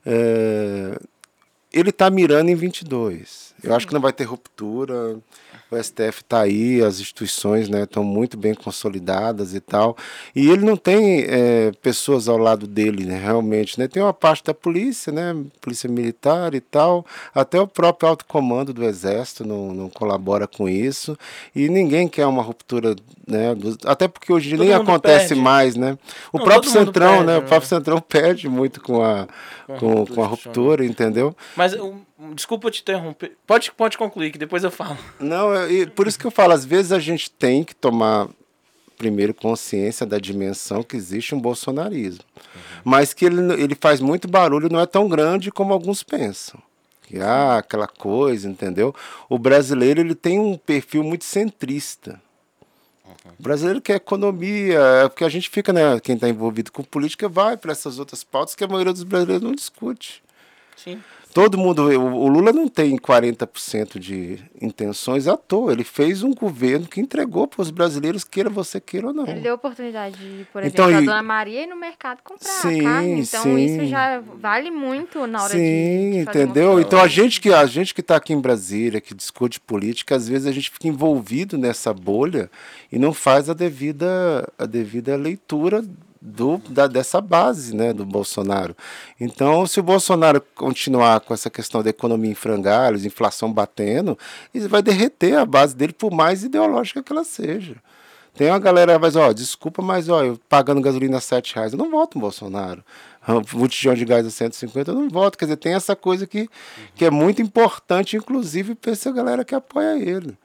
É, 0.04 0.98
ele 1.72 1.90
está 1.90 2.10
mirando 2.10 2.48
em 2.50 2.54
22. 2.54 3.53
Eu 3.64 3.74
acho 3.74 3.86
que 3.86 3.94
não 3.94 4.00
vai 4.00 4.12
ter 4.12 4.24
ruptura 4.24 5.18
o 5.74 5.82
STF 5.82 6.20
está 6.20 6.40
aí, 6.40 6.82
as 6.82 7.00
instituições 7.00 7.68
estão 7.68 8.04
né, 8.04 8.10
muito 8.10 8.36
bem 8.36 8.54
consolidadas 8.54 9.54
e 9.54 9.60
tal. 9.60 9.96
E 10.34 10.48
ele 10.48 10.64
não 10.64 10.76
tem 10.76 11.24
é, 11.26 11.72
pessoas 11.82 12.28
ao 12.28 12.38
lado 12.38 12.66
dele, 12.66 13.04
né, 13.04 13.18
realmente. 13.18 13.78
Né? 13.78 13.88
Tem 13.88 14.02
uma 14.02 14.12
parte 14.12 14.44
da 14.44 14.54
polícia, 14.54 15.12
né, 15.12 15.34
polícia 15.60 15.88
militar 15.88 16.54
e 16.54 16.60
tal. 16.60 17.04
Até 17.34 17.60
o 17.60 17.66
próprio 17.66 18.08
alto 18.08 18.24
comando 18.24 18.72
do 18.72 18.84
Exército 18.84 19.44
não, 19.44 19.74
não 19.74 19.88
colabora 19.88 20.46
com 20.46 20.68
isso. 20.68 21.18
E 21.54 21.68
ninguém 21.68 22.08
quer 22.08 22.26
uma 22.26 22.42
ruptura, 22.42 22.94
né, 23.26 23.54
do, 23.54 23.76
até 23.84 24.06
porque 24.06 24.32
hoje 24.32 24.50
todo 24.50 24.64
nem 24.64 24.74
acontece 24.74 25.28
perde. 25.28 25.42
mais. 25.42 25.76
Né? 25.76 25.98
O 26.32 26.38
não, 26.38 26.44
próprio 26.44 26.70
Centrão, 26.70 27.12
perde, 27.12 27.26
né, 27.26 27.38
o 27.38 27.42
próprio 27.42 27.68
Centrão 27.68 28.00
perde 28.00 28.48
muito 28.48 28.80
com 28.80 29.02
a, 29.02 29.26
com, 29.78 30.06
com 30.06 30.22
a 30.22 30.26
ruptura, 30.26 30.84
entendeu? 30.84 31.34
Mas 31.56 31.64
mas 31.64 31.74
um, 31.80 32.34
desculpa 32.34 32.70
te 32.70 32.82
interromper. 32.82 33.32
Pode, 33.46 33.53
pode 33.72 33.98
concluir, 33.98 34.30
que 34.30 34.38
depois 34.38 34.64
eu 34.64 34.70
falo. 34.70 34.98
Não, 35.18 35.54
é, 35.54 35.86
por 35.86 36.06
isso 36.06 36.18
que 36.18 36.26
eu 36.26 36.30
falo, 36.30 36.52
às 36.52 36.64
vezes 36.64 36.92
a 36.92 36.98
gente 36.98 37.30
tem 37.30 37.64
que 37.64 37.74
tomar 37.74 38.28
primeiro 38.96 39.34
consciência 39.34 40.06
da 40.06 40.18
dimensão 40.18 40.82
que 40.82 40.96
existe 40.96 41.34
um 41.34 41.40
bolsonarismo. 41.40 42.24
Uhum. 42.36 42.62
Mas 42.84 43.12
que 43.12 43.24
ele, 43.24 43.52
ele 43.54 43.74
faz 43.74 44.00
muito 44.00 44.28
barulho, 44.28 44.68
não 44.70 44.80
é 44.80 44.86
tão 44.86 45.08
grande 45.08 45.50
como 45.50 45.72
alguns 45.72 46.02
pensam. 46.02 46.60
Que, 47.02 47.20
ah, 47.20 47.58
aquela 47.58 47.86
coisa, 47.86 48.48
entendeu? 48.48 48.94
O 49.28 49.38
brasileiro 49.38 50.00
ele 50.00 50.14
tem 50.14 50.38
um 50.38 50.56
perfil 50.56 51.02
muito 51.02 51.24
centrista. 51.24 52.20
O 53.38 53.42
brasileiro 53.42 53.80
quer 53.80 53.96
economia, 53.96 54.78
é 55.04 55.08
porque 55.08 55.24
a 55.24 55.28
gente 55.28 55.50
fica, 55.50 55.72
né? 55.72 55.98
Quem 56.00 56.14
está 56.14 56.28
envolvido 56.28 56.70
com 56.70 56.82
política 56.82 57.28
vai 57.28 57.56
para 57.56 57.72
essas 57.72 57.98
outras 57.98 58.22
pautas 58.22 58.54
que 58.54 58.64
a 58.64 58.68
maioria 58.68 58.92
dos 58.92 59.02
brasileiros 59.02 59.42
não 59.42 59.54
discute. 59.54 60.22
Sim. 60.76 61.02
Todo 61.34 61.58
mundo, 61.58 61.82
o 61.82 62.28
Lula 62.28 62.52
não 62.52 62.68
tem 62.68 62.96
40% 62.96 63.98
de 63.98 64.38
intenções 64.62 65.26
à 65.26 65.36
toa. 65.36 65.72
Ele 65.72 65.82
fez 65.82 66.22
um 66.22 66.32
governo 66.32 66.86
que 66.86 67.00
entregou 67.00 67.48
para 67.48 67.60
os 67.60 67.72
brasileiros, 67.72 68.22
queira 68.22 68.48
você 68.48 68.80
queira 68.80 69.08
ou 69.08 69.12
não. 69.12 69.26
Ele 69.26 69.40
deu 69.40 69.56
oportunidade, 69.56 70.16
de, 70.16 70.44
por 70.52 70.62
então, 70.62 70.84
exemplo, 70.84 71.02
então, 71.02 71.12
a 71.12 71.16
Dona 71.16 71.22
Maria 71.26 71.64
ir 71.64 71.66
no 71.66 71.74
mercado 71.74 72.20
comprar 72.22 72.48
sim, 72.48 72.84
carne. 72.84 73.20
Então 73.20 73.42
sim. 73.42 73.64
isso 73.64 73.86
já 73.86 74.20
vale 74.20 74.70
muito 74.70 75.26
na 75.26 75.42
hora 75.42 75.50
sim, 75.50 75.58
de, 75.58 76.12
de 76.12 76.18
entendeu? 76.18 76.78
Então 76.78 77.00
a 77.00 77.08
gente 77.08 77.40
que 77.40 77.52
a 77.52 77.66
gente 77.66 77.92
que 77.92 78.00
está 78.00 78.14
aqui 78.14 78.32
em 78.32 78.40
Brasília, 78.40 79.00
que 79.00 79.12
discute 79.12 79.58
política, 79.58 80.14
às 80.14 80.28
vezes 80.28 80.46
a 80.46 80.52
gente 80.52 80.70
fica 80.70 80.86
envolvido 80.86 81.58
nessa 81.58 81.92
bolha 81.92 82.48
e 82.92 82.96
não 82.96 83.12
faz 83.12 83.50
a 83.50 83.54
devida 83.54 84.48
a 84.56 84.66
devida 84.66 85.16
leitura 85.16 85.84
do, 86.26 86.56
da, 86.70 86.86
dessa 86.86 87.20
base 87.20 87.76
né, 87.76 87.92
do 87.92 88.06
Bolsonaro. 88.06 88.74
Então, 89.20 89.66
se 89.66 89.78
o 89.78 89.82
Bolsonaro 89.82 90.42
continuar 90.54 91.20
com 91.20 91.34
essa 91.34 91.50
questão 91.50 91.82
da 91.82 91.90
economia 91.90 92.30
em 92.30 92.34
frangalhos, 92.34 93.04
inflação 93.04 93.52
batendo, 93.52 94.18
ele 94.54 94.66
vai 94.66 94.80
derreter 94.80 95.36
a 95.36 95.44
base 95.44 95.76
dele, 95.76 95.92
por 95.92 96.10
mais 96.10 96.42
ideológica 96.42 97.02
que 97.02 97.12
ela 97.12 97.24
seja. 97.24 97.76
Tem 98.32 98.48
uma 98.48 98.58
galera, 98.58 98.98
mas 98.98 99.14
ó, 99.14 99.32
desculpa, 99.32 99.82
mas 99.82 100.08
ó, 100.08 100.24
eu 100.24 100.40
pagando 100.48 100.80
gasolina 100.80 101.18
a 101.18 101.20
7 101.20 101.54
reais, 101.54 101.72
eu 101.72 101.78
não 101.78 101.90
voto 101.90 102.16
no 102.16 102.22
Bolsonaro. 102.22 102.82
Botijão 103.52 103.94
de 103.94 104.04
gás 104.06 104.26
a 104.26 104.30
150, 104.30 104.90
eu 104.90 104.94
não 104.94 105.08
voto. 105.10 105.36
Quer 105.36 105.44
dizer, 105.44 105.56
tem 105.56 105.74
essa 105.74 105.94
coisa 105.94 106.26
que, 106.26 106.48
que 106.94 107.04
é 107.04 107.10
muito 107.10 107.42
importante, 107.42 108.16
inclusive, 108.16 108.74
para 108.74 108.92
essa 108.92 109.12
galera 109.12 109.44
que 109.44 109.54
apoia 109.54 109.98
ele. 109.98 110.36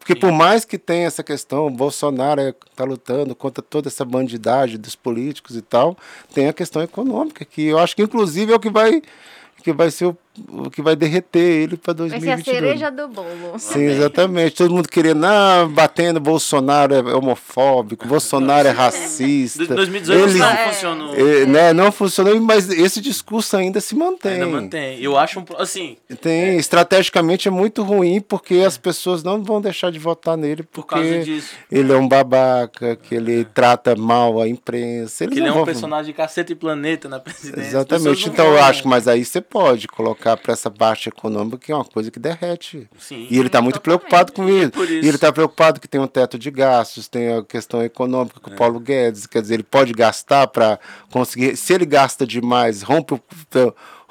Porque 0.00 0.16
por 0.16 0.32
mais 0.32 0.64
que 0.64 0.78
tenha 0.78 1.06
essa 1.06 1.22
questão, 1.22 1.66
o 1.66 1.70
Bolsonaro 1.70 2.40
está 2.40 2.84
lutando 2.84 3.34
contra 3.36 3.62
toda 3.62 3.88
essa 3.88 4.04
bandidagem 4.04 4.78
dos 4.78 4.96
políticos 4.96 5.54
e 5.56 5.62
tal, 5.62 5.96
tem 6.34 6.48
a 6.48 6.52
questão 6.54 6.82
econômica, 6.82 7.44
que 7.44 7.66
eu 7.66 7.78
acho 7.78 7.94
que 7.94 8.02
inclusive 8.02 8.52
é 8.52 8.56
o 8.56 8.58
que 8.58 8.70
vai 8.70 9.02
que 9.62 9.74
vai 9.74 9.90
ser 9.90 10.06
o, 10.06 10.16
o 10.48 10.70
que 10.70 10.82
vai 10.82 10.96
derreter 10.96 11.40
ele 11.40 11.76
para 11.76 11.92
2022. 11.92 12.24
Vai 12.24 12.44
ser 12.44 12.50
a 12.50 12.60
cereja 12.60 12.90
do 12.90 13.08
bolo. 13.08 13.58
Sim, 13.58 13.82
exatamente. 13.82 14.56
Todo 14.56 14.74
mundo 14.74 14.88
querendo, 14.88 15.24
ah, 15.24 15.68
batendo, 15.70 16.20
Bolsonaro 16.20 16.94
é 16.94 17.14
homofóbico, 17.14 18.06
Bolsonaro 18.06 18.68
é 18.68 18.70
racista. 18.70 19.66
2018 19.66 20.28
ele, 20.28 20.38
não 20.38 20.56
funcionou. 20.56 21.14
É, 21.14 21.46
né, 21.46 21.72
não 21.72 21.92
funcionou, 21.92 22.40
mas 22.40 22.68
esse 22.68 23.00
discurso 23.00 23.56
ainda 23.56 23.80
se 23.80 23.94
mantém. 23.94 24.32
Ainda 24.32 24.46
mantém. 24.46 25.00
Eu 25.00 25.16
acho, 25.16 25.40
um, 25.40 25.44
assim... 25.58 25.96
Tem, 26.20 26.42
é. 26.42 26.56
estrategicamente 26.56 27.48
é 27.48 27.50
muito 27.50 27.82
ruim, 27.82 28.20
porque 28.20 28.56
as 28.66 28.76
pessoas 28.76 29.22
não 29.22 29.42
vão 29.42 29.60
deixar 29.60 29.90
de 29.90 29.98
votar 29.98 30.36
nele, 30.36 30.62
porque 30.62 31.42
ele 31.70 31.92
é 31.92 31.96
um 31.96 32.08
babaca, 32.08 32.96
que 32.96 33.14
ele 33.14 33.42
é. 33.42 33.44
trata 33.44 33.94
mal 33.96 34.40
a 34.40 34.48
imprensa. 34.48 35.24
Ele, 35.24 35.32
que 35.32 35.38
ele 35.40 35.48
é 35.48 35.50
um 35.50 35.56
vão... 35.56 35.64
personagem 35.64 36.06
de 36.06 36.12
caceta 36.12 36.52
e 36.52 36.54
planeta 36.54 37.08
na 37.08 37.20
presidência. 37.20 37.68
Exatamente. 37.68 38.28
Então 38.28 38.46
eu 38.46 38.62
acho, 38.62 38.86
mas 38.86 39.06
aí 39.08 39.24
você 39.24 39.40
pode 39.40 39.88
colocar 39.88 40.29
para 40.36 40.52
essa 40.52 40.70
baixa 40.70 41.08
econômica, 41.08 41.58
que 41.58 41.72
é 41.72 41.74
uma 41.74 41.84
coisa 41.84 42.10
que 42.10 42.18
derrete. 42.18 42.88
Sim, 42.98 43.26
e 43.30 43.38
ele 43.38 43.46
está 43.46 43.60
muito 43.60 43.80
preocupado 43.80 44.32
com 44.32 44.48
isso. 44.48 44.72
É 44.80 44.84
isso. 44.84 44.92
E 44.92 45.08
ele 45.08 45.16
está 45.16 45.32
preocupado 45.32 45.80
que 45.80 45.88
tem 45.88 46.00
um 46.00 46.06
teto 46.06 46.38
de 46.38 46.50
gastos, 46.50 47.08
tem 47.08 47.32
a 47.32 47.42
questão 47.42 47.82
econômica 47.82 48.40
com 48.40 48.50
é. 48.50 48.54
o 48.54 48.56
Paulo 48.56 48.80
Guedes, 48.80 49.26
quer 49.26 49.42
dizer, 49.42 49.54
ele 49.54 49.62
pode 49.62 49.92
gastar 49.92 50.46
para 50.48 50.78
conseguir. 51.10 51.56
Se 51.56 51.72
ele 51.72 51.86
gasta 51.86 52.26
demais, 52.26 52.82
rompe 52.82 53.14
o 53.14 53.20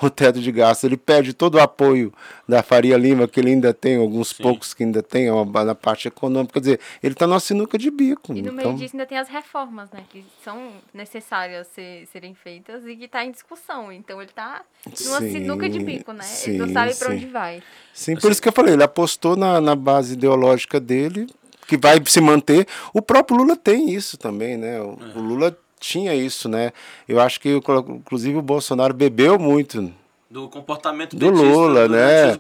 o 0.02 0.10
teto 0.10 0.40
de 0.40 0.52
gastos. 0.52 0.84
Ele 0.86 0.98
perde 0.98 1.34
todo 1.34 1.56
o 1.56 1.60
apoio 1.60 2.14
da 2.48 2.64
Faria 2.64 2.98
Lima, 2.98 3.28
que 3.28 3.40
ele 3.40 3.52
ainda 3.52 3.74
tem, 3.74 3.98
alguns 3.98 4.30
Sim. 4.30 4.44
poucos 4.44 4.74
que 4.74 4.84
ainda 4.84 5.04
tem 5.04 5.28
na 5.66 5.76
parte 5.76 6.08
econômica. 6.08 6.54
Quer 6.54 6.60
dizer, 6.60 6.80
ele 7.04 7.14
está 7.14 7.28
numa 7.28 7.40
sinuca 7.40 7.78
de 7.78 7.92
bico. 7.92 8.34
E 8.34 8.42
no 8.42 8.50
então... 8.50 8.54
meio 8.54 8.74
disso 8.76 8.96
ainda 8.96 9.06
tem 9.06 9.18
as 9.18 9.28
reformas, 9.28 9.90
né? 9.92 10.04
Que 10.10 10.26
são 10.44 10.72
necessárias 10.94 11.68
ser, 11.68 12.08
serem 12.08 12.34
feitas 12.34 12.86
e 12.86 12.96
que 12.96 13.06
está 13.06 13.26
em 13.26 13.32
discussão. 13.32 13.92
Então 13.92 14.22
ele 14.22 14.30
está 14.30 14.62
numa 15.06 15.20
sim, 15.20 15.32
sinuca 15.32 15.70
de 15.70 15.80
bico, 15.80 16.14
né? 16.14 16.24
Sim, 16.24 16.52
ele 16.52 16.60
não 16.60 16.70
sabe 16.70 16.96
para 16.96 17.12
onde 17.12 17.26
vai. 17.28 17.62
Sim, 17.94 18.16
por 18.16 18.32
isso 18.32 18.42
que 18.42 18.48
eu 18.48 18.54
falei, 18.54 18.74
ele 18.74 18.84
apostou 18.84 19.36
na, 19.36 19.60
na 19.60 19.76
base 19.76 20.14
ideológica 20.14 20.80
dele, 20.80 21.28
que 21.68 21.78
vai 21.78 22.02
se 22.06 22.22
manter. 22.22 22.68
O 22.94 23.02
próprio 23.02 23.38
Lula 23.38 23.56
tem 23.56 23.92
isso 23.94 24.18
também, 24.18 24.58
né? 24.58 24.82
O, 24.82 24.98
o 25.16 25.22
Lula 25.22 25.56
tinha 25.80 26.14
isso, 26.14 26.50
né? 26.50 26.72
Eu 27.08 27.20
acho 27.20 27.40
que, 27.40 27.50
inclusive, 27.56 28.38
o 28.38 28.42
Bolsonaro 28.42 28.94
bebeu 28.94 29.40
muito 29.40 29.94
do 30.30 30.48
comportamento 30.48 31.16
do 31.16 31.30
Lula, 31.30 31.88
né? 31.88 32.38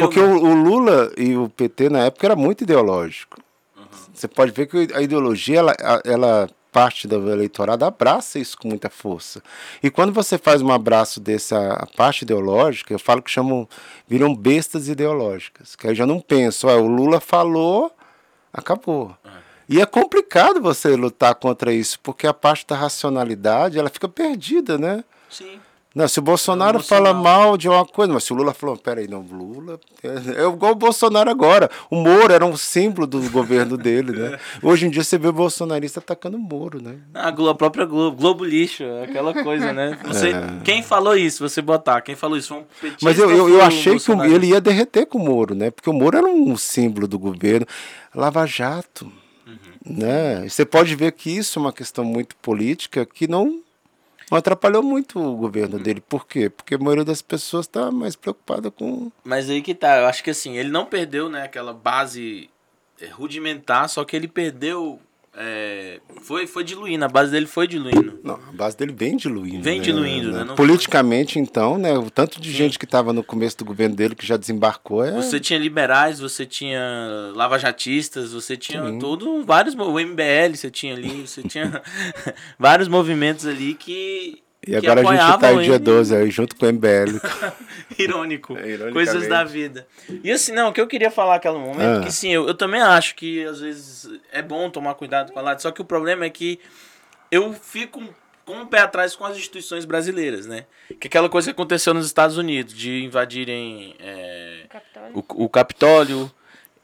Porque 0.00 0.20
o, 0.20 0.44
o, 0.44 0.54
Lula 0.54 1.12
e 1.16 1.36
o 1.36 1.48
PT 1.48 1.88
na 1.88 2.04
época 2.04 2.26
era 2.26 2.36
muito 2.36 2.62
ideológico. 2.62 3.38
Uhum. 3.76 3.84
Você 4.14 4.28
pode 4.28 4.52
ver 4.52 4.66
que 4.66 4.88
a 4.94 5.02
ideologia 5.02 5.58
ela, 5.58 5.74
ela 6.04 6.48
parte 6.70 7.08
do 7.08 7.30
eleitorado 7.30 7.84
abraça 7.84 8.38
isso 8.38 8.56
com 8.56 8.68
muita 8.68 8.88
força. 8.88 9.42
E 9.82 9.90
quando 9.90 10.12
você 10.12 10.38
faz 10.38 10.62
um 10.62 10.70
abraço 10.70 11.20
dessa 11.20 11.86
parte 11.96 12.22
ideológica, 12.22 12.94
eu 12.94 12.98
falo 12.98 13.20
que 13.20 13.30
chamam 13.30 13.68
viram 14.06 14.34
bestas 14.34 14.88
ideológicas, 14.88 15.74
que 15.74 15.88
aí 15.88 15.94
já 15.94 16.06
não 16.06 16.20
penso, 16.20 16.68
o 16.68 16.86
Lula 16.86 17.20
falou, 17.20 17.92
acabou. 18.52 19.16
Uhum. 19.24 19.41
E 19.68 19.80
é 19.80 19.86
complicado 19.86 20.60
você 20.60 20.96
lutar 20.96 21.34
contra 21.34 21.72
isso, 21.72 21.98
porque 22.00 22.26
a 22.26 22.34
parte 22.34 22.66
da 22.66 22.76
racionalidade, 22.76 23.78
ela 23.78 23.88
fica 23.88 24.08
perdida, 24.08 24.76
né? 24.76 25.04
Sim. 25.28 25.60
Não, 25.94 26.08
se 26.08 26.18
o 26.18 26.22
Bolsonaro 26.22 26.78
é 26.78 26.82
fala 26.82 27.12
mal 27.12 27.56
de 27.58 27.68
uma 27.68 27.84
coisa, 27.84 28.12
mas 28.12 28.24
se 28.24 28.32
o 28.32 28.36
Lula 28.36 28.54
falou, 28.54 28.78
peraí, 28.78 29.06
não, 29.06 29.20
Lula 29.20 29.78
é, 30.02 30.42
é 30.42 30.48
igual 30.48 30.72
o 30.72 30.74
Bolsonaro 30.74 31.30
agora. 31.30 31.70
O 31.90 31.96
Moro 31.96 32.32
era 32.32 32.46
um 32.46 32.56
símbolo 32.56 33.06
do 33.06 33.20
governo 33.30 33.76
dele, 33.76 34.12
né? 34.12 34.38
Hoje 34.62 34.86
em 34.86 34.90
dia 34.90 35.04
você 35.04 35.18
vê 35.18 35.28
o 35.28 35.32
bolsonarista 35.32 36.00
atacando 36.00 36.38
o 36.38 36.40
Moro, 36.40 36.82
né? 36.82 36.96
A, 37.12 37.30
Globo, 37.30 37.50
a 37.50 37.54
própria 37.54 37.84
Globo, 37.84 38.16
Globo 38.16 38.44
lixo, 38.44 38.84
aquela 39.04 39.34
coisa, 39.44 39.72
né? 39.72 39.98
Você, 40.06 40.30
é. 40.30 40.42
Quem 40.64 40.82
falou 40.82 41.14
isso, 41.14 41.46
você 41.46 41.60
botar, 41.60 42.00
quem 42.00 42.14
falou 42.14 42.38
isso 42.38 42.54
um 42.54 42.64
Mas 43.02 43.18
eu, 43.18 43.30
eu, 43.30 43.48
eu 43.50 43.62
achei 43.62 43.98
que 43.98 44.12
ele 44.12 44.46
ia 44.46 44.62
derreter 44.62 45.04
com 45.04 45.18
o 45.18 45.24
Moro, 45.24 45.54
né? 45.54 45.70
Porque 45.70 45.90
o 45.90 45.92
Moro 45.92 46.16
era 46.16 46.26
um 46.26 46.56
símbolo 46.56 47.06
do 47.06 47.18
governo. 47.18 47.66
Lava 48.14 48.46
Jato. 48.46 49.12
Uhum. 49.84 49.96
Né? 49.96 50.48
Você 50.48 50.64
pode 50.64 50.94
ver 50.94 51.12
que 51.12 51.30
isso 51.30 51.58
é 51.58 51.62
uma 51.62 51.72
questão 51.72 52.04
muito 52.04 52.36
política 52.36 53.04
que 53.06 53.26
não 53.26 53.62
mas 54.32 54.38
atrapalhou 54.38 54.82
muito 54.82 55.20
o 55.20 55.36
governo 55.36 55.78
dele. 55.78 56.00
Por 56.00 56.26
quê? 56.26 56.48
Porque 56.48 56.74
a 56.74 56.78
maioria 56.78 57.04
das 57.04 57.20
pessoas 57.20 57.66
está 57.66 57.90
mais 57.90 58.16
preocupada 58.16 58.70
com. 58.70 59.12
Mas 59.22 59.50
aí 59.50 59.60
que 59.60 59.74
tá. 59.74 59.98
Eu 59.98 60.06
acho 60.06 60.24
que 60.24 60.30
assim, 60.30 60.56
ele 60.56 60.70
não 60.70 60.86
perdeu 60.86 61.28
né, 61.28 61.42
aquela 61.42 61.74
base 61.74 62.48
é, 62.98 63.08
rudimentar, 63.08 63.90
só 63.90 64.06
que 64.06 64.16
ele 64.16 64.26
perdeu 64.26 64.98
é, 65.34 65.98
foi, 66.20 66.46
foi 66.46 66.62
diluindo, 66.62 67.02
a 67.04 67.08
base 67.08 67.30
dele 67.30 67.46
foi 67.46 67.66
diluindo. 67.66 68.20
Não, 68.22 68.34
a 68.34 68.52
base 68.52 68.76
dele 68.76 68.92
vem 68.92 69.16
diluindo. 69.16 69.62
Vem 69.62 69.78
né? 69.78 69.84
diluindo, 69.84 70.30
né? 70.30 70.44
Não 70.44 70.54
Politicamente, 70.54 71.38
então, 71.38 71.78
né? 71.78 71.96
O 71.96 72.10
tanto 72.10 72.38
de 72.38 72.50
Sim. 72.50 72.56
gente 72.56 72.78
que 72.78 72.84
estava 72.84 73.14
no 73.14 73.24
começo 73.24 73.56
do 73.56 73.64
governo 73.64 73.96
dele 73.96 74.14
que 74.14 74.26
já 74.26 74.36
desembarcou 74.36 75.02
é. 75.02 75.10
Você 75.12 75.40
tinha 75.40 75.58
liberais, 75.58 76.20
você 76.20 76.44
tinha 76.44 77.32
lavajatistas, 77.34 78.32
você 78.32 78.58
tinha 78.58 78.86
Sim. 78.86 78.98
todo. 78.98 79.42
vários. 79.42 79.74
O 79.74 79.98
MBL 79.98 80.54
você 80.54 80.70
tinha 80.70 80.94
ali, 80.94 81.26
você 81.26 81.42
tinha 81.42 81.82
vários 82.58 82.86
movimentos 82.88 83.46
ali 83.46 83.72
que 83.72 84.41
e 84.66 84.76
agora 84.76 85.00
a 85.00 85.04
gente 85.04 85.40
tá 85.40 85.52
em 85.52 85.62
dia 85.62 85.78
12 85.78 86.14
aí, 86.14 86.30
junto 86.30 86.54
com 86.54 86.66
o 86.66 86.72
MBL. 86.72 87.18
Irônico. 87.98 88.56
É, 88.56 88.92
Coisas 88.92 89.28
da 89.28 89.42
vida. 89.42 89.86
E 90.22 90.30
assim, 90.30 90.52
não, 90.52 90.68
o 90.68 90.72
que 90.72 90.80
eu 90.80 90.86
queria 90.86 91.10
falar 91.10 91.34
naquele 91.34 91.58
momento, 91.58 92.00
ah. 92.00 92.04
que 92.04 92.12
sim, 92.12 92.30
eu, 92.30 92.46
eu 92.46 92.54
também 92.54 92.80
acho 92.80 93.14
que 93.16 93.44
às 93.44 93.60
vezes 93.60 94.08
é 94.30 94.40
bom 94.40 94.70
tomar 94.70 94.94
cuidado 94.94 95.32
com 95.32 95.38
a 95.38 95.42
lata, 95.42 95.60
só 95.60 95.70
que 95.70 95.82
o 95.82 95.84
problema 95.84 96.24
é 96.24 96.30
que 96.30 96.60
eu 97.30 97.52
fico 97.52 98.02
com 98.44 98.54
um 98.54 98.66
pé 98.66 98.80
atrás 98.80 99.16
com 99.16 99.24
as 99.24 99.36
instituições 99.36 99.84
brasileiras, 99.84 100.46
né? 100.46 100.66
Que 101.00 101.08
aquela 101.08 101.28
coisa 101.28 101.48
que 101.48 101.52
aconteceu 101.52 101.94
nos 101.94 102.06
Estados 102.06 102.36
Unidos, 102.36 102.74
de 102.74 103.04
invadirem 103.04 103.94
é, 103.98 104.66
Capitólio. 104.68 105.24
O, 105.28 105.44
o 105.44 105.48
Capitólio 105.48 106.32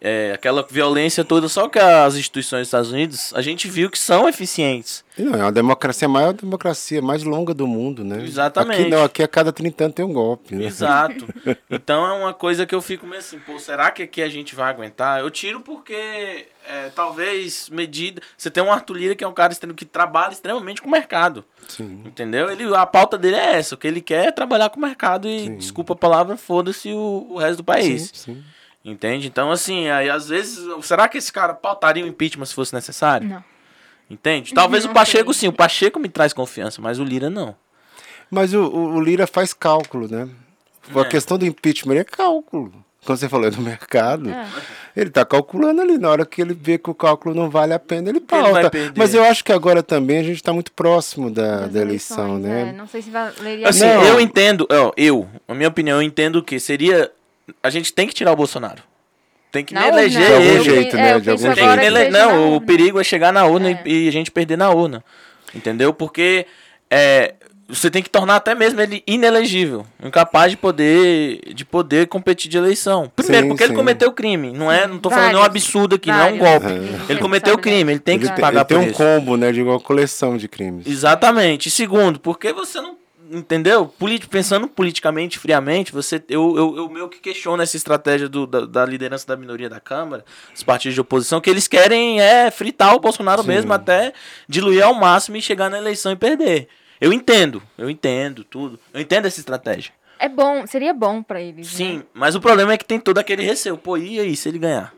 é, 0.01 0.33
aquela 0.33 0.63
violência 0.63 1.25
toda, 1.25 1.49
só 1.49 1.69
que 1.69 1.79
as 1.79 2.15
instituições 2.15 2.61
dos 2.61 2.69
Estados 2.69 2.93
Unidos, 2.93 3.33
a 3.35 3.43
gente 3.43 3.69
viu 3.69 3.91
que 3.91 3.99
são 3.99 4.29
eficientes. 4.29 5.05
Não, 5.19 5.35
é 5.35 5.43
uma 5.43 5.53
democracia, 5.53 6.07
a 6.07 6.09
maior 6.09 6.33
democracia, 6.33 7.03
mais 7.03 7.25
longa 7.25 7.53
do 7.53 7.67
mundo, 7.67 8.05
né? 8.05 8.23
Exatamente. 8.23 8.83
Aqui 8.83 8.91
não, 8.91 9.03
aqui 9.03 9.23
a 9.25 9.29
cada 9.29 9.53
30 9.53 9.85
anos 9.85 9.95
tem 9.97 10.05
um 10.05 10.13
golpe. 10.13 10.55
Né? 10.55 10.65
Exato. 10.65 11.27
Então 11.71 12.07
é 12.07 12.13
uma 12.13 12.35
coisa 12.35 12.67
que 12.67 12.75
eu 12.75 12.81
fico 12.81 13.07
meio 13.07 13.21
assim, 13.21 13.39
pô, 13.39 13.59
será 13.59 13.91
que 13.91 14.03
aqui 14.03 14.23
a 14.23 14.29
gente 14.29 14.55
vai 14.55 14.71
aguentar? 14.71 15.21
Eu 15.21 15.31
tiro 15.31 15.61
porque 15.61 16.47
é, 16.69 16.91
talvez 16.95 17.69
medida. 17.71 18.23
Você 18.37 18.51
tem 18.51 18.63
um 18.63 18.73
Arthur 18.73 18.97
Lira 18.97 19.15
que 19.15 19.25
é 19.25 19.29
um 19.29 19.33
cara 19.33 19.55
que 19.55 19.85
trabalha 19.85 20.33
extremamente 20.33 20.81
com 20.83 20.89
o 20.89 20.91
mercado. 20.91 21.45
Sim. 21.69 22.03
Entendeu? 22.05 22.51
Ele, 22.51 22.75
a 22.75 22.87
pauta 22.87 23.17
dele 23.19 23.37
é 23.37 23.57
essa. 23.57 23.75
O 23.75 23.79
que 23.79 23.87
ele 23.87 24.01
quer 24.01 24.29
é 24.29 24.33
trabalhar 24.33 24.71
com 24.71 24.79
o 24.79 24.83
mercado 24.83 25.29
e, 25.29 25.41
Sim. 25.41 25.57
desculpa 25.57 25.93
a 25.95 25.97
palavra, 25.97 26.37
foda-se 26.37 26.93
o, 26.93 27.27
o 27.31 27.39
resto 27.39 27.59
do 27.59 27.65
país. 27.65 28.11
Sim, 28.15 28.35
sim. 28.35 28.45
Entende? 28.85 29.27
Então, 29.27 29.51
assim, 29.51 29.89
aí 29.89 30.09
às 30.09 30.29
vezes. 30.29 30.59
Será 30.83 31.09
que 31.09 31.19
esse 31.19 31.33
cara 31.33 31.53
pautaria 31.55 32.05
o 32.05 32.09
impeachment 32.09 32.47
se 32.47 32.55
fosse 32.55 32.75
necessário? 32.75 33.29
Não. 33.29 33.45
Entende? 34.11 34.55
Talvez 34.55 34.85
Não 34.85 34.91
o 34.93 34.95
Pacheco 34.95 35.35
sei. 35.35 35.41
sim, 35.41 35.49
o 35.49 35.53
Pacheco 35.53 35.99
me 35.99 36.09
traz 36.09 36.33
confiança, 36.33 36.81
mas 36.81 36.99
o 36.99 37.05
Lira 37.05 37.29
não. 37.29 37.55
Mas 38.31 38.55
o, 38.55 38.63
o, 38.63 38.95
o 38.95 39.01
Lira 39.01 39.27
faz 39.27 39.53
cálculo, 39.53 40.09
né? 40.09 40.29
A 40.95 41.01
É. 41.01 41.05
questão 41.05 41.37
do 41.37 41.45
impeachment 41.45 41.97
é 41.97 42.05
cálculo. 42.05 42.73
Quando 43.05 43.19
você 43.19 43.29
falou 43.29 43.47
é 43.47 43.51
do 43.51 43.61
mercado, 43.61 44.31
É. 44.31 44.47
ele 44.97 45.09
está 45.11 45.25
calculando 45.25 45.83
ali. 45.83 45.99
Na 45.99 46.09
hora 46.11 46.25
que 46.25 46.41
ele 46.41 46.55
vê 46.55 46.79
que 46.79 46.89
o 46.89 46.95
cálculo 46.95 47.35
não 47.35 47.51
vale 47.51 47.75
a 47.75 47.79
pena, 47.79 48.09
ele 48.09 48.19
Ele 48.19 48.25
pauta. 48.27 48.71
perder. 48.71 48.93
Mas 48.99 49.13
eu 49.13 49.23
acho 49.25 49.45
que 49.45 49.53
agora 49.53 49.83
também 49.83 50.19
a 50.19 50.23
gente 50.23 50.37
está 50.37 50.53
muito 50.53 50.73
próximo 50.73 51.31
da, 51.31 51.67
da 51.67 51.81
eleição, 51.81 52.39
eleições, 52.39 52.43
né? 52.43 52.69
é. 52.71 52.73
Não 52.73 52.87
sei 52.87 53.03
se 53.03 53.11
valeria 53.11 53.69
Assim, 53.69 53.85
a 53.85 53.95
Não. 53.95 54.01
pena. 54.03 54.15
eu 54.15 54.21
entendo, 54.21 54.67
ó, 54.71 54.93
eu, 54.97 55.29
a 55.47 55.55
minha 55.55 55.69
opinião, 55.69 55.99
eu 55.99 56.03
entendo 56.03 56.43
que 56.43 56.59
seria. 56.59 57.11
A 57.63 57.71
gente 57.71 57.93
tem 57.93 58.07
que 58.07 58.15
tirar 58.15 58.33
o 58.33 58.37
Bolsonaro. 58.37 58.83
Tem 59.51 59.65
que 59.65 59.73
Na 59.73 59.89
eleger 59.89 60.27
De 60.27 60.33
algum 60.35 60.45
ele. 60.45 60.65
jeito, 60.65 60.97
né? 60.97 61.11
é, 61.13 61.21
De 61.21 61.31
algum 61.31 61.43
Tem 61.43 61.51
agora 61.65 61.81
que 61.83 61.91
que 61.91 61.97
ele- 61.99 62.11
Não, 62.11 62.39
o 62.39 62.55
urna. 62.55 62.67
perigo 62.67 63.01
é 63.01 63.05
chegar 63.05 63.33
na 63.33 63.45
urna 63.47 63.71
É. 63.71 63.83
e, 63.87 64.05
e 64.05 64.09
a 64.09 64.13
gente 64.13 64.31
perder 64.31 64.59
na 64.59 64.69
urna. 64.71 65.03
Entendeu? 65.55 65.95
Porque 65.95 66.45
é, 66.91 67.35
você 67.67 67.91
tem 67.91 68.03
que 68.03 68.11
tornar 68.11 68.37
até 68.37 68.55
mesmo 68.55 68.79
ele 68.81 69.03
inelegível, 69.07 69.87
incapaz 70.03 70.51
de 70.51 70.57
poder 70.59 71.41
de 71.55 71.65
poder 71.65 72.07
competir 72.09 72.51
de 72.51 72.59
eleição. 72.59 73.11
Primeiro, 73.17 73.45
Sim, 73.45 73.49
porque 73.49 73.63
ele 73.65 73.71
sim. 73.73 73.77
cometeu 73.77 74.13
crime. 74.13 74.53
Não 74.53 74.71
é, 74.71 74.87
não 74.87 74.99
tô 74.99 75.09
falando 75.09 75.25
Vários. 75.25 75.41
nenhum 75.41 75.47
absurdo 75.47 75.95
aqui, 75.97 76.09
não 76.11 76.19
é 76.21 76.33
um 76.33 76.39
Vários. 76.39 76.63
golpe. 76.63 76.89
É. 77.09 77.13
Ele 77.13 77.21
cometeu 77.21 77.53
sabe, 77.55 77.63
crime, 77.63 77.93
ele 77.93 78.01
tem 78.01 78.19
que 78.19 78.27
ele, 78.27 78.35
tem- 78.35 78.41
pagar 78.43 78.61
ele 78.61 78.65
tem 78.67 78.77
por 78.79 78.85
um 78.85 78.89
isso. 78.91 78.97
combo, 78.99 79.37
né? 79.39 79.51
De 79.51 79.63
uma 79.63 79.81
coleção 79.81 80.37
de 80.37 80.47
crimes. 80.47 80.87
Exatamente. 80.87 81.69
E 81.69 81.71
segundo, 81.71 82.21
porque 82.21 82.53
você 82.53 82.81
não. 82.83 82.97
Entendeu? 83.31 83.87
Politi- 83.87 84.27
pensando 84.29 84.67
politicamente, 84.69 85.39
friamente, 85.39 85.93
você, 85.93 86.23
eu, 86.29 86.57
eu, 86.57 86.77
eu 86.79 86.89
meio 86.89 87.09
que 87.09 87.19
questiono 87.19 87.63
essa 87.63 87.77
estratégia 87.77 88.29
do, 88.29 88.47
da, 88.47 88.65
da 88.65 88.87
liderança 88.87 89.27
da 89.27 89.37
minoria 89.37 89.69
da 89.69 89.79
Câmara, 89.81 90.25
os 90.55 90.63
partidos 90.63 90.95
de 90.95 91.01
oposição, 91.01 91.41
que 91.41 91.51
eles 91.51 91.69
querem 91.69 92.21
é 92.21 92.51
fritar 92.51 92.95
o 92.95 93.01
Bolsonaro 93.01 93.43
Sim. 93.43 93.49
mesmo 93.49 93.73
até 93.73 94.13
diluir 94.49 94.83
ao 94.85 94.95
máximo 94.95 95.37
e 95.37 95.43
chegar 95.43 95.69
na 95.71 95.79
eleição 95.79 96.11
e 96.13 96.17
perder. 96.17 96.69
Eu 97.01 97.13
entendo, 97.13 97.63
eu 97.77 97.89
entendo 97.91 98.43
tudo. 98.45 98.79
Eu 98.93 99.01
entendo 99.01 99.27
essa 99.27 99.39
estratégia. 99.39 99.93
É 100.19 100.29
bom, 100.29 100.67
seria 100.67 100.93
bom 100.93 101.23
pra 101.23 101.41
eles. 101.41 101.69
Sim, 101.69 101.99
Né? 101.99 102.03
mas 102.13 102.35
o 102.35 102.41
problema 102.41 102.73
é 102.73 102.77
que 102.79 102.85
tem 102.85 102.99
todo 102.99 103.19
aquele 103.19 103.43
receio. 103.45 103.77
Pô, 103.79 103.97
e 103.97 104.19
aí 104.19 104.35
se 104.35 104.49
ele 104.49 104.59
ganhar? 104.59 104.93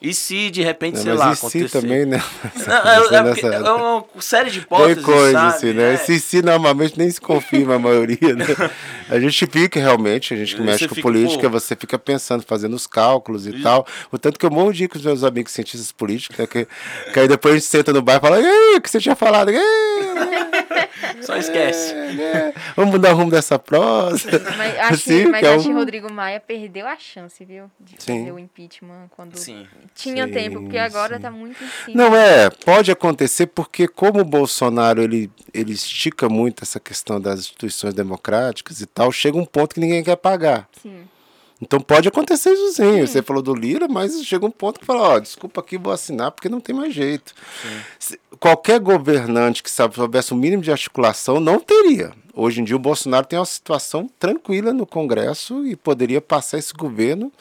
E 0.00 0.14
se 0.14 0.48
de 0.50 0.62
repente, 0.62 0.94
Né, 0.96 1.02
sei 1.02 1.12
lá, 1.14 1.32
e 1.32 1.36
se 1.36 1.46
acontecer? 1.46 1.80
também, 1.80 2.06
né? 2.06 2.22
Não, 2.66 2.76
é, 2.76 3.54
é, 3.54 3.54
é 3.56 3.72
uma 3.72 4.04
série 4.20 4.48
de 4.48 4.60
Tem 4.60 4.62
hipóteses, 4.62 5.04
coisa 5.04 5.32
sabe? 5.32 5.56
assim, 5.56 5.72
né? 5.72 5.94
É. 5.94 5.96
Se, 5.96 6.20
se 6.20 6.40
normalmente 6.40 6.96
nem 6.96 7.10
se 7.10 7.20
confirma 7.20 7.74
a 7.74 7.78
maioria, 7.80 8.34
né? 8.34 8.46
A 9.10 9.18
gente 9.18 9.46
fica 9.46 9.80
realmente, 9.80 10.34
a 10.34 10.36
gente 10.36 10.54
que 10.54 10.60
mexe 10.60 10.86
com 10.86 10.94
fica, 10.94 11.08
política, 11.08 11.48
pô. 11.48 11.58
você 11.58 11.74
fica 11.74 11.98
pensando, 11.98 12.44
fazendo 12.46 12.76
os 12.76 12.86
cálculos 12.86 13.46
e 13.46 13.62
tal. 13.62 13.86
O 14.12 14.18
tanto 14.18 14.38
que 14.38 14.44
eu 14.44 14.50
morro 14.50 14.70
de 14.70 14.86
com 14.86 14.98
os 14.98 15.04
meus 15.04 15.24
amigos 15.24 15.50
cientistas 15.50 15.90
políticos, 15.90 16.36
né? 16.36 16.46
Que, 16.46 16.68
que 17.14 17.18
aí 17.18 17.26
depois 17.26 17.54
a 17.54 17.58
gente 17.58 17.66
senta 17.68 17.90
no 17.90 18.02
bar 18.02 18.18
e 18.18 18.20
fala, 18.20 18.38
e 18.38 18.44
aí, 18.44 18.76
o 18.76 18.80
que 18.82 18.90
você 18.90 19.00
tinha 19.00 19.16
falado? 19.16 19.50
E 19.50 19.56
aí, 19.56 20.47
Só 21.22 21.36
esquece. 21.36 21.92
é, 21.94 22.52
Vamos 22.76 22.92
mudar 22.92 23.12
o 23.12 23.16
rumo 23.16 23.30
dessa 23.30 23.58
prosa. 23.58 24.28
Mas 24.56 24.78
acho, 24.78 24.94
Assim, 24.94 25.26
mas 25.26 25.40
que 25.40 25.46
é 25.46 25.54
acho 25.54 25.64
que 25.64 25.70
um- 25.70 25.74
Rodrigo 25.76 26.12
Maia 26.12 26.40
perdeu 26.40 26.86
a 26.86 26.96
chance, 26.98 27.44
viu? 27.44 27.70
De 27.80 27.94
Sim. 27.98 28.20
fazer 28.20 28.32
o 28.32 28.38
impeachment 28.38 29.08
quando 29.10 29.36
Sim. 29.36 29.66
tinha 29.94 30.26
Sim, 30.26 30.32
tempo, 30.32 30.60
porque 30.62 30.78
agora 30.78 31.16
sim. 31.16 31.22
tá 31.22 31.30
muito 31.30 31.62
em 31.62 31.68
cima. 31.84 32.02
Não, 32.04 32.16
é, 32.16 32.50
pode 32.50 32.90
acontecer 32.90 33.46
porque 33.46 33.86
como 33.88 34.20
o 34.20 34.24
Bolsonaro 34.24 35.02
ele, 35.02 35.30
ele 35.52 35.72
estica 35.72 36.28
muito 36.28 36.62
essa 36.62 36.78
questão 36.80 37.20
das 37.20 37.40
instituições 37.40 37.94
democráticas 37.94 38.80
e 38.80 38.86
tal, 38.86 39.10
chega 39.12 39.36
um 39.36 39.44
ponto 39.44 39.74
que 39.74 39.80
ninguém 39.80 40.02
quer 40.02 40.16
pagar. 40.16 40.68
Sim. 40.82 41.02
Então 41.60 41.80
pode 41.80 42.06
acontecer 42.08 42.52
isso 42.52 42.72
sim. 42.74 43.00
Você 43.04 43.20
falou 43.20 43.42
do 43.42 43.52
Lira, 43.54 43.88
mas 43.88 44.22
chega 44.24 44.46
um 44.46 44.50
ponto 44.50 44.78
que 44.78 44.86
fala, 44.86 45.00
ó, 45.14 45.18
desculpa 45.18 45.60
aqui, 45.60 45.76
vou 45.76 45.92
assinar 45.92 46.30
porque 46.30 46.48
não 46.48 46.60
tem 46.60 46.74
mais 46.74 46.94
jeito. 46.94 47.34
Se- 47.98 48.18
Qualquer 48.38 48.78
governante 48.78 49.62
que 49.64 49.70
sabe- 49.70 49.96
soubesse 49.96 50.32
o 50.32 50.36
mínimo 50.36 50.62
de 50.62 50.70
articulação 50.70 51.40
não 51.40 51.58
teria. 51.58 52.12
Hoje 52.32 52.60
em 52.60 52.64
dia 52.64 52.76
o 52.76 52.78
Bolsonaro 52.78 53.26
tem 53.26 53.36
uma 53.36 53.44
situação 53.44 54.08
tranquila 54.20 54.72
no 54.72 54.86
Congresso 54.86 55.66
e 55.66 55.74
poderia 55.74 56.20
passar 56.20 56.58
esse 56.58 56.72
governo, 56.72 57.32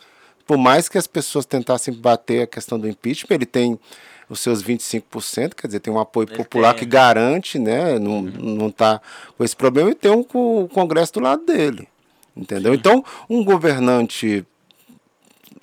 por 0.48 0.58
mais 0.58 0.90
que 0.90 0.98
as 0.98 1.06
pessoas 1.06 1.46
tentassem 1.46 1.94
bater 1.94 2.42
a 2.42 2.48
questão 2.48 2.80
do 2.80 2.90
impeachment, 2.90 3.36
ele 3.36 3.46
tem 3.46 3.80
os 4.28 4.40
seus 4.40 4.64
25%, 4.64 5.54
quer 5.56 5.68
dizer, 5.68 5.80
tem 5.80 5.94
um 5.94 6.00
apoio 6.00 6.28
Ele 6.28 6.38
popular 6.38 6.74
tem. 6.74 6.80
que 6.80 6.86
garante, 6.88 7.60
né, 7.60 8.00
não, 8.00 8.22
não 8.24 8.72
tá 8.72 9.00
com 9.38 9.44
esse 9.44 9.56
problema 9.56 9.92
e 9.92 9.96
tem 9.96 10.10
um, 10.12 10.24
com 10.24 10.64
o 10.64 10.68
Congresso 10.68 11.14
do 11.14 11.20
lado 11.20 11.46
dele. 11.46 11.88
Entendeu? 12.38 12.74
Então, 12.74 13.04
um 13.30 13.44
governante, 13.44 14.46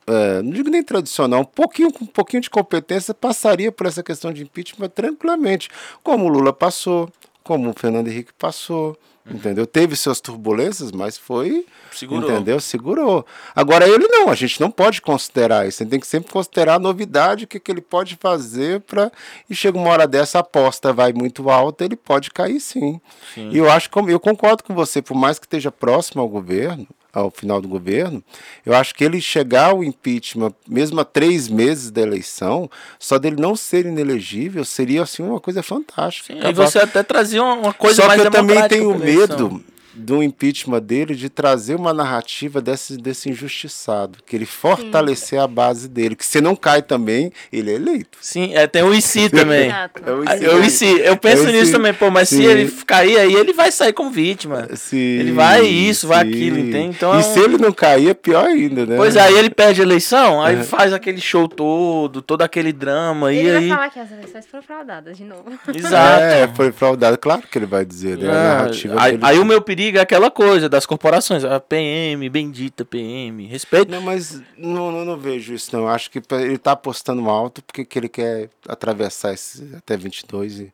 é, 0.06 0.42
não 0.42 0.50
digo 0.50 0.68
nem 0.68 0.82
tradicional, 0.82 1.42
um 1.42 1.44
pouquinho, 1.44 1.88
um 2.00 2.06
pouquinho 2.06 2.42
de 2.42 2.50
competência 2.50 3.14
passaria 3.14 3.70
por 3.70 3.86
essa 3.86 4.02
questão 4.02 4.32
de 4.32 4.42
impeachment 4.42 4.88
tranquilamente, 4.88 5.68
como 6.02 6.24
o 6.24 6.28
Lula 6.28 6.52
passou, 6.52 7.08
como 7.44 7.70
o 7.70 7.74
Fernando 7.74 8.08
Henrique 8.08 8.32
passou. 8.36 8.98
Entendeu? 9.30 9.66
Teve 9.66 9.96
suas 9.96 10.20
turbulências, 10.20 10.92
mas 10.92 11.16
foi. 11.16 11.64
Segurou. 11.90 12.30
Entendeu? 12.30 12.60
Segurou. 12.60 13.26
Agora 13.56 13.88
ele 13.88 14.06
não, 14.06 14.28
a 14.28 14.34
gente 14.34 14.60
não 14.60 14.70
pode 14.70 15.00
considerar 15.00 15.66
isso. 15.66 15.82
A 15.82 15.84
gente 15.84 15.92
tem 15.92 16.00
que 16.00 16.06
sempre 16.06 16.30
considerar 16.30 16.74
a 16.74 16.78
novidade, 16.78 17.44
o 17.44 17.46
que, 17.46 17.58
que 17.58 17.72
ele 17.72 17.80
pode 17.80 18.16
fazer 18.16 18.80
para. 18.80 19.10
E 19.48 19.54
chega 19.54 19.78
uma 19.78 19.88
hora 19.88 20.06
dessa, 20.06 20.38
a 20.38 20.40
aposta 20.42 20.92
vai 20.92 21.14
muito 21.14 21.48
alta, 21.48 21.86
ele 21.86 21.96
pode 21.96 22.30
cair 22.30 22.60
sim. 22.60 23.00
Sim. 23.34 23.48
E 23.50 23.56
eu 23.56 23.70
acho 23.70 23.88
que 23.88 23.98
eu 23.98 24.20
concordo 24.20 24.62
com 24.62 24.74
você, 24.74 25.00
por 25.00 25.14
mais 25.14 25.38
que 25.38 25.46
esteja 25.46 25.72
próximo 25.72 26.20
ao 26.20 26.28
governo, 26.28 26.86
ao 27.14 27.30
final 27.30 27.60
do 27.60 27.68
governo, 27.68 28.22
eu 28.66 28.74
acho 28.74 28.94
que 28.94 29.04
ele 29.04 29.20
chegar 29.20 29.70
ao 29.70 29.84
impeachment, 29.84 30.52
mesmo 30.68 31.00
a 31.00 31.04
três 31.04 31.48
meses 31.48 31.90
da 31.90 32.02
eleição, 32.02 32.68
só 32.98 33.18
dele 33.18 33.36
não 33.40 33.54
ser 33.54 33.86
inelegível, 33.86 34.64
seria 34.64 35.02
assim 35.02 35.22
uma 35.22 35.40
coisa 35.40 35.62
fantástica. 35.62 36.34
Sim, 36.34 36.46
e 36.46 36.52
você 36.52 36.78
até 36.78 37.02
trazia 37.02 37.42
uma 37.42 37.72
coisa 37.72 38.02
só 38.02 38.08
mais 38.08 38.20
que 38.20 38.26
eu 38.26 38.30
também 38.30 38.68
tenho 38.68 38.98
medo 38.98 39.64
do 39.94 40.22
impeachment 40.22 40.80
dele 40.82 41.14
de 41.14 41.28
trazer 41.28 41.74
uma 41.76 41.92
narrativa 41.94 42.60
desse, 42.60 42.96
desse 42.96 43.30
injustiçado, 43.30 44.18
que 44.26 44.34
ele 44.36 44.46
fortalecer 44.46 45.38
a 45.40 45.46
base 45.46 45.88
dele, 45.88 46.16
que 46.16 46.26
se 46.26 46.40
não 46.40 46.56
cai 46.56 46.82
também, 46.82 47.32
ele 47.52 47.70
é 47.70 47.74
eleito. 47.74 48.18
Sim, 48.20 48.54
é, 48.54 48.66
tem 48.66 48.82
o 48.82 48.94
IC 48.94 49.30
também. 49.30 49.66
Exato. 49.68 50.02
É 50.04 50.12
o 50.12 50.24
IC. 50.24 50.44
Eu, 50.44 50.64
IC, 50.64 50.84
eu 51.04 51.16
penso 51.16 51.48
É 51.48 51.52
nisso 51.52 51.72
também, 51.72 51.94
pô, 51.94 52.10
mas 52.10 52.28
se 52.28 52.36
Sim. 52.38 52.44
ele 52.44 52.70
cair 52.86 53.18
aí, 53.18 53.34
ele 53.34 53.52
vai 53.52 53.70
sair 53.70 53.92
como 53.92 54.10
vítima. 54.10 54.68
Sim, 54.74 54.96
Ele 54.96 55.32
vai 55.32 55.64
isso, 55.64 56.08
vai 56.08 56.24
sim. 56.24 56.30
aquilo, 56.30 56.58
entende? 56.58 56.96
Então 56.96 57.12
é 57.14 57.16
e 57.16 57.20
um- 57.20 57.22
se 57.22 57.38
ele 57.40 57.56
não 57.58 57.72
cair, 57.72 58.10
é 58.10 58.14
pior 58.14 58.46
ainda, 58.46 58.84
né? 58.86 58.96
Pois 58.96 59.14
é, 59.16 59.20
aí 59.20 59.36
ele 59.38 59.50
perde 59.50 59.80
a 59.80 59.84
eleição, 59.84 60.42
aí 60.42 60.56
É. 60.56 60.62
faz 60.62 60.92
aquele 60.92 61.20
show 61.20 61.46
todo, 61.48 62.20
todo 62.20 62.42
aquele 62.42 62.72
drama, 62.72 63.32
Ele 63.32 63.48
e 63.48 63.52
vai 63.52 63.62
aí. 63.62 63.68
falar 63.68 63.90
que 63.90 64.00
as 64.00 64.10
eleições 64.10 64.46
foram 64.46 64.62
fraudadas 64.64 65.16
de 65.16 65.24
novo. 65.24 65.44
Exato. 65.74 66.22
É, 66.24 66.48
foi 66.54 66.72
fraudado, 66.72 67.16
claro 67.18 67.42
que 67.42 67.56
ele 67.58 67.66
vai 67.66 67.84
dizer, 67.84 68.18
né? 68.18 68.28
A 68.28 68.32
Ah, 68.32 68.54
narrativa 68.58 68.94
aí, 68.98 69.18
aí 69.22 69.38
o 69.38 69.44
meu 69.44 69.60
perigo 69.60 69.83
é 69.94 70.00
aquela 70.00 70.30
coisa 70.30 70.68
das 70.68 70.86
corporações, 70.86 71.44
a 71.44 71.58
PM, 71.60 72.28
bendita 72.28 72.84
PM, 72.84 73.46
respeito. 73.46 73.90
Não, 73.90 74.00
mas 74.00 74.40
não, 74.56 74.92
não, 74.92 75.04
não 75.04 75.16
vejo 75.16 75.54
isso, 75.54 75.74
não. 75.76 75.88
Acho 75.88 76.10
que 76.10 76.20
ele 76.32 76.54
está 76.54 76.72
apostando 76.72 77.28
alto 77.28 77.62
porque 77.62 77.84
que 77.84 77.98
ele 77.98 78.08
quer 78.08 78.50
atravessar 78.68 79.32
esse, 79.32 79.74
até 79.76 79.96
22 79.96 80.60
e 80.60 80.72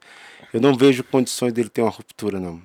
eu 0.52 0.60
não 0.60 0.74
vejo 0.74 1.04
condições 1.04 1.52
dele 1.52 1.68
ter 1.68 1.82
uma 1.82 1.90
ruptura, 1.90 2.40
não. 2.40 2.60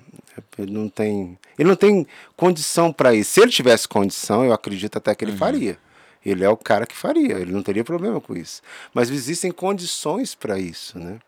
Ele 0.58 0.72
não 0.72 0.88
tem, 0.88 1.38
ele 1.58 1.68
não 1.68 1.76
tem 1.76 2.06
condição 2.36 2.92
para 2.92 3.14
isso. 3.14 3.32
Se 3.32 3.40
ele 3.40 3.50
tivesse 3.50 3.88
condição, 3.88 4.44
eu 4.44 4.52
acredito 4.52 4.98
até 4.98 5.14
que 5.14 5.24
ele 5.24 5.36
faria. 5.36 5.78
Ele 6.24 6.44
é 6.44 6.48
o 6.48 6.56
cara 6.56 6.86
que 6.86 6.96
faria, 6.96 7.38
ele 7.38 7.52
não 7.52 7.62
teria 7.62 7.84
problema 7.84 8.20
com 8.20 8.36
isso. 8.36 8.60
Mas 8.92 9.10
existem 9.10 9.52
condições 9.52 10.34
para 10.34 10.58
isso, 10.58 10.98
né? 10.98 11.18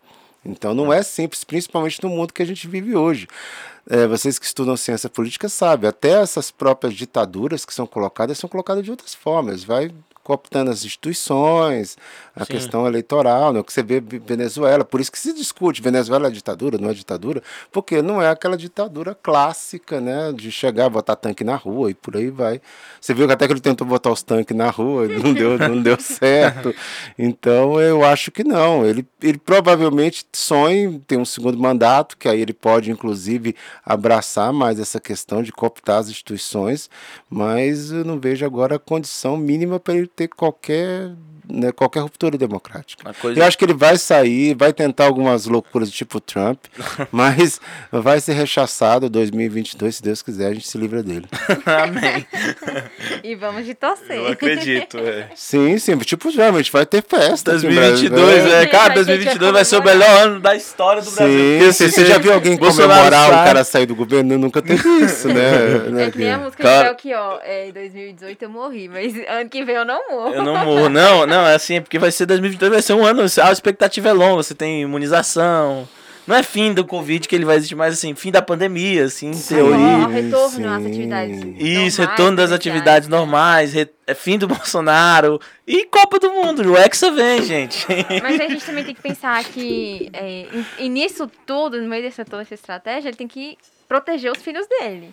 Então 0.43 0.73
não 0.73 0.91
é 0.91 1.03
simples, 1.03 1.43
principalmente 1.43 2.01
no 2.03 2.09
mundo 2.09 2.33
que 2.33 2.41
a 2.41 2.45
gente 2.45 2.67
vive 2.67 2.95
hoje. 2.95 3.27
É, 3.89 4.07
vocês 4.07 4.37
que 4.37 4.45
estudam 4.45 4.77
ciência 4.77 5.09
política 5.09 5.49
sabem, 5.49 5.89
até 5.89 6.21
essas 6.21 6.51
próprias 6.51 6.93
ditaduras 6.93 7.65
que 7.65 7.73
são 7.73 7.87
colocadas 7.87 8.37
são 8.37 8.49
colocadas 8.49 8.83
de 8.83 8.91
outras 8.91 9.15
formas. 9.15 9.63
Vai 9.63 9.91
cooptando 10.29 10.69
as 10.69 10.85
instituições, 10.85 11.97
a 12.35 12.45
Sim. 12.45 12.53
questão 12.53 12.85
eleitoral, 12.85 13.51
né? 13.51 13.61
o 13.61 13.63
que 13.63 13.73
você 13.73 13.81
vê 13.81 13.99
Venezuela, 13.99 14.85
por 14.85 15.01
isso 15.01 15.11
que 15.11 15.17
se 15.17 15.33
discute, 15.33 15.81
Venezuela 15.81 16.27
é 16.27 16.29
ditadura, 16.29 16.77
não 16.77 16.91
é 16.91 16.93
ditadura, 16.93 17.41
porque 17.71 17.99
não 17.99 18.21
é 18.21 18.29
aquela 18.29 18.55
ditadura 18.55 19.17
clássica, 19.23 19.99
né, 19.99 20.31
de 20.31 20.51
chegar, 20.51 20.87
botar 20.87 21.15
tanque 21.15 21.43
na 21.43 21.55
rua 21.55 21.89
e 21.89 21.95
por 21.95 22.15
aí 22.15 22.29
vai. 22.29 22.61
Você 23.01 23.11
viu 23.11 23.25
que 23.25 23.33
até 23.33 23.47
que 23.47 23.53
ele 23.53 23.59
tentou 23.59 23.87
botar 23.87 24.11
os 24.11 24.21
tanques 24.21 24.55
na 24.55 24.69
rua 24.69 25.07
e 25.07 25.17
não 25.17 25.33
deu, 25.33 25.57
não 25.57 25.81
deu 25.81 25.97
certo. 25.99 26.75
Então 27.17 27.81
eu 27.81 28.05
acho 28.05 28.29
que 28.29 28.43
não, 28.43 28.85
ele, 28.85 29.07
ele 29.23 29.39
provavelmente 29.39 30.27
sonha 30.31 30.83
em 30.83 30.99
ter 30.99 31.17
um 31.17 31.25
segundo 31.25 31.57
mandato, 31.57 32.15
que 32.15 32.29
aí 32.29 32.39
ele 32.39 32.53
pode 32.53 32.91
inclusive 32.91 33.55
abraçar 33.83 34.53
mais 34.53 34.79
essa 34.79 34.99
questão 34.99 35.41
de 35.41 35.51
cooptar 35.51 35.97
as 35.97 36.09
instituições, 36.09 36.87
mas 37.27 37.91
eu 37.91 38.05
não 38.05 38.19
vejo 38.19 38.45
agora 38.45 38.75
a 38.75 38.79
condição 38.79 39.35
mínima 39.35 39.79
para 39.79 39.95
ele 39.95 40.07
ter 40.19 40.27
qualquer 40.27 41.15
né, 41.49 41.71
qualquer 41.71 42.01
ruptura 42.01 42.37
democrática. 42.37 43.13
Coisa- 43.13 43.39
Eu 43.39 43.45
acho 43.45 43.57
que 43.57 43.65
ele 43.65 43.73
vai 43.73 43.97
sair, 43.97 44.53
vai 44.55 44.71
tentar 44.73 45.05
algumas 45.05 45.45
loucuras 45.45 45.89
tipo 45.91 46.19
Trump, 46.19 46.59
mas 47.11 47.59
vai 47.91 48.19
ser 48.19 48.33
rechaçado 48.33 49.09
2022, 49.09 49.95
se 49.95 50.03
Deus 50.03 50.21
quiser, 50.21 50.47
a 50.47 50.53
gente 50.53 50.67
se 50.67 50.77
livra 50.77 51.01
dele. 51.03 51.25
Amém. 51.65 52.25
E 53.23 53.35
vamos 53.35 53.65
de 53.65 53.73
torcer. 53.73 54.17
Eu 54.17 54.27
acredito, 54.27 54.97
é. 54.97 55.29
Sim, 55.35 55.77
sim, 55.77 55.97
tipo 55.99 56.29
a 56.29 56.51
gente 56.57 56.71
vai 56.71 56.85
ter 56.85 57.03
festa. 57.03 57.55
aqui 57.55 57.67
no 57.67 57.73
2022, 57.75 58.13
Brasil. 58.43 58.51
é. 58.53 58.57
Vai 58.59 58.67
Cara, 58.67 58.93
ter 58.93 58.99
que 58.99 59.05
2022 59.05 59.51
vai 59.51 59.65
ser 59.65 59.77
o 59.77 59.83
melhor 59.83 60.09
ano 60.21 60.39
da 60.39 60.55
história 60.55 61.01
do 61.01 61.11
Brasil. 61.11 61.37
Sim, 61.39 61.57
Porque, 61.57 61.73
sim, 61.73 61.83
assim, 61.85 61.93
você 61.95 62.05
já 62.05 62.17
viu 62.17 62.33
alguém 62.33 62.57
Bolsonaro 62.57 62.93
comemorar 62.93 63.27
o 63.29 63.31
cara 63.45 63.63
sair 63.63 63.85
do 63.85 63.95
governo? 63.95 64.37
Nunca 64.37 64.61
teve 64.61 64.87
isso, 65.03 65.27
né? 65.27 65.51
né, 65.89 66.05
É 66.07 66.11
que 66.11 66.17
nem 66.19 66.31
a 66.31 66.37
música 66.37 66.63
de 66.63 66.83
Belchior. 66.83 67.39
É, 67.43 67.67
em 67.69 67.71
2018 67.73 68.41
eu 68.43 68.49
morri, 68.49 68.87
mas 68.87 69.13
ano 69.27 69.49
que 69.49 69.63
vem 69.63 69.75
eu 69.75 69.85
não 69.85 70.07
morro. 70.09 70.33
Eu 70.33 70.43
não 70.43 70.65
morro. 70.65 70.89
Não, 70.89 71.25
não, 71.25 71.38
é 71.47 71.55
assim, 71.55 71.75
é 71.75 71.81
porque 71.81 71.99
vai 71.99 72.11
ser 72.11 72.25
2022, 72.25 72.71
vai 72.71 72.81
ser 72.81 72.93
um 72.93 73.05
ano, 73.05 73.21
a 73.21 73.51
expectativa 73.51 74.09
é 74.09 74.13
longa, 74.13 74.43
você 74.43 74.53
tem 74.55 74.81
imunização. 74.81 75.87
Não 76.27 76.35
é 76.35 76.43
fim 76.43 76.75
do 76.75 76.85
Covid 76.85 77.27
que 77.27 77.35
ele 77.35 77.43
vai 77.43 77.57
existir, 77.57 77.73
mas 77.73 77.95
assim, 77.95 78.13
fim 78.13 78.29
da 78.31 78.39
pandemia, 78.39 79.05
assim, 79.05 79.29
em 79.29 79.33
Sim, 79.33 79.55
teoria. 79.55 80.07
Retorno 80.07 80.49
sim. 80.49 80.65
às 80.67 80.85
atividades. 80.85 81.37
Isso, 81.57 81.57
normais, 81.57 81.97
retorno 81.97 82.37
das 82.37 82.51
atividades 82.51 83.07
normais, 83.07 83.73
re- 83.73 83.89
é 84.05 84.13
fim 84.13 84.37
do 84.37 84.45
Bolsonaro 84.47 85.41
e 85.65 85.85
Copa 85.85 86.19
do 86.19 86.29
Mundo. 86.29 86.61
O 86.71 86.77
Hexa 86.77 87.09
vem, 87.09 87.41
gente. 87.41 87.83
Mas 88.21 88.39
a 88.39 88.47
gente 88.47 88.63
também 88.63 88.83
tem 88.83 88.93
que 88.93 89.01
pensar 89.01 89.43
que, 89.43 90.11
é, 90.13 90.45
e, 90.79 90.85
e 90.85 90.89
nisso 90.89 91.27
tudo, 91.47 91.81
no 91.81 91.89
meio 91.89 92.03
dessa 92.03 92.23
toda 92.23 92.43
essa 92.43 92.53
estratégia, 92.53 93.09
ele 93.09 93.17
tem 93.17 93.27
que 93.27 93.57
proteger 93.89 94.31
os 94.31 94.41
filhos 94.43 94.67
dele, 94.67 95.11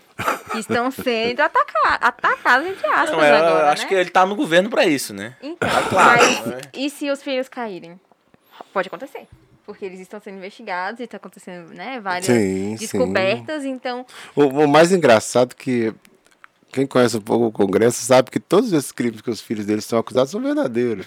que 0.52 0.58
estão 0.58 0.90
sendo 0.90 1.40
ataca 1.40 1.94
atacados, 1.94 2.68
entre 2.68 2.86
aspas, 2.86 3.10
Não, 3.10 3.24
é, 3.24 3.30
eu 3.30 3.34
agora, 3.36 3.70
acho 3.70 3.82
né? 3.84 3.88
que 3.88 3.94
ele 3.94 4.10
tá 4.10 4.26
no 4.26 4.36
governo 4.36 4.68
pra 4.68 4.84
isso, 4.84 5.14
né? 5.14 5.34
Então, 5.42 5.68
claro, 5.88 6.20
mas 6.22 6.46
né? 6.46 6.60
e 6.74 6.90
se 6.90 7.10
os 7.10 7.22
filhos 7.22 7.48
caírem? 7.48 7.98
Pode 8.74 8.88
acontecer. 8.88 9.26
Porque 9.64 9.84
eles 9.84 9.98
estão 9.98 10.20
sendo 10.20 10.36
investigados 10.36 11.00
e 11.00 11.04
está 11.04 11.16
acontecendo, 11.16 11.72
né, 11.72 11.98
várias 12.00 12.26
Sim, 12.26 12.76
sim. 12.76 12.76
descobertas, 12.76 13.64
então... 13.64 14.04
O, 14.36 14.42
o 14.44 14.68
mais 14.68 14.92
engraçado 14.92 15.56
que 15.56 15.92
quem 16.72 16.86
conhece 16.86 17.16
um 17.16 17.20
pouco 17.20 17.46
o 17.46 17.52
Congresso 17.52 18.02
sabe 18.02 18.30
que 18.30 18.38
todos 18.38 18.72
esses 18.72 18.92
crimes 18.92 19.20
que 19.20 19.30
os 19.30 19.40
filhos 19.40 19.64
deles 19.64 19.84
são 19.84 19.98
acusados 19.98 20.30
são 20.30 20.40
verdadeiros. 20.40 21.06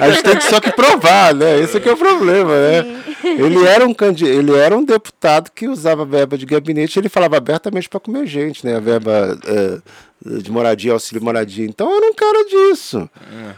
A 0.00 0.10
gente 0.10 0.22
tem 0.22 0.36
que 0.36 0.44
só 0.44 0.60
que 0.60 0.70
provar, 0.72 1.34
né? 1.34 1.58
Esse 1.58 1.80
que 1.80 1.88
é 1.88 1.92
o 1.92 1.96
problema, 1.96 2.50
né? 2.50 3.02
Ele 3.24 3.66
era 3.66 3.86
um 3.86 3.94
ele 4.20 4.54
era 4.54 4.76
um 4.76 4.84
deputado 4.84 5.50
que 5.50 5.66
usava 5.66 6.04
verba 6.04 6.38
de 6.38 6.46
gabinete, 6.46 6.98
ele 6.98 7.08
falava 7.08 7.36
abertamente 7.36 7.88
para 7.88 7.98
comer 7.98 8.26
gente, 8.26 8.64
né? 8.64 8.76
A 8.76 8.80
verba 8.80 9.38
é, 9.44 9.78
de 10.24 10.50
moradia, 10.50 10.92
auxílio 10.92 11.22
moradia. 11.22 11.64
Então 11.64 11.94
era 11.96 12.06
um 12.06 12.14
cara 12.14 12.44
disso. 12.44 13.08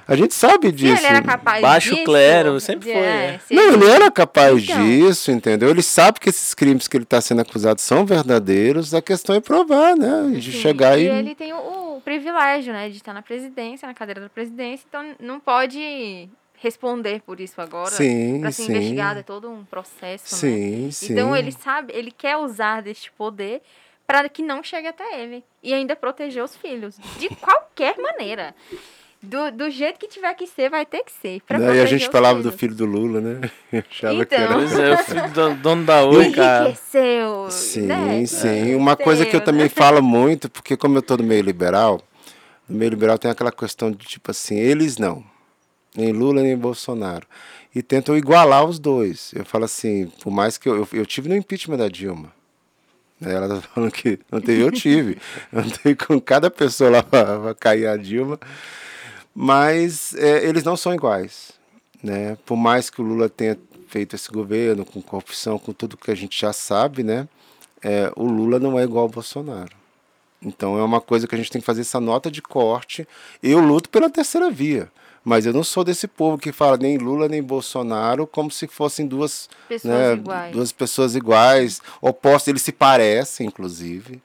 A 0.07 0.15
gente 0.15 0.35
sabe 0.35 0.67
Se 0.69 0.73
disso. 0.73 0.97
ele 0.99 1.07
era 1.07 1.23
capaz 1.23 1.63
Baixo 1.63 1.91
disso, 1.91 2.05
clero, 2.05 2.61
sempre 2.61 2.89
de- 2.89 2.93
foi, 2.93 3.03
é, 3.03 3.35
é. 3.35 3.39
se 3.39 3.55
Não, 3.55 3.73
ele 3.73 3.87
era 3.89 4.11
capaz 4.11 4.63
Então. 4.63 4.85
disso, 4.85 5.31
entendeu? 5.31 5.71
Ele 5.71 5.83
sabe 5.83 6.21
que 6.21 6.29
esses 6.29 6.53
crimes 6.55 6.87
que 6.87 6.97
ele 6.97 7.05
está 7.05 7.21
sendo 7.21 7.41
acusado 7.41 7.81
são 7.81 8.05
verdadeiros. 8.05 8.93
A 8.95 9.01
questão 9.01 9.35
é 9.35 9.41
provar, 9.41 9.97
né? 9.97 10.31
De 10.39 10.53
Sim, 10.53 10.59
chegar 10.59 10.99
e 10.99 11.05
e. 11.05 11.09
ele 11.09 11.35
tem 11.35 11.53
o, 11.53 11.97
o 11.97 12.01
privilégio, 12.03 12.73
né, 12.73 12.89
de 12.89 12.97
estar 12.97 13.13
na 13.15 13.23
presidência, 13.23 13.87
na 13.89 13.95
cadeira 13.95 14.21
da 14.21 14.29
presidência, 14.29 14.85
então 14.89 15.05
não 15.21 15.39
pode 15.41 16.29
responder 16.59 17.23
por 17.25 17.41
isso 17.41 17.59
agora. 17.61 17.91
Sim, 17.91 18.41
Para 18.41 18.53
ser 18.53 18.65
sim. 18.65 18.73
investigado 18.73 19.21
é 19.21 19.23
todo 19.23 19.49
um 19.51 19.65
processo, 19.65 20.35
né? 20.35 20.41
Sim, 20.53 20.91
sim. 20.91 21.13
Então 21.13 21.35
ele 21.35 21.53
sabe, 21.53 21.93
ele 21.97 22.11
quer 22.11 22.37
usar 22.37 22.83
deste 22.83 23.11
poder 23.13 23.63
para 24.11 24.29
que 24.29 24.43
não 24.43 24.61
chegue 24.61 24.89
até 24.89 25.21
ele 25.23 25.45
e 25.63 25.73
ainda 25.73 25.95
proteger 25.95 26.43
os 26.43 26.57
filhos 26.57 26.97
de 27.17 27.29
qualquer 27.37 27.97
maneira. 27.97 28.53
Do, 29.23 29.53
do 29.53 29.71
jeito 29.71 30.01
que 30.01 30.09
tiver 30.09 30.35
que 30.35 30.49
ser, 30.49 30.69
vai 30.69 30.85
ter 30.85 31.05
que 31.05 31.13
ser. 31.13 31.41
pra 31.47 31.61
Né, 31.61 31.77
E 31.77 31.81
a 31.81 31.87
gente 31.87 32.09
falava 32.09 32.43
do 32.43 32.51
filhos. 32.51 32.59
filho 32.61 32.75
do 32.75 32.87
Lula, 32.87 33.21
né? 33.21 33.51
Eu 33.73 33.85
achava 33.89 34.27
que 34.27 34.35
Então. 34.35 34.45
era. 34.47 34.55
Pois 34.55 34.79
é, 34.79 34.95
o 34.95 34.99
filho 34.99 35.31
do 35.31 35.55
dono 35.63 35.85
da 35.85 36.05
Oi, 36.07 36.33
cara. 36.33 36.65
Enriqueceu. 36.71 37.51
Sim, 37.51 37.83
né? 37.83 38.27
sim. 38.27 38.75
Uma 38.75 38.97
coisa 38.97 39.25
que 39.25 39.37
eu 39.37 39.41
também 39.45 39.65
né? 39.65 39.69
falo 39.77 40.03
muito, 40.03 40.51
porque 40.51 40.77
como 40.77 40.99
eu 40.99 41.03
tô 41.03 41.17
no 41.17 41.23
meio 41.23 41.43
liberal, 41.43 42.01
no 42.69 42.77
meio 42.77 42.91
liberal 42.91 43.17
tem 43.17 43.31
aquela 43.31 43.53
questão 43.53 43.93
de 43.93 44.05
tipo 44.05 44.29
assim, 44.33 44.57
eles 44.59 44.97
não. 44.99 45.23
Nem 45.95 46.11
Lula, 46.13 46.43
nem 46.43 46.57
Bolsonaro. 46.57 47.29
E 47.73 47.81
tentam 47.81 48.17
igualar 48.17 48.65
os 48.65 48.81
dois. 48.81 49.31
Eu 49.37 49.45
falo 49.45 49.67
assim, 49.67 50.11
por 50.21 50.33
mais 50.33 50.59
que 50.59 50.69
eu, 50.69 50.79
eu, 50.79 50.89
eu 50.95 51.07
tive 51.07 51.29
no 51.29 51.37
impeachment 51.37 51.77
da 51.77 51.87
Dilma. 51.89 52.40
Ela 53.21 53.49
tá 53.49 53.61
falando 53.61 53.93
que 53.93 54.19
não 54.31 54.41
teve, 54.41 54.63
eu 54.63 54.71
tive. 54.71 55.19
Eu 55.53 55.61
andei 55.61 55.95
com 55.95 56.21
cada 56.21 56.51
pessoa 56.51 56.91
lá 56.91 57.03
para 57.03 57.55
cair 57.55 57.87
a 57.87 57.97
Dilma. 57.97 58.39
Mas 59.35 60.15
é, 60.15 60.47
eles 60.47 60.65
não 60.65 60.77
são 60.77 60.95
iguais. 60.95 61.53
Né? 62.03 62.37
Por 62.47 62.57
mais 62.57 62.89
que 62.89 63.01
o 63.01 63.05
Lula 63.05 63.29
tenha 63.29 63.59
feito 63.89 64.17
esse 64.17 64.31
governo 64.31 64.85
com 64.85 65.03
corrupção, 65.03 65.59
com 65.59 65.73
tudo 65.73 65.97
que 65.97 66.11
a 66.11 66.15
gente 66.15 66.41
já 66.41 66.53
sabe, 66.53 67.03
né? 67.03 67.29
É, 67.83 68.11
o 68.17 68.25
Lula 68.25 68.59
não 68.59 68.79
é 68.79 68.85
igual 68.85 69.05
ao 69.05 69.09
Bolsonaro. 69.09 69.77
Então 70.43 70.79
é 70.79 70.83
uma 70.83 71.01
coisa 71.01 71.27
que 71.27 71.35
a 71.35 71.39
gente 71.39 71.51
tem 71.51 71.61
que 71.61 71.67
fazer 71.67 71.83
essa 71.83 72.01
nota 72.01 72.31
de 72.31 72.41
corte. 72.41 73.07
Eu 73.43 73.61
luto 73.61 73.91
pela 73.91 74.09
terceira 74.09 74.51
via. 74.51 74.91
Mas 75.25 75.45
eu 75.45 75.53
não 75.53 75.63
sou 75.63 75.85
desse 75.85 76.09
povo 76.09 76.39
que 76.39 76.51
fala 76.53 76.77
nem 76.77 76.97
Lula 76.97 77.29
nem 77.29 77.43
Bolsonaro 77.43 78.27
como 78.27 78.51
se 78.51 78.67
fossem 78.67 79.07
duas 79.07 79.49
Pessoas 79.69 79.95
né, 79.95 80.13
iguais. 80.15 80.53
duas 80.53 80.73
pessoas 80.73 81.15
iguais, 81.15 81.83
opostos, 82.01 82.49
eles 82.49 82.63
se 82.63 82.73
parecem, 82.73 83.47
inclusive. 83.47 84.21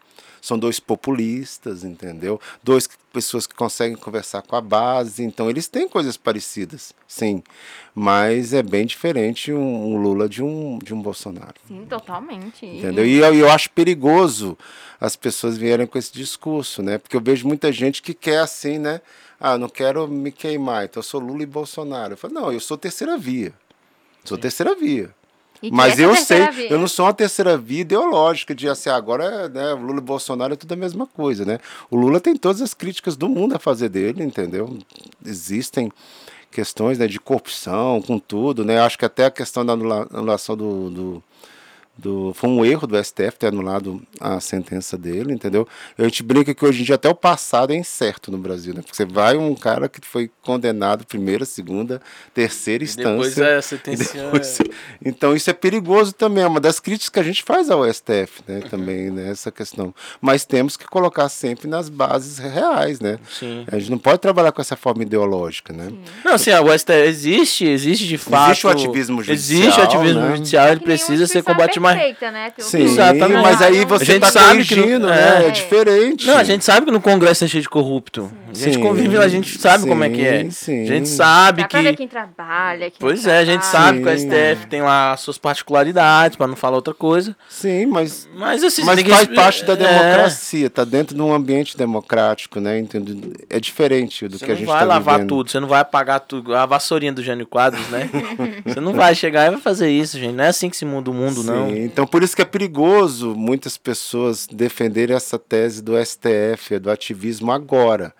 São 0.45 0.59
dois 0.59 0.79
populistas, 0.79 1.83
entendeu? 1.83 2.39
Dois 2.63 2.85
que- 2.85 2.93
pessoas 3.11 3.47
que 3.47 3.55
conseguem 3.55 3.97
conversar 3.97 4.43
com 4.43 4.55
a 4.55 4.61
base, 4.61 5.23
então 5.23 5.49
eles 5.49 5.67
têm 5.67 5.89
coisas 5.89 6.17
parecidas, 6.17 6.93
sim. 7.07 7.41
Mas 7.95 8.53
é 8.53 8.61
bem 8.61 8.85
diferente 8.85 9.51
um, 9.51 9.93
um 9.93 9.97
Lula 9.97 10.29
de 10.29 10.43
um, 10.43 10.77
de 10.77 10.93
um 10.93 11.01
Bolsonaro. 11.01 11.55
Sim, 11.67 11.83
totalmente. 11.89 12.63
E- 12.63 12.77
Entendeu? 12.77 13.03
E 13.07 13.17
eu, 13.17 13.33
eu 13.33 13.49
acho 13.49 13.71
perigoso 13.71 14.55
as 15.01 15.15
pessoas 15.15 15.57
vierem 15.57 15.87
com 15.87 15.97
esse 15.97 16.13
discurso, 16.13 16.83
né? 16.83 16.99
Porque 16.99 17.15
eu 17.17 17.21
vejo 17.21 17.47
muita 17.47 17.71
gente 17.71 18.03
que 18.03 18.13
quer 18.13 18.37
assim, 18.37 18.77
né? 18.77 19.01
Ah, 19.39 19.57
não 19.57 19.67
quero 19.67 20.07
me 20.07 20.31
queimar, 20.31 20.85
então 20.85 20.99
eu 20.99 21.03
sou 21.03 21.19
Lula 21.19 21.41
e 21.41 21.47
Bolsonaro. 21.47 22.13
Eu 22.13 22.17
falo, 22.17 22.35
não, 22.35 22.51
eu 22.53 22.59
sou 22.59 22.77
terceira 22.77 23.17
via. 23.17 23.51
Sou 24.23 24.37
terceira 24.37 24.75
via. 24.75 25.09
Mas 25.71 25.93
eu 25.99 26.09
sei, 26.25 26.37
via- 26.51 26.69
eu 26.71 26.79
não 26.79 26.87
sou 26.87 27.05
uma 27.05 27.13
terceira 27.13 27.57
via 27.57 27.81
ideológica 27.81 28.53
de 28.53 28.67
assim, 28.69 28.89
agora 28.89 29.47
né, 29.49 29.73
Lula 29.73 29.97
e 29.97 30.01
Bolsonaro 30.01 30.53
é 30.53 30.55
tudo 30.55 30.73
a 30.73 30.77
mesma 30.77 31.05
coisa, 31.07 31.43
né? 31.45 31.59
O 31.89 31.95
Lula 31.95 32.19
tem 32.19 32.35
todas 32.35 32.61
as 32.61 32.73
críticas 32.73 33.15
do 33.15 33.27
mundo 33.29 33.55
a 33.55 33.59
fazer 33.59 33.89
dele, 33.89 34.23
entendeu? 34.23 34.77
Existem 35.25 35.91
questões 36.51 36.97
né, 36.97 37.07
de 37.07 37.19
corrupção, 37.19 38.01
com 38.01 38.17
tudo, 38.19 38.63
né? 38.63 38.79
Acho 38.79 38.97
que 38.97 39.05
até 39.05 39.25
a 39.25 39.31
questão 39.31 39.65
da 39.65 39.73
anula- 39.73 40.07
anulação 40.13 40.55
do, 40.55 40.89
do, 40.89 41.23
do- 41.97 42.33
Foi 42.35 42.49
um 42.49 42.65
erro 42.65 42.85
do 42.85 42.97
STF 42.97 43.37
ter 43.39 43.47
anulado 43.47 44.01
a 44.19 44.39
sentença 44.39 44.97
dele, 44.97 45.33
entendeu? 45.33 45.67
A 45.97 46.03
gente 46.03 46.21
brinca 46.23 46.53
que 46.53 46.65
hoje 46.65 46.81
em 46.81 46.85
dia 46.85 46.95
até 46.95 47.07
o 47.09 47.15
passado 47.15 47.71
é 47.71 47.75
incerto 47.75 48.31
no 48.31 48.37
Brasil, 48.37 48.73
né? 48.73 48.81
Porque 48.81 48.95
você 48.95 49.05
vai 49.05 49.37
um 49.37 49.55
cara 49.55 49.87
que 49.87 49.99
foi 50.05 50.29
condenado 50.41 51.05
primeira, 51.05 51.45
segunda, 51.45 52.01
terceira 52.33 52.83
instância. 52.83 53.11
Depois 53.11 53.37
é 53.37 53.57
E 53.57 53.61
sentenciar. 53.61 54.25
depois- 54.25 54.57
Então 55.03 55.35
isso 55.35 55.49
é 55.49 55.53
perigoso 55.53 56.11
também, 56.13 56.43
é 56.43 56.47
uma 56.47 56.59
das 56.59 56.79
críticas 56.79 57.09
que 57.09 57.19
a 57.19 57.23
gente 57.23 57.43
faz 57.43 57.69
ao 57.69 57.85
STF, 57.85 58.41
né, 58.47 58.61
também, 58.69 59.09
né, 59.09 59.29
essa 59.29 59.51
questão. 59.51 59.93
Mas 60.19 60.45
temos 60.45 60.75
que 60.77 60.85
colocar 60.85 61.29
sempre 61.29 61.67
nas 61.67 61.89
bases 61.89 62.37
reais, 62.37 62.99
né? 62.99 63.17
Sim. 63.29 63.63
A 63.71 63.77
gente 63.79 63.89
não 63.91 63.97
pode 63.97 64.19
trabalhar 64.19 64.51
com 64.51 64.61
essa 64.61 64.75
forma 64.75 65.03
ideológica, 65.03 65.71
né? 65.73 65.89
Não, 66.23 66.33
assim, 66.33 66.51
o 66.51 66.71
STF 66.77 67.07
existe, 67.07 67.65
existe 67.65 68.07
de 68.07 68.17
fato. 68.17 68.51
Existe 68.51 68.67
o 68.67 68.69
ativismo 68.69 69.21
Existe 69.21 69.61
o 69.61 69.71
judicial, 69.71 69.85
ativismo 69.87 70.21
né? 70.21 70.35
judicial, 70.35 70.67
ele 70.69 70.79
precisa 70.81 71.27
ser 71.27 71.43
combatido, 71.43 71.84
mas- 71.85 72.01
feita, 72.01 72.31
né? 72.31 72.51
Tem 72.55 72.65
Sim, 72.65 72.83
Exatamente. 72.83 73.41
mas 73.41 73.61
aí 73.61 73.79
Não- 73.81 73.87
você 73.87 74.03
A 74.03 74.05
gente 74.07 74.19
tá 74.21 74.27
sabe 74.31 74.63
que 74.65 74.75
não- 74.75 74.83
corrigindo, 74.83 75.07
né? 75.07 75.43
É 75.43 75.47
É. 75.47 75.51
diferente. 75.51 76.27
Não, 76.27 76.37
a 76.37 76.43
gente 76.43 76.63
sabe 76.65 76.85
que 76.85 76.91
no 76.91 77.01
Congresso 77.01 77.45
é 77.45 77.47
cheio 77.47 77.61
de 77.63 77.69
corrupto. 77.69 78.31
A 78.49 78.53
gente 78.57 78.75
Sim, 78.75 78.81
convive 78.81 79.17
lá, 79.17 79.25
a 79.25 79.29
gente 79.29 79.57
sabe 79.59 79.87
como 79.87 80.03
é 80.03 80.09
que 80.09 80.21
é. 80.25 80.43
sim, 80.45 80.51
sim. 80.51 80.83
A 80.83 80.85
gente 80.87 81.09
sabe 81.09 81.61
Dá 81.63 81.67
pra 81.67 81.81
ver 81.81 81.89
que. 81.91 81.97
quem 81.97 82.07
trabalha, 82.07 82.89
quem 82.89 82.99
Pois 82.99 83.25
não 83.25 83.31
é, 83.33 83.39
a 83.39 83.45
gente 83.45 83.61
trabalha. 83.61 83.85
sabe 83.85 84.01
que 84.01 84.07
o 84.09 84.17
Sim. 84.17 84.29
STF 84.29 84.67
tem 84.67 84.81
lá 84.81 85.11
as 85.13 85.19
suas 85.19 85.37
particularidades, 85.37 86.37
pra 86.37 86.47
não 86.47 86.55
falar 86.55 86.75
outra 86.77 86.93
coisa. 86.93 87.35
Sim, 87.49 87.85
mas 87.87 88.27
Mas 88.33 88.63
assim, 88.63 88.83
Mas 88.83 89.01
que- 89.01 89.09
faz 89.09 89.27
parte 89.27 89.63
da 89.65 89.73
é, 89.73 89.75
democracia, 89.75 90.69
tá 90.69 90.83
dentro 90.83 91.15
de 91.15 91.21
um 91.21 91.33
ambiente 91.33 91.77
democrático, 91.77 92.59
né? 92.59 92.79
Entende? 92.79 93.33
É 93.49 93.59
diferente 93.59 94.27
do 94.27 94.37
Você 94.37 94.45
que 94.45 94.51
a 94.51 94.53
não 94.53 94.59
gente 94.59 94.67
vai 94.67 94.79
tá 94.79 94.85
lavar 94.85 95.15
vivendo. 95.15 95.29
tudo, 95.29 95.51
você 95.51 95.59
não 95.59 95.67
vai 95.67 95.81
apagar 95.81 96.19
tudo. 96.21 96.55
A 96.55 96.65
vassourinha 96.65 97.11
do 97.13 97.23
Jânio 97.23 97.45
Quadros, 97.45 97.87
né? 97.89 98.09
você 98.65 98.79
não 98.79 98.93
vai 98.93 99.15
chegar 99.15 99.47
e 99.47 99.51
vai 99.51 99.59
fazer 99.61 99.89
isso, 99.89 100.17
gente. 100.19 100.33
Não 100.33 100.43
é 100.43 100.47
assim 100.47 100.69
que 100.69 100.77
se 100.77 100.85
muda 100.85 101.09
o 101.09 101.13
mundo, 101.13 101.43
não. 101.43 101.69
Então 101.83 102.05
por 102.07 102.23
isso 102.23 102.35
que 102.35 102.41
é 102.41 102.45
perigoso 102.45 103.35
muitas 103.35 103.77
pessoas 103.77 104.47
defenderem 104.47 105.15
essa 105.15 105.37
tese 105.37 105.81
do 105.81 105.93
STF, 106.03 106.79
do 106.79 106.91
ativismo 106.91 107.51
agora. 107.51 108.13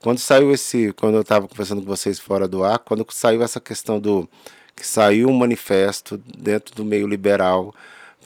Quando 0.00 0.18
saiu 0.18 0.52
esse, 0.52 0.92
quando 0.92 1.16
eu 1.16 1.22
estava 1.22 1.48
conversando 1.48 1.82
com 1.82 1.88
vocês 1.88 2.18
fora 2.18 2.46
do 2.46 2.62
ar, 2.62 2.78
quando 2.78 3.04
saiu 3.10 3.42
essa 3.42 3.60
questão 3.60 3.98
do 3.98 4.28
que 4.76 4.86
saiu 4.86 5.28
um 5.28 5.36
manifesto 5.36 6.16
dentro 6.38 6.74
do 6.74 6.84
meio 6.84 7.06
liberal 7.06 7.74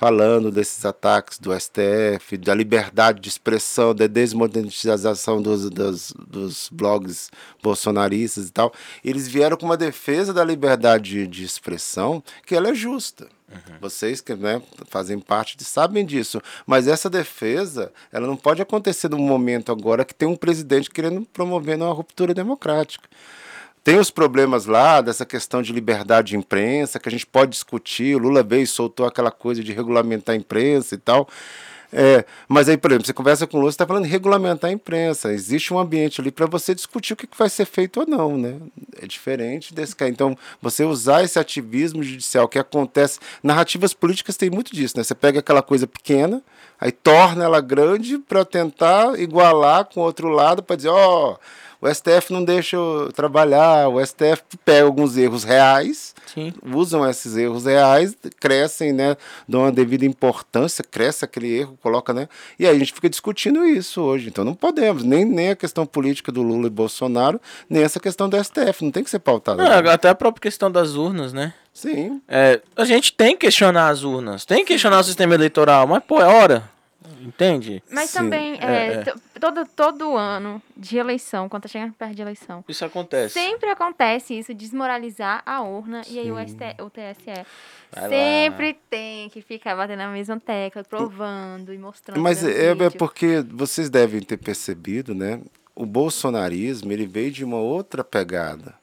falando 0.03 0.51
desses 0.51 0.85
ataques 0.85 1.39
do 1.39 1.53
STF, 1.55 2.37
da 2.37 2.53
liberdade 2.53 3.21
de 3.21 3.29
expressão, 3.29 3.95
da 3.95 4.09
desmonetização 4.09 5.41
dos, 5.41 5.71
dos, 5.71 6.13
dos 6.27 6.69
blogs 6.73 7.31
bolsonaristas 7.63 8.49
e 8.49 8.53
tal, 8.53 8.73
eles 9.05 9.29
vieram 9.29 9.57
com 9.57 9.65
uma 9.65 9.77
defesa 9.77 10.35
da 10.35 10.45
liberdade 10.45 11.29
de, 11.29 11.45
expressão 11.45 12.21
que 12.45 12.57
ela 12.57 12.71
é 12.71 12.75
justa. 12.75 13.29
Vocês 13.81 14.21
que 14.21 14.35
né, 14.35 14.61
fazem 14.89 15.21
parte 15.21 15.57
de, 15.57 15.65
sabem 15.65 16.05
disso. 16.05 16.43
Mas 16.67 16.89
essa 16.89 17.09
defesa, 17.09 17.93
ela 18.11 18.27
não 18.27 18.37
pode 18.37 18.61
acontecer 18.61 19.09
num 19.09 19.19
momento 19.19 19.71
agora 19.71 20.05
que 20.05 20.15
tem 20.15 20.27
um 20.27 20.35
presidente 20.35 20.91
querendo 20.91 21.25
promover 21.33 21.77
uma 21.77 21.93
ruptura 21.93 22.35
democrática. 22.35 23.09
Tem 23.85 23.99
os 23.99 24.11
problemas 24.11 24.67
lá 24.67 25.01
dessa 25.01 25.27
questão 25.27 25.61
de 25.61 25.73
liberdade 25.73 26.29
de 26.29 26.37
imprensa, 26.37 27.01
que 27.01 27.09
a 27.09 27.13
gente 27.13 27.27
pode 27.27 27.51
discutir. 27.51 28.15
O 28.15 28.19
Lula 28.19 28.43
veio 28.43 28.63
e 28.63 28.67
soltou 28.67 29.07
aquela 29.07 29.31
coisa 29.31 29.63
de 29.63 29.73
regulamentar 29.73 30.35
a 30.35 30.39
imprensa 30.39 30.95
e 30.95 30.99
tal. 30.99 31.29
É, 31.95 32.25
mas 32.49 32.71
aí, 32.71 32.79
por 32.79 32.91
exemplo, 32.91 33.07
você 33.07 33.13
conversa 33.13 33.47
com 33.47 33.59
o 33.59 33.61
Lula, 33.61 33.71
você 33.71 33.75
está 33.75 33.87
falando 33.87 34.05
de 34.05 34.11
regulamentar 34.11 34.71
a 34.71 34.73
imprensa. 34.73 35.33
Existe 35.33 35.75
um 35.75 35.79
ambiente 35.79 36.21
ali 36.21 36.31
para 36.31 36.47
você 36.47 36.75
discutir 36.75 37.13
o 37.13 37.17
que 37.17 37.29
vai 37.37 37.51
ser 37.51 37.67
feito 37.67 38.01
ou 38.01 38.07
não, 38.07 38.39
né? 38.39 38.57
É 38.99 39.07
diferente 39.07 39.75
desse 39.75 39.95
cara. 39.95 40.11
Então, 40.11 40.39
você 40.61 40.85
usar 40.85 41.23
esse 41.23 41.39
ativismo 41.39 42.03
judicial 42.03 42.49
que 42.49 42.59
acontece. 42.59 43.19
Narrativas 43.43 43.93
políticas 43.93 44.39
tem 44.39 44.49
muito 44.49 44.73
disso, 44.75 44.97
né? 44.97 45.05
Você 45.05 45.15
pega 45.15 45.41
aquela 45.41 45.61
coisa 45.61 45.87
pequena, 45.87 46.41
aí 46.81 46.93
torna 46.93 47.45
ela 47.45 47.61
grande 47.61 48.17
para 48.17 48.45
tentar 48.45 49.21
igualar 49.21 49.85
com 49.85 50.01
o 50.01 50.05
outro 50.05 50.29
lado, 50.29 50.63
para 50.63 50.77
dizer, 50.77 50.89
ó. 50.91 51.37
O 51.83 51.93
STF 51.93 52.33
não 52.33 52.45
deixa 52.45 52.77
eu 52.77 53.11
trabalhar, 53.13 53.89
o 53.89 54.01
STF 54.05 54.45
pega 54.65 54.85
alguns 54.85 55.17
erros 55.17 55.43
reais, 55.43 56.15
Sim. 56.33 56.55
usam 56.73 57.09
esses 57.11 57.37
erros 57.37 57.65
reais, 57.65 58.17
crescem, 58.39 58.93
né, 58.93 59.17
dão 59.49 59.63
uma 59.63 59.73
devida 59.73 60.07
importância, 60.07 60.85
cresce 60.89 61.25
aquele 61.25 61.53
erro, 61.53 61.77
coloca, 61.83 62.15
né, 62.15 62.29
e 62.57 62.67
aí 62.67 62.77
a 62.77 62.79
gente 62.79 62.93
fica 62.93 63.11
discutindo 63.11 63.67
isso 63.67 64.01
hoje. 64.01 64.29
Então 64.29 64.45
não 64.45 64.55
podemos, 64.55 65.03
nem, 65.03 65.25
nem 65.25 65.51
a 65.51 65.57
questão 65.57 65.85
política 65.85 66.31
do 66.31 66.41
Lula 66.41 66.69
e 66.69 66.71
Bolsonaro, 66.71 67.41
nem 67.69 67.83
essa 67.83 67.99
questão 67.99 68.29
do 68.29 68.43
STF, 68.43 68.85
não 68.85 68.93
tem 68.93 69.03
que 69.03 69.11
ser 69.11 69.19
pautada. 69.19 69.61
Não, 69.61 69.91
até 69.91 70.09
a 70.09 70.15
própria 70.15 70.41
questão 70.43 70.71
das 70.71 70.95
urnas, 70.95 71.33
né? 71.33 71.53
Sim, 71.75 72.21
É, 72.29 72.61
a 72.77 72.85
gente 72.85 73.13
tem 73.15 73.33
que 73.33 73.47
questionar 73.47 73.89
as 73.89 74.05
urnas, 74.05 74.45
tem 74.45 74.59
que 74.59 74.73
questionar 74.73 75.01
o 75.01 75.05
sistema 75.05 75.35
eleitoral, 75.35 75.87
mas 75.87 76.05
pô, 76.05 76.21
é 76.21 76.27
hora. 76.27 76.71
Entende? 77.21 77.83
Mas 77.91 78.11
Sim, 78.11 78.19
também, 78.19 78.55
é, 78.61 78.65
é, 78.67 78.93
é. 78.95 79.03
to- 79.05 79.21
Todo, 79.41 79.67
todo 79.67 80.17
ano 80.17 80.63
de 80.77 80.99
eleição, 80.99 81.49
quando 81.49 81.65
tá 81.65 81.69
chegando 81.69 81.93
perto 81.95 82.15
de 82.15 82.23
eleição, 82.23 82.65
Isso 82.69 82.85
acontece. 82.85 83.35
sempre 83.35 83.71
acontece 83.71 84.39
isso, 84.39 84.55
desmoralizar 84.55 85.43
a 85.45 85.63
urna 85.63 86.03
e 86.09 86.19
aí 86.21 86.31
o, 86.31 86.39
ST, 86.39 86.61
o 86.81 86.89
TSE 86.89 87.45
Vai 87.91 88.03
lá. 88.03 88.09
sempre 88.09 88.79
tem 88.89 89.29
que 89.31 89.41
ficar 89.43 89.75
batendo 89.75 89.99
na 89.99 90.09
mesma 90.09 90.39
tecla, 90.39 90.85
provando 90.85 91.75
e 91.75 91.79
mostrando. 91.79 92.21
mas 92.21 92.45
é, 92.45 92.69
é 92.71 92.91
porque 92.91 93.41
vocês 93.51 93.91
devem 93.91 94.21
ter 94.21 94.37
percebido, 94.37 95.13
né, 95.15 95.41
o 95.75 95.85
bolsonarismo, 95.85 96.93
ele 96.93 97.07
veio 97.07 97.33
de 97.33 97.45
uma 97.45 97.57
outra 97.59 98.05
pegada. 98.05 98.75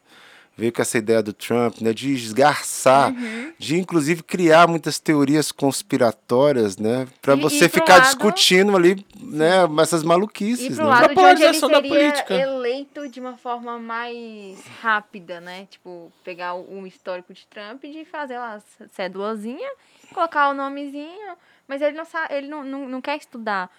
Veio 0.60 0.74
com 0.74 0.82
essa 0.82 0.98
ideia 0.98 1.24
do 1.24 1.32
Trump, 1.32 1.80
né, 1.80 1.94
de 1.94 2.12
esgarçar, 2.14 3.12
Uhum. 3.14 3.54
de 3.58 3.78
inclusive 3.78 4.22
criar 4.24 4.68
muitas 4.68 5.00
teorias 5.00 5.52
conspiratórias, 5.54 6.78
né, 6.78 7.08
para 7.22 7.36
E- 7.36 7.40
você 7.40 7.66
e 7.66 7.70
ficar 7.70 7.94
lado- 7.96 8.04
discutindo 8.06 8.76
ali, 8.76 9.06
né, 9.20 9.54
essas 9.82 10.04
E 10.04 10.06
maluquices, 10.06 10.76
pro 10.76 10.84
né? 10.86 10.90
lado 10.90 11.06
A 11.06 11.08
de 11.08 11.12
onde 11.14 11.20
ele 11.22 11.36
polarização 11.38 11.70
da 11.70 11.82
política. 11.82 12.34
eleito 12.34 13.08
de 13.08 13.20
uma 13.20 13.38
forma 13.38 13.80
mais 13.80 14.60
rápida, 14.82 15.40
né? 15.40 15.66
Tipo, 15.70 16.12
pegar 16.24 16.54
o, 16.56 16.82
o 16.82 16.88
histórico 16.88 17.34
de 17.34 17.46
Trump 17.48 17.84
e 17.86 17.92
de 17.92 18.06
fazer 18.06 18.38
lá 18.38 18.56
a 18.56 18.88
cédulazinha, 18.92 19.70
colocar 20.14 20.50
o 20.50 20.54
nomezinho, 20.54 21.36
mas 21.68 21.82
ele 21.82 21.96
não 21.96 22.06
sabe, 22.06 22.34
ele 22.36 22.48
não, 22.48 22.64
não, 22.64 22.90
não 22.90 23.02
quer 23.02 23.18
estudar 23.18 23.70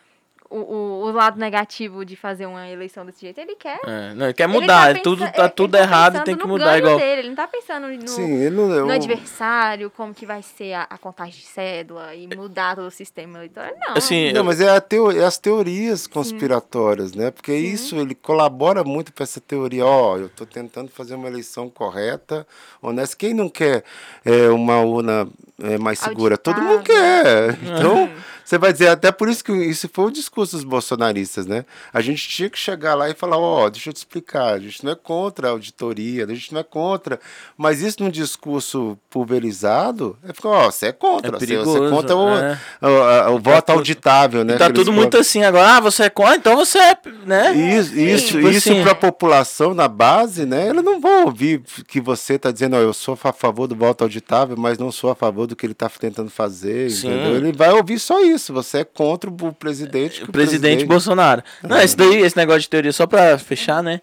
o, 0.51 0.59
o, 0.59 1.01
o 1.05 1.13
lado 1.13 1.39
negativo 1.39 2.05
de 2.05 2.17
fazer 2.17 2.45
uma 2.47 2.69
eleição 2.69 3.07
desse 3.07 3.21
jeito. 3.21 3.39
Ele 3.41 3.55
quer. 3.55 3.79
É, 3.87 4.13
não, 4.15 4.27
ele 4.27 4.35
quer 4.35 4.45
ele 4.45 4.53
mudar, 4.53 4.93
tá 4.93 4.99
é 4.99 5.03
tudo, 5.03 5.21
pensa- 5.21 5.33
tá 5.33 5.43
ele 5.45 5.51
tudo 5.51 5.71
tá 5.73 5.79
errado 5.79 6.17
e 6.19 6.25
tem 6.25 6.37
que 6.37 6.43
no 6.43 6.49
mudar 6.49 6.77
igual. 6.79 6.99
Dele. 6.99 7.21
Ele 7.21 7.29
não 7.29 7.37
tá 7.37 7.47
pensando 7.47 7.87
no, 7.89 8.09
Sim, 8.09 8.33
ele 8.35 8.57
não, 8.57 8.67
no 8.69 8.75
eu- 8.75 8.91
adversário, 8.91 9.91
como 9.97 10.13
que 10.13 10.27
vai 10.27 10.43
ser 10.43 10.73
a, 10.75 10.83
a 10.91 10.99
contagem 10.99 11.35
de 11.41 11.47
cédula 11.47 12.15
e 12.15 12.27
mudar 12.37 12.75
todo 12.75 12.87
o 12.89 12.91
sistema 12.91 13.39
eleitoral. 13.39 13.71
Não. 13.81 13.95
Assim, 13.97 14.33
Não, 14.33 14.43
mas 14.45 14.61
é, 14.61 14.69
a 14.69 14.81
teo- 14.81 15.13
é 15.13 15.25
as 15.25 15.39
teorias 15.39 16.07
conspiratórias, 16.07 17.13
né? 17.15 17.31
Porque 17.31 17.53
isso 17.55 17.97
ele 17.97 18.15
colabora 18.15 18.83
muito 18.83 19.13
para 19.13 19.23
essa 19.25 19.41
teoria. 19.41 19.85
Ó, 19.87 20.17
eu 20.17 20.27
estou 20.27 20.47
tentando 20.47 20.91
fazer 20.91 21.15
uma 21.15 21.29
eleição 21.29 21.69
correta, 21.71 22.47
honesta. 22.83 23.17
Quem 23.17 23.35
não 23.35 23.49
quer 23.49 23.85
é, 24.25 24.49
uma 24.49 24.81
urna 24.81 25.29
é, 25.63 25.79
mais 25.79 25.99
segura? 25.99 26.37
Todo 26.39 26.61
mundo 26.61 26.79
Auditável. 26.79 27.23
quer. 27.23 27.59
Então, 27.63 28.11
você 28.51 28.59
vai 28.59 28.73
dizer, 28.73 28.89
até 28.89 29.13
por 29.13 29.29
isso 29.29 29.45
que 29.45 29.53
isso 29.53 29.89
foi 29.93 30.07
o 30.07 30.11
discurso 30.11 30.57
dos 30.57 30.65
bolsonaristas, 30.65 31.47
né? 31.47 31.65
A 31.93 32.01
gente 32.01 32.29
tinha 32.29 32.51
que 32.51 32.59
chegar 32.59 32.95
lá 32.97 33.09
e 33.09 33.15
falar, 33.15 33.39
ó, 33.39 33.71
deixa 33.71 33.91
eu 33.91 33.93
te 33.95 33.99
explicar, 33.99 34.55
a 34.55 34.59
gente 34.59 34.85
não 34.85 34.91
é 34.93 34.97
contra 34.97 35.47
a 35.47 35.51
auditoria, 35.53 36.25
a 36.25 36.35
gente 36.35 36.53
não 36.53 36.61
é 36.61 36.65
contra, 36.65 37.21
mas 37.57 37.81
isso 37.81 38.03
num 38.03 38.11
discurso 38.11 38.99
pulverizado, 39.09 40.17
é 40.29 40.33
ficar, 40.33 40.49
ó, 40.49 40.71
você 40.71 40.87
é 40.87 40.93
contra, 40.93 41.29
É 41.29 41.31
você- 41.33 41.39
você, 41.39 41.47
perigoso, 41.47 41.85
é 41.87 41.91
contra 41.91 42.17
o, 42.17 42.29
é. 42.29 42.59
o, 42.83 42.87
a- 42.87 43.31
o 43.31 43.39
voto 43.39 43.67
tudo- 43.67 43.77
auditável, 43.79 44.45
né? 44.45 44.57
tá 44.57 44.69
tudo 44.71 44.93
muito 44.93 45.17
assim 45.17 45.45
agora. 45.45 45.77
Ah, 45.77 45.81
você 45.81 46.05
é 46.05 46.11
contra, 46.11 46.35
então 46.37 46.57
você 46.57 46.79
é, 46.79 46.97
né? 47.25 47.53
Isso, 47.55 47.95
isso, 47.97 48.27
Tipo 48.29 48.49
isso 48.49 48.69
assim, 48.71 48.83
para 48.83 48.93
a 48.93 48.95
população 48.97 49.75
na 49.75 49.87
base, 49.87 50.45
né? 50.45 50.69
Eles 50.69 50.83
não 50.83 51.01
vão 51.01 51.27
ouvir 51.27 51.63
que 51.87 52.01
você 52.01 52.35
está 52.35 52.51
dizendo, 52.51 52.75
ó, 52.77 52.81
eu 52.81 52.93
sou 52.93 53.17
a 53.23 53.33
favor 53.33 53.69
do 53.69 53.77
voto 53.77 54.03
auditável, 54.03 54.57
mas 54.59 54.77
não 54.79 54.91
sou 54.91 55.11
a 55.11 55.15
favor 55.15 55.47
do 55.47 55.55
que 55.55 55.65
ele 55.65 55.73
está 55.73 55.89
tentando 55.89 56.31
fazer, 56.31 56.91
Sim. 56.91 57.09
entendeu? 57.09 57.37
Ele 57.37 57.53
vai 57.53 57.71
ouvir 57.73 57.99
só 57.99 58.21
isso. 58.23 58.40
Você 58.49 58.79
é 58.79 58.85
contra 58.85 59.31
o 59.31 59.53
presidente. 59.53 60.25
o 60.25 60.33
presidente 60.33 60.85
Bolsonaro. 60.85 61.43
Não, 61.63 61.81
esse 61.81 61.97
daí, 61.97 62.23
esse 62.23 62.37
negócio 62.37 62.63
de 62.63 62.69
teoria, 62.69 62.93
só 62.93 63.07
pra 63.07 63.39
fechar, 63.39 63.83
né? 63.83 64.01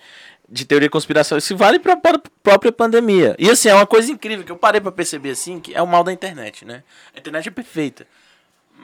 De 0.50 0.64
teoria 0.66 0.86
e 0.86 0.90
conspiração, 0.90 1.38
isso 1.38 1.58
vale 1.58 1.78
pra, 1.78 1.98
pra 1.98 2.22
própria 2.42 2.72
pandemia. 2.72 3.36
E 3.38 3.50
assim, 3.50 3.68
é 3.68 3.74
uma 3.74 3.86
coisa 3.86 4.10
incrível 4.12 4.46
que 4.46 4.52
eu 4.52 4.56
parei 4.56 4.80
pra 4.80 4.92
perceber 4.92 5.32
assim, 5.32 5.60
que 5.60 5.76
é 5.76 5.82
o 5.82 5.88
mal 5.88 6.04
da 6.04 6.14
internet, 6.14 6.64
né? 6.64 6.84
A 7.14 7.20
internet 7.20 7.50
é 7.50 7.52
perfeita. 7.52 8.08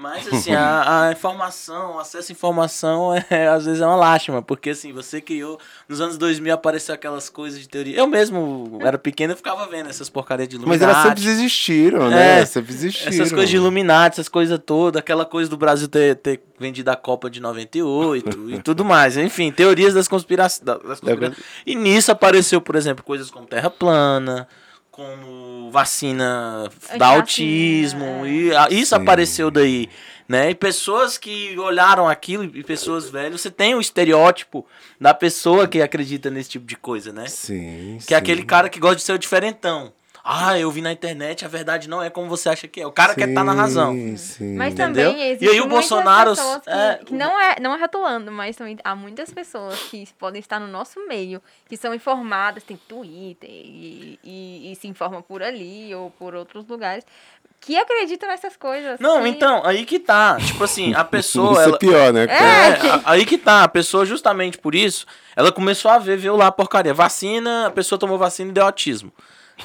Mas 0.03 0.27
assim, 0.27 0.53
a, 0.53 1.05
a 1.07 1.11
informação, 1.13 1.95
o 1.95 1.99
acesso 1.99 2.29
à 2.29 2.33
informação 2.33 3.15
é, 3.29 3.47
às 3.47 3.65
vezes 3.65 3.79
é 3.79 3.85
uma 3.85 3.95
lástima, 3.95 4.41
porque 4.41 4.71
assim, 4.71 4.91
você 4.91 5.21
criou, 5.21 5.57
nos 5.87 6.01
anos 6.01 6.17
2000 6.17 6.53
apareceu 6.53 6.93
aquelas 6.93 7.29
coisas 7.29 7.57
de 7.57 7.69
teoria. 7.69 7.97
Eu 7.97 8.05
mesmo 8.05 8.79
era 8.81 8.97
pequeno 8.97 9.31
e 9.31 9.35
ficava 9.37 9.65
vendo 9.67 9.89
essas 9.89 10.09
porcarias 10.09 10.49
de 10.49 10.57
Mas 10.57 10.81
Illuminati. 10.81 11.07
elas 11.07 11.17
sempre 11.17 11.31
existiram, 11.31 12.09
né? 12.09 12.41
É, 12.41 12.45
sempre 12.45 12.73
existiram. 12.73 13.13
Essas 13.13 13.29
coisas 13.31 13.49
de 13.49 13.55
Illuminati, 13.55 14.15
essas 14.15 14.27
coisas 14.27 14.59
todas, 14.65 14.99
aquela 14.99 15.23
coisa 15.23 15.49
do 15.49 15.55
Brasil 15.55 15.87
ter, 15.87 16.17
ter 16.17 16.43
vendido 16.59 16.91
a 16.91 16.97
Copa 16.97 17.29
de 17.29 17.39
98 17.39 18.49
e 18.49 18.61
tudo 18.61 18.83
mais. 18.83 19.15
Enfim, 19.15 19.53
teorias 19.53 19.93
das, 19.93 20.09
conspira 20.09 20.43
das 20.43 20.99
conspirações. 20.99 21.37
E 21.65 21.75
nisso 21.75 22.11
apareceu, 22.11 22.59
por 22.59 22.75
exemplo, 22.75 23.05
coisas 23.05 23.31
como 23.31 23.47
Terra 23.47 23.69
plana, 23.69 24.49
como 24.93 25.71
vacina 25.71 26.69
da 26.99 27.07
autismo. 27.07 28.05
é. 28.25 28.29
E 28.29 28.55
a- 28.55 28.67
isso 28.69 28.95
Sim. 28.95 29.01
apareceu 29.01 29.49
daí. 29.49 29.89
Né? 30.29 30.51
E 30.51 30.55
pessoas 30.55 31.17
que 31.17 31.57
olharam 31.59 32.07
aquilo, 32.07 32.43
e 32.45 32.63
pessoas 32.63 33.09
velhas, 33.09 33.41
você 33.41 33.51
tem 33.51 33.75
o 33.75 33.81
estereótipo 33.81 34.65
da 35.01 35.13
pessoa 35.13 35.67
que 35.67 35.81
acredita 35.81 36.29
nesse 36.29 36.51
tipo 36.51 36.65
de 36.65 36.77
coisa, 36.77 37.11
né? 37.11 37.27
Sim, 37.27 37.97
Que 38.07 38.13
é 38.13 38.17
aquele 38.17 38.43
cara 38.43 38.69
que 38.69 38.79
gosta 38.79 38.95
de 38.95 39.01
ser 39.01 39.13
o 39.13 39.19
diferentão. 39.19 39.91
Ah, 40.25 40.57
eu 40.57 40.71
vi 40.71 40.81
na 40.81 40.91
internet, 40.93 41.43
a 41.43 41.49
verdade 41.49 41.89
não 41.89 42.01
é 42.01 42.09
como 42.09 42.29
você 42.29 42.47
acha 42.47 42.65
que 42.65 42.79
é. 42.79 42.87
O 42.87 42.91
cara 42.93 43.13
quer 43.13 43.27
estar 43.27 43.43
na 43.43 43.51
razão. 43.51 43.91
Sim, 43.91 44.15
sim. 44.15 44.55
Mas 44.55 44.73
Entendeu? 44.73 45.11
também 45.11 45.27
existe 45.27 45.45
E 45.45 45.49
aí 45.49 45.59
o 45.59 45.67
Bolsonaro, 45.67 46.29
pessoas 46.29 46.61
que, 46.63 46.69
é, 46.69 46.99
que 47.05 47.13
não 47.13 47.41
é 47.41 47.59
não 47.59 47.75
é 47.75 47.77
rotulando, 47.79 48.31
mas 48.31 48.55
também 48.55 48.77
há 48.85 48.95
muitas 48.95 49.31
pessoas 49.33 49.77
que 49.89 50.07
podem 50.17 50.39
estar 50.39 50.61
no 50.61 50.67
nosso 50.67 51.05
meio, 51.09 51.41
que 51.67 51.75
são 51.75 51.93
informadas, 51.93 52.63
tem 52.63 52.77
Twitter 52.87 53.49
e, 53.49 54.17
e, 54.23 54.71
e 54.71 54.75
se 54.77 54.87
informam 54.87 55.21
por 55.21 55.43
ali 55.43 55.93
ou 55.93 56.09
por 56.11 56.33
outros 56.35 56.65
lugares, 56.69 57.05
que 57.59 57.77
acreditam 57.77 58.29
nessas 58.29 58.55
coisas. 58.55 59.01
Não, 59.01 59.21
que- 59.23 59.27
então, 59.27 59.61
aí 59.65 59.85
que 59.85 59.99
tá. 59.99 60.37
Tipo 60.37 60.63
assim, 60.63 60.93
a 60.93 61.03
pessoa. 61.05 61.51
Isso 61.51 61.61
ela- 61.63 61.75
é 61.75 61.79
pior, 61.79 62.13
né? 62.13 62.23
É, 62.29 62.87
É, 62.87 63.01
aí 63.03 63.25
que 63.25 63.37
tá, 63.37 63.63
a 63.63 63.67
pessoa 63.67 64.05
justamente 64.05 64.57
por 64.57 64.73
isso, 64.73 65.05
ela 65.35 65.51
começou 65.51 65.91
a 65.91 65.97
ver, 65.99 66.15
viu 66.15 66.37
lá 66.37 66.47
a 66.47 66.51
porcaria. 66.51 66.93
Vacina, 66.93 67.67
a 67.67 67.71
pessoa 67.71 67.99
tomou 67.99 68.17
vacina 68.17 68.51
e 68.51 68.53
deu 68.53 68.65
autismo, 68.65 69.11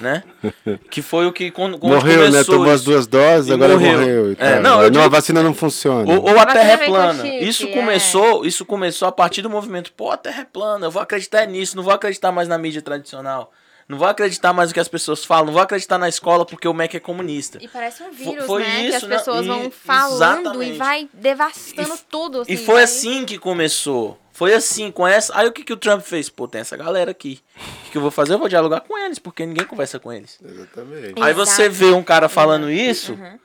né? 0.01 0.23
Que 0.91 1.03
foi 1.03 1.27
o 1.27 1.33
que 1.33 1.51
quando, 1.51 1.79
quando 1.79 1.95
Morreu, 1.95 2.19
né? 2.21 2.27
começou 2.27 2.57
Tomou 2.59 2.73
as 2.73 2.83
duas 2.85 3.07
doses, 3.07 3.49
E 3.51 3.53
agora 3.53 3.75
morreu. 3.75 3.99
morreu. 3.99 4.33
e 4.33 4.37
É, 4.39 4.61
não, 4.61 4.83
eu 4.83 4.91
Não, 4.91 5.01
a 5.01 5.05
digo- 5.05 5.11
vacina 5.11 5.43
não 5.43 5.55
funciona. 5.55 6.11
Ou, 6.13 6.23
ou 6.23 6.29
a 6.31 6.33
Vacina 6.45 6.53
terra 6.53 6.73
é 6.73 6.77
com 6.79 6.93
plana. 6.93 7.25
chip, 7.25 7.49
Isso 7.49 7.65
é. 7.67 7.73
começou, 7.73 8.47
isso 8.47 8.65
começou 8.65 9.09
a 9.09 9.13
partir 9.13 9.43
do 9.43 9.51
movimento. 9.51 9.93
Pô, 9.93 10.11
a 10.11 10.17
terra 10.17 10.43
é 10.43 10.45
plana, 10.45 10.87
eu 10.87 10.91
vou 10.91 11.03
acreditar 11.03 11.47
nisso, 11.47 11.77
não 11.77 11.83
vou 11.83 11.93
acreditar 11.93 12.31
mais 12.33 12.49
na 12.49 12.57
mídia 12.59 12.81
tradicional. 12.83 13.53
Não 13.89 13.97
vou 13.97 14.07
acreditar 14.07 14.53
mais 14.53 14.69
no 14.69 14.75
que 14.75 14.81
as 14.81 14.87
pessoas 14.89 15.25
falam, 15.25 15.47
não 15.47 15.53
vou 15.55 15.63
acreditar 15.63 15.97
na 15.97 16.11
escola 16.11 16.45
porque 16.45 16.69
o 16.69 16.75
MEC 16.75 16.99
é 16.99 17.01
comunista. 17.01 17.57
E 17.59 17.67
parece 17.67 18.03
um 18.03 18.11
vírus, 18.13 18.45
foi 18.45 18.63
né? 18.63 18.69
que 18.75 18.87
isso, 18.89 18.97
as 18.97 19.03
né? 19.05 19.17
pessoas 19.17 19.45
E- 19.47 19.49
vão 19.49 19.71
falando 19.71 20.15
exatamente. 20.15 20.75
e 20.75 20.77
vai 20.77 21.09
devastando 21.15 21.95
E- 21.95 21.99
tudo. 22.11 22.39
E 22.47 22.53
assim, 22.53 22.65
foi 22.67 22.75
vai- 22.75 22.85
assim 22.85 23.25
que 23.25 23.39
começou. 23.39 24.19
Foi 24.39 24.55
assim, 24.55 24.93
com 24.93 25.05
essa. 25.05 25.37
Aí 25.37 25.49
o 25.49 25.53
que, 25.53 25.65
que 25.65 25.73
o 25.73 25.77
Trump 25.77 26.01
fez? 26.01 26.29
Pô, 26.29 26.47
tem 26.47 26.61
essa 26.61 26.77
galera 26.77 27.11
aqui. 27.11 27.41
O 27.57 27.85
que, 27.87 27.91
que 27.91 27.99
eu 27.99 28.03
vou 28.03 28.11
fazer? 28.13 28.35
Eu 28.35 28.39
vou 28.39 28.49
dialogar 28.49 28.83
com 28.83 28.97
eles, 28.97 29.19
porque 29.19 29.45
ninguém 29.45 29.65
conversa 29.67 29.99
com 29.99 30.13
eles. 30.13 30.39
Exatamente. 30.41 31.21
Aí 31.21 31.35
você 31.35 31.69
vê 31.69 31.87
um 31.87 32.05
cara 32.05 32.29
falando 32.29 32.71
isso, 32.71 33.15
Uhum. 33.15 33.37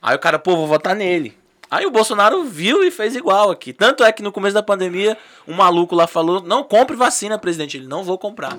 aí 0.00 0.16
o 0.16 0.18
cara, 0.18 0.38
pô, 0.38 0.56
vou 0.56 0.66
votar 0.66 0.96
nele. 0.96 1.36
Aí 1.70 1.84
o 1.84 1.90
Bolsonaro 1.90 2.42
viu 2.44 2.82
e 2.82 2.90
fez 2.90 3.14
igual 3.14 3.50
aqui. 3.50 3.74
Tanto 3.74 4.02
é 4.02 4.10
que 4.10 4.22
no 4.22 4.32
começo 4.32 4.54
da 4.54 4.62
pandemia, 4.62 5.18
um 5.46 5.52
maluco 5.52 5.94
lá 5.94 6.06
falou: 6.06 6.40
não 6.42 6.64
compre 6.64 6.96
vacina, 6.96 7.38
presidente. 7.38 7.76
Ele 7.76 7.86
não 7.86 8.02
vou 8.02 8.16
comprar. 8.16 8.56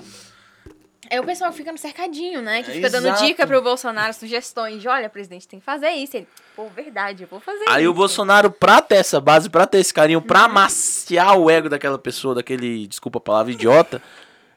É 1.10 1.20
o 1.20 1.24
pessoal 1.24 1.50
que 1.50 1.56
fica 1.56 1.72
no 1.72 1.78
cercadinho, 1.78 2.40
né? 2.40 2.62
Que 2.62 2.70
É, 2.70 2.74
fica 2.74 2.88
dando 2.88 3.08
exato. 3.08 3.24
dica 3.24 3.44
pro 3.46 3.60
Bolsonaro, 3.60 4.14
sugestões 4.14 4.80
de, 4.80 4.86
olha, 4.86 5.08
presidente, 5.10 5.48
tem 5.48 5.58
que 5.58 5.66
fazer 5.66 5.90
isso. 5.90 6.16
Ele, 6.16 6.28
pô, 6.54 6.66
verdade, 6.68 7.24
eu 7.24 7.28
vou 7.28 7.40
fazer 7.40 7.64
Aí 7.68 7.82
isso. 7.82 7.90
o 7.90 7.94
Bolsonaro, 7.94 8.50
pra 8.50 8.80
ter 8.80 8.94
essa 8.96 9.20
base, 9.20 9.50
pra 9.50 9.66
ter 9.66 9.78
esse 9.78 9.92
carinho, 9.92 10.20
Uhum. 10.20 10.24
pra 10.26 10.44
amaciar 10.44 11.36
o 11.36 11.50
ego 11.50 11.68
daquela 11.68 11.98
pessoa, 11.98 12.34
daquele, 12.36 12.86
desculpa 12.86 13.18
a 13.18 13.20
palavra, 13.20 13.50
idiota, 13.52 14.00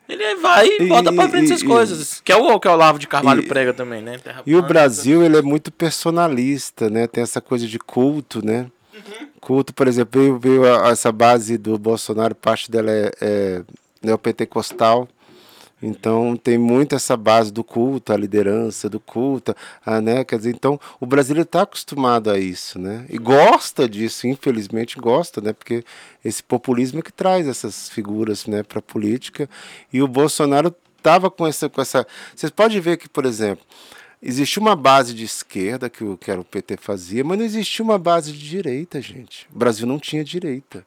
ele 0.07 0.35
vai 0.35 0.67
e 0.67 0.83
E- 0.83 0.87
bota 0.87 1.11
pra 1.11 1.27
frente 1.27 1.45
essas 1.51 1.63
e- 1.63 1.65
coisas. 1.65 2.21
Que 2.21 2.31
é 2.31 2.35
o 2.35 2.59
que 2.59 2.67
o 2.67 2.71
Olavo 2.71 2.99
de 2.99 3.07
Carvalho 3.07 3.41
e- 3.41 3.47
prega 3.47 3.73
também, 3.73 4.03
né? 4.03 4.19
Terra 4.19 4.43
E 4.45 4.55
o 4.55 4.61
Brasil, 4.61 5.23
ele 5.23 5.37
é 5.37 5.41
muito 5.41 5.71
personalista, 5.71 6.87
né? 6.89 7.07
Tem 7.07 7.23
essa 7.23 7.41
coisa 7.41 7.65
de 7.67 7.79
culto, 7.79 8.45
né? 8.45 8.67
Culto, 9.41 9.73
por 9.73 9.87
exemplo, 9.87 10.21
veio, 10.21 10.37
veio 10.39 10.65
a- 10.85 10.89
essa 10.89 11.11
base 11.11 11.57
do 11.57 11.79
Bolsonaro, 11.79 12.35
parte 12.35 12.69
dela 12.69 12.91
é, 12.91 13.11
é 13.19 13.61
neopentecostal. 14.03 15.09
Então 15.83 16.37
tem 16.37 16.57
muito 16.57 16.95
essa 16.95 17.17
base 17.17 17.51
do 17.51 17.61
culto, 17.61 18.13
a 18.13 18.17
liderança 18.17 18.89
do 18.89 19.01
culto, 19.01 19.53
a, 19.85 19.99
né? 19.99 20.23
Quer 20.23 20.37
dizer, 20.37 20.51
então 20.51 20.79
o 20.97 21.05
brasileiro 21.05 21.45
está 21.45 21.63
acostumado 21.63 22.31
a 22.31 22.39
isso, 22.39 22.79
né? 22.79 23.05
E 23.09 23.17
gosta 23.17 23.87
disso, 23.87 24.25
infelizmente 24.25 24.97
gosta, 24.97 25.41
né? 25.41 25.51
Porque 25.51 25.83
esse 26.23 26.41
populismo 26.41 26.99
é 26.99 27.01
que 27.01 27.11
traz 27.11 27.47
essas 27.47 27.89
figuras, 27.89 28.47
né, 28.47 28.63
para 28.63 28.79
a 28.79 28.81
política. 28.81 29.49
E 29.91 30.01
o 30.01 30.07
Bolsonaro 30.07 30.73
estava 30.97 31.29
com 31.29 31.45
essa, 31.45 31.67
com 31.67 31.81
essa. 31.81 32.07
Vocês 32.33 32.49
podem 32.49 32.79
ver 32.79 32.95
que, 32.95 33.09
por 33.09 33.25
exemplo, 33.25 33.65
existia 34.21 34.61
uma 34.61 34.75
base 34.75 35.13
de 35.13 35.25
esquerda 35.25 35.89
que 35.89 36.01
o 36.01 36.17
que 36.17 36.31
era 36.31 36.39
o 36.39 36.45
PT 36.45 36.77
fazia, 36.77 37.25
mas 37.25 37.37
não 37.37 37.45
existia 37.45 37.83
uma 37.83 37.99
base 37.99 38.31
de 38.31 38.49
direita, 38.49 39.01
gente. 39.01 39.47
O 39.53 39.57
Brasil 39.59 39.85
não 39.85 39.99
tinha 39.99 40.23
direita. 40.23 40.85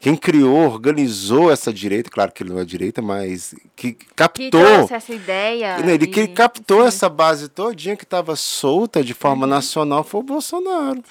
Quem 0.00 0.14
criou, 0.16 0.56
organizou 0.70 1.50
essa 1.50 1.72
direita, 1.72 2.08
claro 2.10 2.30
que 2.32 2.42
ele 2.42 2.50
não 2.52 2.60
é 2.60 2.64
direita, 2.64 3.02
mas 3.02 3.54
que 3.74 3.92
Que 3.94 4.06
captou. 4.14 4.50
trouxe 4.50 4.94
essa 4.94 5.12
ideia. 5.12 5.76
Ele 5.86 6.06
que 6.06 6.28
captou 6.28 6.82
sim. 6.82 6.88
essa 6.88 7.08
base 7.08 7.48
todinha 7.48 7.96
que 7.96 8.04
estava 8.04 8.36
solta 8.36 9.02
de 9.02 9.12
forma 9.14 9.44
Uhum. 9.44 9.50
nacional 9.50 10.04
foi 10.04 10.20
o 10.20 10.24
Bolsonaro. 10.24 11.02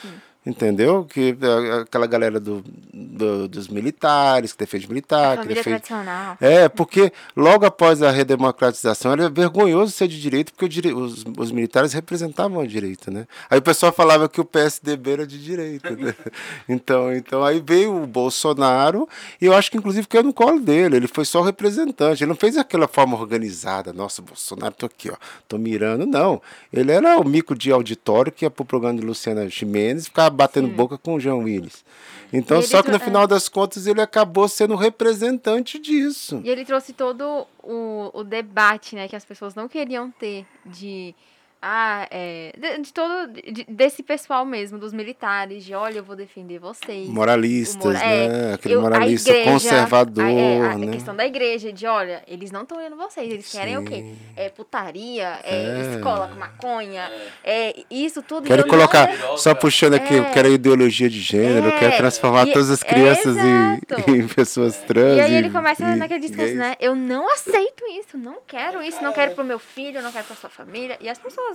Entendeu? 0.48 1.04
Que 1.04 1.38
a- 1.42 1.82
aquela 1.82 2.08
galera 2.08 2.40
do, 2.40 2.64
do- 2.94 3.50
dos 3.50 3.68
militares, 3.68 4.54
que 4.54 4.60
defende 4.60 4.86
A 4.86 4.90
militar, 4.90 5.32
que 5.32 5.44
família 5.44 5.56
defende. 5.56 5.82
tradicional. 5.82 6.38
É, 6.40 6.70
porque 6.70 7.12
logo 7.36 7.66
após 7.66 8.02
a 8.02 8.10
redemocratização 8.12 9.12
era 9.12 9.30
vergonhoso 9.30 9.92
ser 9.92 10.08
de 10.08 10.22
direita, 10.22 10.54
porque 10.54 10.70
dire- 10.70 10.94
os, 10.94 11.26
os 11.38 11.52
militares 11.52 11.92
representavam 11.92 12.62
a 12.62 12.66
direita, 12.66 13.12
né? 13.12 13.28
Aí 13.50 13.60
o 13.60 13.62
pessoal 13.62 13.92
falava 13.92 14.30
que 14.30 14.40
o 14.40 14.46
PSDB 14.46 15.12
era 15.12 15.28
de 15.28 15.38
direita. 15.44 15.92
né? 15.92 16.14
Então, 16.70 17.14
então 17.14 17.44
aí 17.44 17.62
veio 17.66 18.02
o 18.04 18.08
Bolsonaro, 18.08 19.08
e 19.42 19.46
eu 19.46 19.54
acho 19.54 19.70
que 19.70 19.78
inclusive 19.78 20.08
caiu 20.08 20.24
no 20.24 20.34
colo 20.34 20.60
dele, 20.60 20.96
ele 20.98 21.08
foi 21.08 21.26
só 21.26 21.42
representante, 21.42 22.24
ele 22.24 22.30
não 22.30 22.36
fez 22.38 22.56
aquela 22.58 22.88
forma 22.88 23.18
organizada, 23.20 23.92
nossa, 23.92 24.22
Bolsonaro, 24.22 24.74
tô 24.76 24.86
aqui, 24.86 25.10
ó, 25.12 25.16
tô 25.48 25.58
mirando, 25.58 26.06
não. 26.06 26.42
Ele 26.72 26.92
era 26.92 27.18
o 27.20 27.28
mico 27.28 27.54
de 27.56 27.72
auditório 27.72 28.32
que 28.32 28.46
ia 28.46 28.50
pro 28.50 28.64
programa 28.64 29.00
de 29.00 29.06
Luciana 29.06 29.50
Gimenez 29.50 30.04
e 30.04 30.06
ficava 30.06 30.37
batendo 30.38 30.68
boca 30.70 30.98
com 30.98 31.16
o 31.16 31.20
João 31.20 31.40
Willis. 31.40 31.84
Então, 32.32 32.62
só 32.62 32.84
que 32.84 32.92
no 32.92 33.00
final 33.00 33.26
das 33.26 33.50
contas 33.50 33.88
ele 33.88 34.02
acabou 34.02 34.48
sendo 34.48 34.76
representante 34.76 35.80
disso. 35.80 36.42
E 36.44 36.50
ele 36.50 36.64
trouxe 36.64 36.94
todo 36.94 37.48
o, 37.64 38.12
o 38.14 38.24
debate, 38.24 38.96
né, 38.96 39.08
que 39.08 39.16
as 39.16 39.26
pessoas 39.26 39.56
não 39.56 39.68
queriam 39.68 40.12
ter 40.12 40.46
de. 40.66 41.16
Ah, 41.62 42.08
é. 42.12 42.52
De, 42.58 42.82
de 42.84 42.94
todo. 42.94 43.32
de- 43.34 43.66
desse 43.68 44.04
pessoal 44.04 44.46
mesmo, 44.46 44.78
dos 44.78 44.94
militares, 44.94 45.64
de 45.66 45.74
olha, 45.74 45.98
eu 45.98 46.04
vou 46.04 46.16
defender 46.16 46.60
vocês. 46.60 47.08
Moralistas, 47.10 47.84
mora- 47.96 48.06
é, 48.06 48.28
né? 48.28 48.54
Aquele 48.54 48.76
eu- 48.76 48.80
a 48.80 48.84
moralista 48.84 49.30
igreja, 49.32 49.52
conservador, 49.52 50.24
a, 50.26 50.32
é, 50.32 50.62
a 50.72 50.78
né? 50.78 50.92
questão 50.92 51.16
da 51.16 51.26
igreja, 51.26 51.74
de 51.74 51.88
olha, 51.88 52.24
eles 52.28 52.52
não 52.52 52.62
estão 52.62 52.78
olhando 52.78 52.96
vocês, 52.96 53.32
eles 53.32 53.52
querem 53.52 53.78
o 53.78 53.84
quê? 53.84 53.96
Sim. 53.96 54.18
É 54.36 54.50
putaria, 54.50 55.40
é, 55.44 55.56
É. 55.56 55.96
escola 55.96 56.28
com 56.28 56.36
maconha, 56.40 57.12
é, 57.44 57.76
isso 57.90 58.22
tudo. 58.22 58.46
Quero 58.48 58.62
eu 58.64 58.68
colocar, 58.68 59.08
não- 59.18 59.38
só 59.38 59.56
puxando 59.56 59.96
aqui, 59.96 60.14
É. 60.14 60.20
eu 60.20 60.26
quero 60.26 60.48
a 60.48 60.52
ideologia 60.52 61.10
de 61.10 61.20
gênero, 61.20 61.68
eu 61.68 61.72
É, 61.72 61.80
quero 61.80 61.98
transformar 61.98 62.48
e- 62.48 62.54
todas 62.54 62.70
as 62.70 62.82
é, 62.84 62.86
crianças 62.86 63.36
em, 63.38 63.80
em 64.24 64.28
pessoas 64.28 64.78
trans. 64.78 65.18
E 65.18 65.22
aí 65.22 65.34
ele 65.36 65.50
começa 65.50 65.84
e 65.84 65.96
naquele 65.96 66.20
discurso, 66.20 66.54
né? 66.56 66.76
Eu 66.80 66.94
não 66.96 67.32
aceito 67.34 67.84
isso, 68.00 68.18
não 68.18 68.38
quero 68.46 68.82
isso, 68.84 69.02
não 69.04 69.14
quero 69.14 69.34
pro 69.34 69.44
meu 69.44 69.60
filho, 69.60 70.02
não 70.02 70.12
quero 70.12 70.26
pra 70.26 70.36
sua 70.36 70.50
família. 70.50 70.98
E 71.00 71.08
as 71.08 71.18
pessoas, 71.18 71.47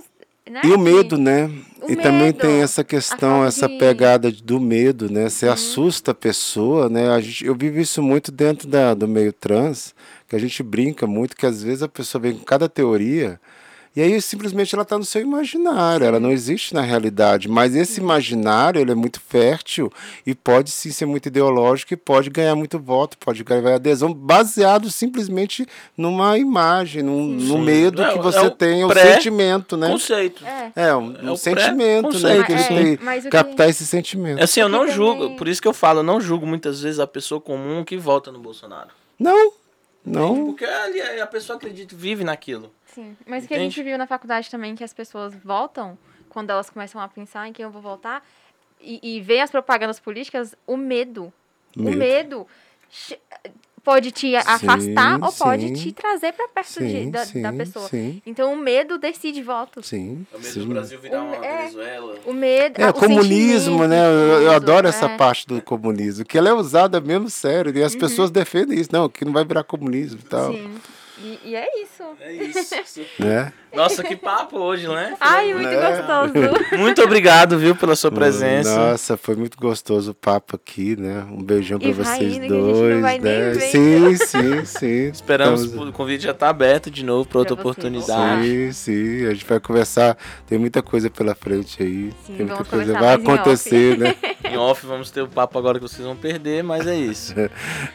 né? 0.49 0.61
E 0.63 0.71
o 0.71 0.77
medo, 0.79 1.17
né? 1.17 1.49
O 1.81 1.91
e 1.91 1.95
também 1.95 2.27
medo, 2.27 2.39
tem 2.39 2.61
essa 2.61 2.83
questão, 2.83 3.43
essa 3.45 3.67
de- 3.67 3.73
Uhum. 3.73 3.79
pegada 3.79 4.31
do 4.31 4.59
medo, 4.59 5.09
né? 5.11 5.29
Você 5.29 5.47
assusta 5.47 6.11
a 6.11 6.15
pessoa, 6.15 6.89
né? 6.89 7.09
A 7.09 7.19
gente, 7.21 7.45
eu 7.45 7.55
vivo 7.55 7.79
isso 7.79 8.01
muito 8.01 8.31
dentro 8.31 8.67
da, 8.67 8.93
do 8.93 9.07
meio 9.07 9.31
trans, 9.33 9.93
que 10.27 10.35
a 10.35 10.39
gente 10.39 10.61
brinca 10.63 11.05
muito, 11.07 11.35
que 11.35 11.45
às 11.45 11.63
vezes 11.63 11.83
a 11.83 11.87
pessoa 11.87 12.21
vem 12.21 12.33
com 12.37 12.43
cada 12.45 12.67
teoria 12.69 13.39
e 13.95 14.01
aí 14.01 14.21
simplesmente 14.21 14.73
ela 14.73 14.83
está 14.83 14.97
no 14.97 15.05
seu 15.05 15.21
imaginário, 15.21 16.05
ela 16.05 16.19
não 16.19 16.31
existe 16.31 16.73
na 16.73 16.81
realidade. 16.81 17.47
Mas 17.47 17.75
esse 17.75 17.99
imaginário 17.99 18.81
ele 18.81 18.91
é 18.91 18.95
muito 18.95 19.19
fértil 19.21 19.91
e 20.25 20.33
pode 20.33 20.71
sim 20.71 20.89
ser 20.91 21.05
muito 21.05 21.27
ideológico 21.27 21.93
e 21.93 21.97
pode 21.97 22.29
ganhar 22.29 22.55
muito 22.55 22.79
voto, 22.79 23.17
pode 23.17 23.43
ganhar 23.43 23.75
adesão 23.75 24.13
baseado 24.13 24.89
simplesmente 24.89 25.65
numa 25.97 26.37
imagem, 26.37 27.03
num, 27.03 27.25
no 27.27 27.57
medo 27.59 28.01
É 28.01 28.13
que 28.13 28.19
o- 28.19 28.23
você 28.23 28.39
é 28.45 28.49
tem, 28.49 28.83
o 28.83 28.87
pré- 28.87 29.13
sentimento, 29.15 29.77
né? 29.77 29.89
Conceito. 29.89 30.43
É. 30.45 30.71
É, 30.75 30.95
um, 30.95 31.15
É 31.15 31.29
um 31.29 31.33
o 31.33 31.37
sentimento, 31.37 32.19
né? 32.19 32.43
Que 32.43 32.51
ele 32.51 32.61
sim. 32.63 32.75
tem, 32.75 32.97
que- 33.21 33.29
captar 33.29 33.69
esse 33.69 33.85
sentimento. 33.85 34.41
Assim, 34.43 34.59
eu 34.59 34.69
não 34.69 34.87
julgo, 34.87 35.35
por 35.35 35.47
isso 35.47 35.61
que 35.61 35.67
eu 35.67 35.73
falo, 35.73 35.99
eu 35.99 36.03
não 36.03 36.19
julgo 36.19 36.45
muitas 36.47 36.81
vezes 36.81 36.99
a 36.99 37.07
pessoa 37.07 37.39
comum 37.39 37.83
que 37.83 37.95
vota 37.97 38.31
no 38.31 38.39
Bolsonaro. 38.39 38.89
Não, 39.19 39.51
não. 40.05 40.45
Porque 40.47 40.65
ali 40.65 40.99
a 41.21 41.27
pessoa 41.27 41.57
acredita, 41.57 41.95
vive 41.95 42.23
naquilo. 42.23 42.71
Sim, 42.93 43.15
mas 43.25 43.45
o 43.45 43.47
que 43.47 43.53
a 43.53 43.59
gente 43.59 43.81
viu 43.81 43.97
na 43.97 44.05
faculdade 44.07 44.49
também, 44.49 44.75
que 44.75 44.83
as 44.83 44.93
pessoas 44.93 45.33
voltam, 45.43 45.97
quando 46.29 46.49
elas 46.49 46.69
começam 46.69 46.99
a 47.01 47.07
pensar 47.07 47.47
em 47.47 47.53
quem 47.53 47.63
eu 47.63 47.71
vou 47.71 47.81
votar, 47.81 48.23
e, 48.81 48.99
e 49.17 49.21
vê 49.21 49.39
as 49.39 49.49
propagandas 49.51 49.99
políticas, 49.99 50.55
o 50.67 50.75
medo. 50.77 51.31
O 51.77 51.83
Medo. 51.83 51.97
medo 51.97 52.47
che- 52.89 53.19
pode 53.83 54.11
te 54.11 54.33
afastar 54.35 55.21
ou 55.23 55.31
pode 55.33 55.67
sim. 55.69 55.73
te 55.73 55.91
trazer 55.91 56.31
pra 56.33 56.47
perto 56.47 56.79
de- 56.79 56.89
Sim, 56.91 57.11
da, 57.11 57.25
sim, 57.25 57.41
da 57.41 57.51
pessoa. 57.51 57.87
sim, 57.89 58.21
então 58.25 58.53
o 58.53 58.57
medo 58.57 58.97
decide 58.97 59.41
votos. 59.41 59.87
sim. 59.87 60.25
É 60.31 60.35
o 60.35 60.39
medo 60.39 60.53
sim. 60.53 60.59
do 60.61 60.65
Brasil 60.67 60.99
virar 60.99 61.21
O- 61.21 61.25
uma 61.25 61.45
é. 61.45 61.57
Venezuela. 61.57 62.15
O 62.25 62.31
medo. 62.33 62.79
É, 62.81 62.85
ah, 62.85 62.89
o 62.91 62.93
comunismo, 62.93 63.85
né? 63.87 63.99
Eu, 64.07 64.41
eu 64.43 64.51
adoro 64.51 64.87
essa 64.87 65.07
é. 65.07 65.17
parte 65.17 65.45
do 65.47 65.61
comunismo, 65.61 66.23
que 66.23 66.37
ela 66.37 66.49
é 66.49 66.53
usada 66.53 67.01
mesmo 67.01 67.29
sério, 67.29 67.75
e 67.75 67.83
as 67.83 67.95
pessoas 67.95 68.29
defendem 68.31 68.79
isso. 68.79 68.89
Não, 68.93 69.09
que 69.09 69.25
não 69.25 69.33
vai 69.33 69.43
virar 69.43 69.63
comunismo 69.63 70.19
e 70.19 70.23
tal. 70.23 70.51
Sim. 70.53 70.77
E, 71.23 71.39
e 71.43 71.55
é 71.55 71.81
isso. 71.81 72.03
É 72.19 72.33
isso. 72.33 73.01
Né? 73.17 73.53
Nossa, 73.73 74.03
que 74.03 74.15
papo 74.15 74.57
hoje, 74.59 74.87
né? 74.87 75.15
Ai, 75.21 75.53
muito 75.53 75.67
Né? 75.69 75.97
gostoso. 75.97 76.33
Muito 76.77 77.01
obrigado, 77.01 77.57
viu, 77.57 77.75
pela 77.75 77.95
sua 77.95 78.11
presença. 78.11 78.75
Nossa, 78.75 79.15
foi 79.17 79.35
muito 79.35 79.57
gostoso 79.57 80.11
o 80.11 80.13
papo 80.13 80.55
aqui, 80.55 80.95
né? 80.99 81.25
Um 81.31 81.41
beijão 81.41 81.79
pra 81.79 81.87
E 81.89 81.91
vai 81.93 82.05
vocês 82.17 82.35
indo, 82.35 82.47
que 82.47 82.53
a 82.53 82.55
gente 82.57 82.65
não 82.65 82.73
dois. 82.73 83.01
vai 83.01 83.19
nem 83.19 83.31
né? 83.31 83.51
ver. 83.51 83.61
Sim, 83.61 84.15
sim, 84.17 84.65
sim. 84.65 85.07
Esperamos, 85.13 85.63
Estamos- 85.63 85.89
o 85.89 85.91
convite 85.93 86.23
já 86.23 86.33
tá 86.33 86.49
aberto 86.49 86.89
de 86.91 87.03
novo 87.03 87.27
para 87.27 87.39
outra 87.39 87.53
oportunidade. 87.53 88.43
Sim, 88.45 88.71
sim. 88.71 89.25
A 89.27 89.33
gente 89.33 89.45
vai 89.45 89.59
conversar. 89.59 90.17
Tem 90.47 90.57
muita 90.57 90.81
coisa 90.81 91.09
pela 91.09 91.33
frente 91.35 91.81
aí. 91.81 92.11
Sim, 92.25 92.33
Tem 92.35 92.45
muita 92.45 92.53
vamos 92.55 92.67
coisa. 92.69 92.93
Vai 92.93 93.13
acontecer, 93.15 93.97
né? 93.97 94.15
Em 94.49 94.57
off 94.57 94.85
vamos 94.85 95.09
ter 95.11 95.21
o 95.21 95.27
papo 95.27 95.57
agora 95.57 95.79
que 95.79 95.87
vocês 95.87 96.05
vão 96.05 96.15
perder, 96.15 96.63
mas 96.63 96.85
é 96.87 96.95
isso. 96.95 97.33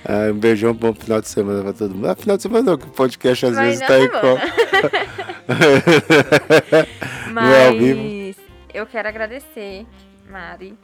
Ah, 0.05 0.31
um 0.33 0.39
beijão, 0.39 0.73
bom 0.75 0.95
final 0.95 1.21
de 1.21 1.29
semana 1.29 1.63
pra 1.63 1.73
todo 1.73 1.95
mundo. 1.95 2.09
Ah, 2.09 2.17
final 2.17 2.37
de 2.37 2.43
semana 2.43 2.71
não, 2.71 2.79
que 2.79 2.87
o 2.87 2.91
podcast 2.91 3.47
às 3.47 3.55
Vai 3.55 3.67
vezes 3.67 3.81
na 3.81 3.87
tá 3.87 3.99
em 4.01 4.09
Mas 7.33 8.37
eu 8.73 8.87
quero 8.87 9.09
agradecer, 9.09 9.87
Mari, 10.29 10.75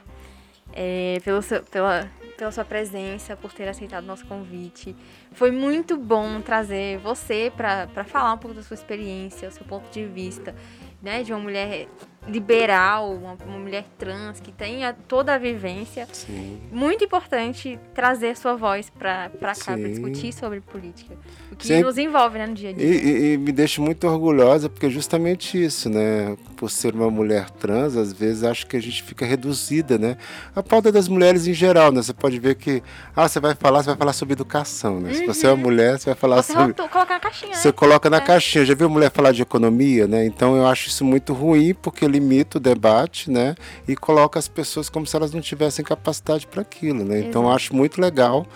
é, 0.73 1.19
pelo 1.25 1.43
seu- 1.43 1.63
pela, 1.65 2.09
pela 2.37 2.51
sua 2.51 2.65
presença, 2.65 3.37
por 3.37 3.53
ter 3.53 3.69
aceitado 3.69 4.05
nosso 4.05 4.27
convite. 4.27 4.95
Foi 5.33 5.51
muito 5.51 5.97
bom 5.97 6.41
trazer 6.41 6.99
você 6.99 7.53
para 7.57 7.89
falar 8.05 8.33
um 8.35 8.39
pouco 8.39 8.57
da 8.57 8.63
sua 8.63 8.75
experiência, 8.75 9.49
o 9.49 9.53
seu 9.53 9.65
ponto 9.65 9.91
de 9.91 10.05
vista, 10.05 10.55
né, 11.03 11.23
de 11.23 11.33
uma 11.33 11.41
mulher 11.41 11.87
liberal, 12.27 13.13
uma, 13.13 13.37
uma 13.47 13.59
mulher 13.59 13.85
trans 13.99 14.41
que 14.41 14.51
tenha 14.51 14.95
toda 15.07 15.35
a 15.35 15.39
vivência. 15.39 16.09
Sim. 16.13 16.59
Muito 16.73 17.05
importante 17.05 17.79
trazer 17.95 18.37
sua 18.37 18.55
voz 18.57 18.91
para 18.91 19.29
cá, 19.31 19.73
para 19.75 19.77
discutir 19.77 20.33
sobre 20.33 20.61
política. 20.61 21.15
O 21.53 21.57
que 21.57 21.67
Sim. 21.69 21.83
nos 21.83 21.99
envolve 21.99 22.39
né, 22.39 22.47
no 22.47 22.55
dia 22.55 22.71
a 22.71 22.73
E, 22.73 22.75
dia. 22.75 22.87
e- 22.87 23.33
e 23.35 23.39
me 23.39 23.53
deixa 23.53 23.81
muito 23.81 24.07
orgulhosa, 24.09 24.69
porque 24.69 24.87
é 24.87 24.91
justamente 24.91 25.63
isso, 25.63 25.89
né? 25.89 26.37
Por 26.57 26.71
ser 26.71 26.95
uma 26.95 27.11
mulher 27.11 27.49
trans, 27.51 27.97
às 27.97 28.13
vezes 28.13 28.43
acho 28.43 28.67
que 28.67 28.77
a 28.77 28.81
gente 28.83 29.03
fica 29.03 29.25
reduzida, 29.25 29.99
né? 29.99 30.17
A 30.57 30.63
pauta 30.63 30.91
das 30.91 31.07
mulheres 31.09 31.47
em 31.47 31.55
geral, 31.55 31.93
né? 31.93 32.03
Você 32.03 32.13
pode 32.13 32.39
ver 32.41 32.55
que, 32.57 32.83
ah, 33.15 33.29
você 33.29 33.39
vai 33.39 33.55
falar, 33.55 33.83
você 33.83 33.91
vai 33.91 33.97
falar 33.97 34.13
sobre 34.13 34.33
educação, 34.33 34.99
né? 34.99 35.15
Se 35.15 35.27
você 35.27 35.47
é 35.47 35.51
uma 35.51 35.57
mulher, 35.63 35.99
você 35.99 36.07
vai 36.07 36.15
falar 36.15 36.37
Você 36.43 36.53
sobre. 36.53 36.65
voltou, 36.73 36.89
colocar 36.89 37.15
na 37.15 37.21
caixinha, 37.21 37.55
Você 37.55 37.69
né? 37.69 37.73
coloca 37.73 38.11
na 38.11 38.17
É. 38.17 38.21
caixinha. 38.21 38.65
Já 38.65 38.75
viu 38.75 38.89
mulher 38.89 39.11
falar 39.11 39.33
de 39.33 39.43
economia, 39.43 40.07
né? 40.09 40.25
Então 40.27 40.57
eu 40.57 40.67
acho 40.67 40.89
isso 40.89 41.05
muito 41.05 41.33
ruim, 41.33 41.75
porque 41.75 42.05
limita 42.15 42.59
o 42.59 42.61
debate, 42.61 43.31
né? 43.31 43.55
E 43.87 43.97
coloca 43.97 44.39
as 44.39 44.49
pessoas 44.49 44.89
como 44.89 45.07
se 45.07 45.17
elas 45.17 45.33
não 45.33 45.41
tivessem 45.41 45.85
capacidade 45.85 46.47
para 46.47 46.63
aquilo, 46.63 47.05
né? 47.05 47.21
Então 47.21 47.51
acho 47.51 47.75
muito 47.75 48.01
legal 48.01 48.47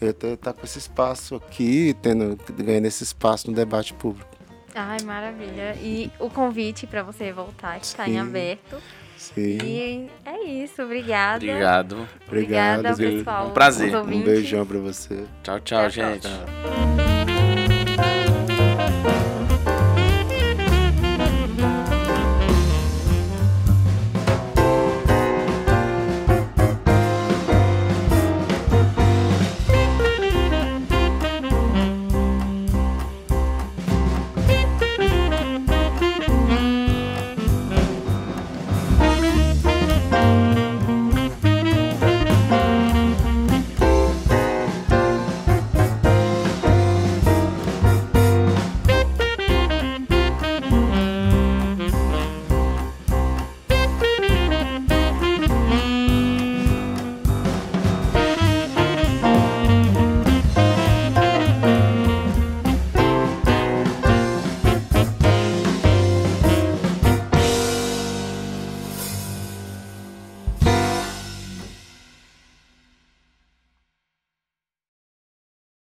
estar 0.00 0.52
com 0.52 0.64
esse 0.64 0.78
espaço 0.78 1.36
aqui, 1.36 1.96
tendo, 2.02 2.38
ganhando 2.54 2.86
esse 2.86 3.02
espaço 3.02 3.50
no 3.50 3.56
debate 3.56 3.94
público. 3.94 4.28
Ai, 4.74 4.98
maravilha. 5.04 5.74
E 5.80 6.10
o 6.18 6.28
convite 6.28 6.86
para 6.86 7.02
você 7.02 7.32
voltar 7.32 7.78
está 7.78 8.06
em 8.06 8.18
aberto. 8.18 8.76
Sim. 9.16 9.58
E 9.62 10.10
é 10.24 10.44
isso. 10.44 10.82
Obrigada. 10.82 11.36
Obrigado. 11.36 12.08
Obrigada, 12.26 12.92
Obrigado, 12.92 13.16
pessoal. 13.18 13.48
Um 13.48 13.50
prazer. 13.52 13.96
Um 13.96 14.22
beijão 14.22 14.66
para 14.66 14.78
você. 14.78 15.24
Tchau, 15.42 15.60
tchau, 15.60 15.78
Até 15.78 15.90
gente. 15.90 16.28
próxima. 16.28 17.05